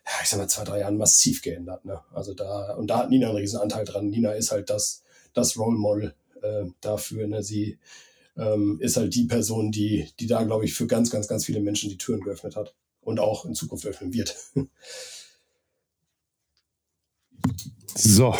ja, 0.06 0.12
ich 0.22 0.30
sag 0.30 0.40
mal, 0.40 0.48
zwei, 0.48 0.64
drei 0.64 0.80
Jahren 0.80 0.98
massiv 0.98 1.42
geändert. 1.42 1.86
Ne? 1.86 2.00
Also 2.14 2.34
da, 2.34 2.76
und 2.76 2.88
da 2.88 3.00
hat 3.00 3.10
Nina 3.10 3.28
einen 3.28 3.38
riesen 3.38 3.60
Anteil 3.60 3.86
dran. 3.86 4.10
Nina 4.10 4.32
ist 4.34 4.52
halt 4.52 4.70
das, 4.70 5.04
das 5.34 5.58
Role 5.58 5.78
Model 5.78 6.14
äh, 6.42 6.66
dafür. 6.82 7.28
Ne? 7.28 7.44
Sie 7.44 7.78
ähm, 8.38 8.80
ist 8.82 8.98
halt 8.98 9.14
die 9.16 9.26
Person, 9.26 9.72
die, 9.72 10.10
die 10.20 10.28
da, 10.28 10.44
glaube 10.44 10.66
ich, 10.66 10.74
für 10.74 10.88
ganz, 10.88 11.10
ganz, 11.10 11.28
ganz 11.28 11.46
viele 11.46 11.60
Menschen 11.60 11.90
die 11.90 11.98
Türen 11.98 12.22
geöffnet 12.22 12.56
hat 12.56 12.74
und 13.02 13.20
auch 13.20 13.46
in 13.46 13.56
Zukunft 13.56 13.86
öffnen 13.86 14.14
wird. 14.14 14.36
So, 17.96 18.34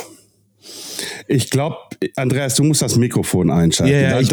ich 1.28 1.50
glaube, 1.50 1.78
Andreas, 2.16 2.56
du 2.56 2.64
musst 2.64 2.82
das 2.82 2.96
Mikrofon 2.96 3.50
einschalten. 3.50 3.94
Ja, 3.94 4.02
ja, 4.02 4.20
ich 4.20 4.28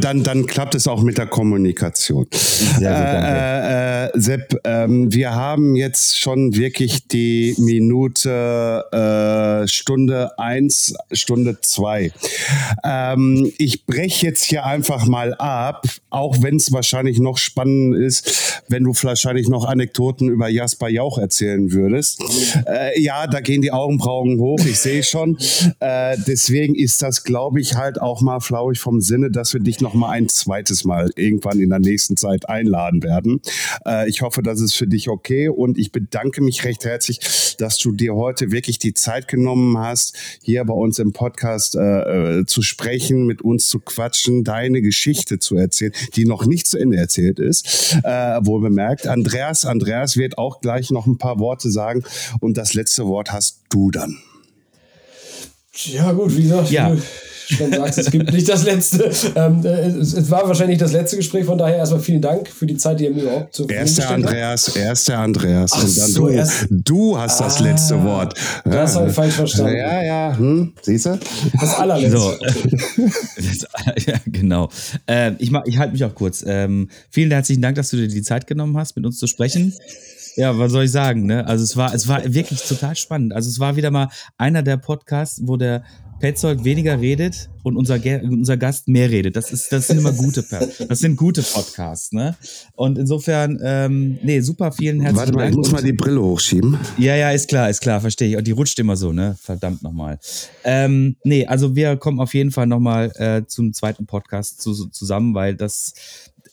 dann, 0.00 0.22
dann, 0.22 0.46
klappt 0.46 0.74
es 0.74 0.88
auch 0.88 1.02
mit 1.02 1.18
der 1.18 1.26
Kommunikation. 1.26 2.26
Sehr 2.30 2.90
gut, 2.90 2.90
äh, 2.90 4.06
äh, 4.06 4.10
Sepp, 4.14 4.60
ähm, 4.64 5.12
wir 5.12 5.34
haben 5.34 5.76
jetzt 5.76 6.18
schon 6.18 6.54
wirklich 6.54 7.06
die 7.08 7.54
Minute 7.58 8.84
äh, 8.92 9.68
Stunde 9.68 10.38
eins, 10.38 10.94
Stunde 11.12 11.58
zwei. 11.60 12.12
Ähm, 12.84 13.52
ich 13.58 13.86
breche 13.86 14.26
jetzt 14.26 14.44
hier 14.44 14.64
einfach 14.64 15.06
mal 15.06 15.34
ab, 15.34 15.86
auch 16.10 16.42
wenn 16.42 16.56
es 16.56 16.72
wahrscheinlich 16.72 17.18
noch 17.18 17.38
spannend 17.38 17.96
ist, 17.96 18.62
wenn 18.68 18.84
du 18.84 18.92
wahrscheinlich 19.02 19.48
noch 19.48 19.64
Anekdoten 19.64 20.28
über 20.28 20.48
Jasper 20.48 20.88
Jauch 20.88 21.18
erzählen 21.18 21.72
würdest. 21.72 22.22
Äh, 22.66 23.00
ja, 23.00 23.26
da 23.26 23.40
gehen 23.40 23.62
die 23.62 23.72
Augenbrauen 23.72 24.38
hoch. 24.38 24.60
Ich 24.60 24.78
sehe 24.78 25.02
schon. 25.02 25.19
Äh, 25.80 26.16
deswegen 26.26 26.74
ist 26.74 27.02
das, 27.02 27.24
glaube 27.24 27.60
ich, 27.60 27.76
halt 27.76 28.00
auch 28.00 28.20
mal 28.20 28.40
flauig 28.40 28.78
vom 28.78 29.00
Sinne, 29.00 29.30
dass 29.30 29.52
wir 29.52 29.60
dich 29.60 29.80
noch 29.80 29.94
mal 29.94 30.10
ein 30.10 30.28
zweites 30.28 30.84
Mal 30.84 31.10
irgendwann 31.16 31.60
in 31.60 31.70
der 31.70 31.78
nächsten 31.78 32.16
Zeit 32.16 32.48
einladen 32.48 33.02
werden. 33.02 33.40
Äh, 33.86 34.08
ich 34.08 34.22
hoffe, 34.22 34.42
das 34.42 34.60
ist 34.60 34.74
für 34.74 34.86
dich 34.86 35.08
okay 35.08 35.48
und 35.48 35.78
ich 35.78 35.92
bedanke 35.92 36.42
mich 36.42 36.64
recht 36.64 36.84
herzlich, 36.84 37.20
dass 37.58 37.78
du 37.78 37.92
dir 37.92 38.14
heute 38.14 38.50
wirklich 38.50 38.78
die 38.78 38.94
Zeit 38.94 39.28
genommen 39.28 39.78
hast, 39.78 40.16
hier 40.42 40.64
bei 40.64 40.74
uns 40.74 40.98
im 40.98 41.12
Podcast 41.12 41.76
äh, 41.76 42.40
äh 42.40 42.46
zu 42.46 42.62
sprechen, 42.62 43.26
mit 43.26 43.42
uns 43.42 43.68
zu 43.68 43.80
quatschen, 43.80 44.44
deine 44.44 44.82
Geschichte 44.82 45.38
zu 45.38 45.56
erzählen, 45.56 45.92
die 46.16 46.24
noch 46.24 46.46
nicht 46.46 46.66
zu 46.66 46.78
Ende 46.78 46.96
erzählt 46.96 47.38
ist. 47.38 47.96
Äh, 48.02 48.38
wohl 48.44 48.60
bemerkt. 48.60 49.06
Andreas, 49.06 49.64
Andreas 49.64 50.16
wird 50.16 50.38
auch 50.38 50.60
gleich 50.60 50.90
noch 50.90 51.06
ein 51.06 51.18
paar 51.18 51.38
Worte 51.38 51.70
sagen 51.70 52.02
und 52.40 52.56
das 52.56 52.74
letzte 52.74 53.06
Wort 53.06 53.32
hast 53.32 53.62
du 53.70 53.90
dann. 53.90 54.18
Ja, 55.72 56.12
gut, 56.12 56.36
wie 56.36 56.42
gesagt, 56.42 56.70
ja. 56.70 56.96
schon 57.50 57.72
sagst, 57.72 57.98
es 57.98 58.10
gibt 58.10 58.32
nicht 58.32 58.48
das 58.48 58.64
letzte. 58.64 59.10
Ähm, 59.36 59.64
äh, 59.64 59.86
es, 59.86 60.14
es, 60.14 60.30
war 60.30 60.46
wahrscheinlich 60.46 60.78
das 60.78 60.92
letzte 60.92 61.16
Gespräch, 61.16 61.44
von 61.44 61.58
daher 61.58 61.76
erstmal 61.76 62.00
vielen 62.00 62.20
Dank 62.20 62.48
für 62.48 62.66
die 62.66 62.76
Zeit, 62.76 62.98
die 63.00 63.04
ihr 63.04 63.10
mir 63.10 63.22
überhaupt 63.22 63.54
zur 63.54 63.66
Verfügung 63.66 63.86
Erster 63.86 64.10
Andreas, 64.10 64.76
erster 64.76 65.18
Andreas. 65.18 65.70
Ach 65.72 65.84
und 65.84 65.98
dann 65.98 66.10
so, 66.10 66.26
du, 66.26 66.28
erst, 66.28 66.66
du 66.70 67.18
hast 67.18 67.40
ah, 67.40 67.44
das 67.44 67.60
letzte 67.60 68.02
Wort. 68.02 68.34
Das 68.64 68.96
habe 68.96 69.08
ich 69.08 69.14
falsch 69.14 69.34
verstanden. 69.34 69.76
Ja, 69.76 70.02
ja, 70.02 70.36
hm, 70.36 70.72
siehst 70.82 71.06
du? 71.06 71.18
Das 71.60 71.74
allerletzte. 71.74 72.18
So. 72.18 72.34
ja, 74.10 74.16
genau. 74.26 74.68
Äh, 75.06 75.32
ich 75.38 75.52
ich 75.66 75.78
halte 75.78 75.92
mich 75.92 76.04
auch 76.04 76.14
kurz. 76.14 76.44
Ähm, 76.46 76.88
vielen 77.10 77.30
herzlichen 77.30 77.62
Dank, 77.62 77.76
dass 77.76 77.90
du 77.90 77.96
dir 77.96 78.08
die 78.08 78.22
Zeit 78.22 78.46
genommen 78.46 78.76
hast, 78.76 78.96
mit 78.96 79.06
uns 79.06 79.18
zu 79.18 79.26
sprechen. 79.26 79.74
Ja, 80.36 80.58
was 80.58 80.72
soll 80.72 80.84
ich 80.84 80.92
sagen, 80.92 81.26
ne? 81.26 81.46
Also 81.46 81.64
es 81.64 81.76
war, 81.76 81.94
es 81.94 82.08
war 82.08 82.22
wirklich 82.32 82.62
total 82.62 82.96
spannend. 82.96 83.32
Also 83.32 83.48
es 83.48 83.58
war 83.58 83.76
wieder 83.76 83.90
mal 83.90 84.08
einer 84.38 84.62
der 84.62 84.76
Podcasts, 84.76 85.40
wo 85.44 85.56
der 85.56 85.84
Petzold 86.20 86.64
weniger 86.64 87.00
redet 87.00 87.48
und 87.62 87.76
unser, 87.76 87.98
unser 88.22 88.56
Gast 88.56 88.88
mehr 88.88 89.10
redet. 89.10 89.36
Das 89.36 89.50
ist, 89.50 89.72
das 89.72 89.86
sind 89.86 89.98
immer 89.98 90.12
gute, 90.12 90.44
das 90.86 90.98
sind 90.98 91.16
gute 91.16 91.42
Podcasts, 91.42 92.12
ne? 92.12 92.36
Und 92.74 92.98
insofern, 92.98 93.58
ähm, 93.62 94.18
nee, 94.22 94.40
super, 94.40 94.70
vielen 94.70 95.00
herzlichen 95.00 95.18
Warte 95.18 95.32
mal, 95.32 95.40
Dank. 95.40 95.52
ich 95.52 95.56
muss 95.56 95.72
mal 95.72 95.82
die 95.82 95.94
Brille 95.94 96.22
hochschieben. 96.22 96.78
Ja, 96.98 97.16
ja, 97.16 97.30
ist 97.30 97.48
klar, 97.48 97.70
ist 97.70 97.80
klar, 97.80 98.00
verstehe 98.00 98.28
ich. 98.28 98.36
Und 98.36 98.46
die 98.46 98.52
rutscht 98.52 98.78
immer 98.78 98.96
so, 98.96 99.12
ne? 99.12 99.36
Verdammt 99.40 99.82
nochmal. 99.82 100.18
Ähm, 100.64 101.16
nee, 101.24 101.46
also 101.46 101.74
wir 101.74 101.96
kommen 101.96 102.20
auf 102.20 102.34
jeden 102.34 102.50
Fall 102.50 102.66
nochmal 102.66 103.12
äh, 103.16 103.46
zum 103.46 103.72
zweiten 103.72 104.06
Podcast 104.06 104.60
zu, 104.60 104.74
zusammen, 104.88 105.34
weil 105.34 105.54
das, 105.54 105.94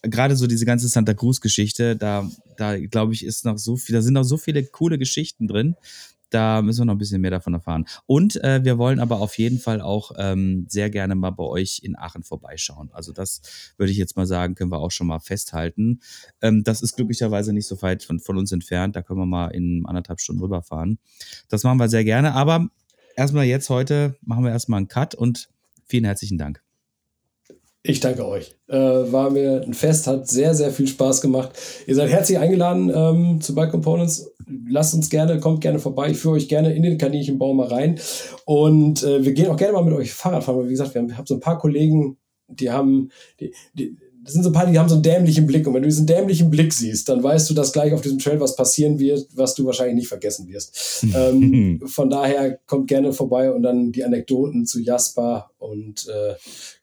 gerade 0.10 0.36
so 0.36 0.47
diese 0.47 0.66
ganze 0.66 0.88
Santa 0.88 1.14
Cruz-Geschichte, 1.14 1.95
da, 1.95 2.30
da 2.58 2.78
glaube 2.78 3.14
ich, 3.14 3.26
ist 3.26 3.45
noch 3.45 3.58
so 3.58 3.78
viel, 3.78 3.93
da 3.93 4.01
sind 4.01 4.14
noch 4.14 4.24
so 4.24 4.38
viele 4.38 4.64
coole 4.66 4.97
Geschichten 4.97 5.47
drin. 5.47 5.76
Da 6.30 6.62
müssen 6.62 6.82
wir 6.82 6.86
noch 6.86 6.95
ein 6.95 6.97
bisschen 6.97 7.22
mehr 7.22 7.32
davon 7.32 7.53
erfahren. 7.53 7.86
Und 8.05 8.36
äh, 8.43 8.64
wir 8.64 8.78
wollen 8.78 8.99
aber 8.99 9.22
auf 9.22 9.38
jeden 9.38 9.60
Fall 9.60 9.80
auch 9.80 10.12
ähm, 10.18 10.66
sehr 10.68 10.89
gerne 10.89 11.16
mal 11.16 11.30
bei 11.30 11.43
euch 11.43 11.80
in 11.84 11.97
Aachen 11.97 12.24
vorbeischauen. 12.24 12.89
Also 12.91 13.14
das 13.14 13.41
würde 13.78 13.91
ich 13.91 13.97
jetzt 13.97 14.18
mal 14.18 14.26
sagen, 14.26 14.55
können 14.55 14.72
wir 14.72 14.80
auch 14.80 14.91
schon 14.91 15.08
mal 15.08 15.20
festhalten. 15.20 16.01
Ähm, 16.41 16.64
das 16.64 16.82
ist 16.82 16.95
glücklicherweise 16.95 17.53
nicht 17.53 17.68
so 17.68 17.82
weit 17.82 18.03
von, 18.03 18.20
von 18.20 18.38
uns 18.38 18.51
entfernt. 18.51 18.95
Da 18.97 19.01
können 19.01 19.20
wir 19.20 19.26
mal 19.26 19.47
in 19.49 19.86
anderthalb 19.86 20.20
Stunden 20.20 20.41
rüberfahren. 20.41 20.99
Das 21.47 21.64
machen 21.64 21.80
wir 21.80 21.88
sehr 21.88 22.03
gerne. 22.03 22.34
Aber 22.34 22.68
erstmal 23.16 23.45
jetzt 23.45 23.70
heute 23.70 24.18
machen 24.22 24.43
wir 24.43 24.51
erstmal 24.51 24.80
einen 24.80 24.89
Cut 24.89 25.16
und 25.16 25.49
vielen 25.86 26.03
herzlichen 26.03 26.38
Dank. 26.38 26.66
Ich 27.88 28.01
danke 28.01 28.27
euch. 28.27 28.53
Äh, 28.67 28.75
war 28.75 29.29
mir 29.29 29.61
ein 29.65 29.73
Fest, 29.73 30.07
hat 30.07 30.27
sehr, 30.27 30.53
sehr 30.53 30.71
viel 30.71 30.88
Spaß 30.88 31.21
gemacht. 31.21 31.51
Ihr 31.88 31.95
seid 31.95 32.09
herzlich 32.09 32.38
eingeladen 32.38 32.91
ähm, 32.93 33.39
zu 33.39 33.55
Bike 33.55 33.71
Components. 33.71 34.29
Lasst 34.69 34.93
uns 34.93 35.09
gerne, 35.09 35.39
kommt 35.39 35.61
gerne 35.61 35.79
vorbei. 35.79 36.11
Ich 36.11 36.17
führe 36.17 36.35
euch 36.35 36.49
gerne 36.49 36.73
in 36.73 36.83
den 36.83 36.97
Kaninchenbau 36.97 37.53
mal 37.53 37.67
rein. 37.67 37.97
Und 38.43 39.03
äh, 39.03 39.23
wir 39.23 39.31
gehen 39.31 39.47
auch 39.47 39.55
gerne 39.55 39.73
mal 39.73 39.85
mit 39.85 39.93
euch 39.93 40.13
Fahrrad 40.13 40.43
fahren, 40.43 40.57
weil 40.57 40.65
wie 40.65 40.71
gesagt, 40.71 40.95
wir 40.95 41.01
haben, 41.01 41.25
so 41.25 41.35
ein 41.35 41.39
paar 41.39 41.57
Kollegen, 41.57 42.17
die 42.49 42.69
haben, 42.69 43.09
die, 43.39 43.53
die, 43.73 43.97
das 44.21 44.33
sind 44.33 44.43
so 44.43 44.49
ein 44.49 44.53
paar, 44.53 44.65
die 44.69 44.77
haben 44.77 44.89
so 44.89 44.95
einen 44.95 45.03
dämlichen 45.03 45.47
Blick. 45.47 45.65
Und 45.65 45.73
wenn 45.73 45.83
du 45.83 45.88
diesen 45.88 46.05
dämlichen 46.05 46.49
Blick 46.49 46.73
siehst, 46.73 47.07
dann 47.07 47.23
weißt 47.23 47.49
du, 47.49 47.53
dass 47.53 47.71
gleich 47.71 47.93
auf 47.93 48.01
diesem 48.01 48.19
Trail 48.19 48.41
was 48.41 48.57
passieren 48.57 48.99
wird, 48.99 49.25
was 49.33 49.55
du 49.55 49.65
wahrscheinlich 49.65 49.95
nicht 49.95 50.09
vergessen 50.09 50.49
wirst. 50.49 51.05
ähm, 51.15 51.81
von 51.85 52.09
daher 52.09 52.59
kommt 52.67 52.89
gerne 52.89 53.13
vorbei 53.13 53.49
und 53.49 53.63
dann 53.63 53.93
die 53.93 54.03
Anekdoten 54.03 54.65
zu 54.65 54.81
Jasper 54.81 55.51
und 55.57 56.09
äh, 56.09 56.33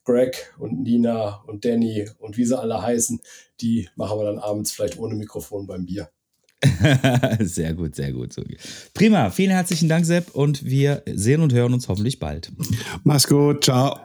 Greg 0.05 0.55
und 0.59 0.83
Nina 0.83 1.43
und 1.47 1.65
Danny 1.65 2.09
und 2.19 2.37
wie 2.37 2.45
sie 2.45 2.59
alle 2.59 2.81
heißen, 2.81 3.21
die 3.61 3.89
machen 3.97 4.19
wir 4.19 4.25
dann 4.25 4.39
abends 4.39 4.73
vielleicht 4.73 4.99
ohne 4.99 5.15
Mikrofon 5.15 5.67
beim 5.67 5.87
Bier. 5.87 6.11
sehr 7.41 7.75
gut, 7.75 7.95
sehr 7.95 8.13
gut. 8.13 8.35
Prima, 8.95 9.31
vielen 9.31 9.51
herzlichen 9.51 9.89
Dank, 9.89 10.07
Sepp, 10.07 10.35
und 10.35 10.65
wir 10.65 11.03
sehen 11.07 11.43
und 11.43 11.53
hören 11.53 11.75
uns 11.75 11.89
hoffentlich 11.89 12.19
bald. 12.19 12.53
Mach's 13.03 13.27
gut, 13.27 13.65
ciao. 13.65 13.99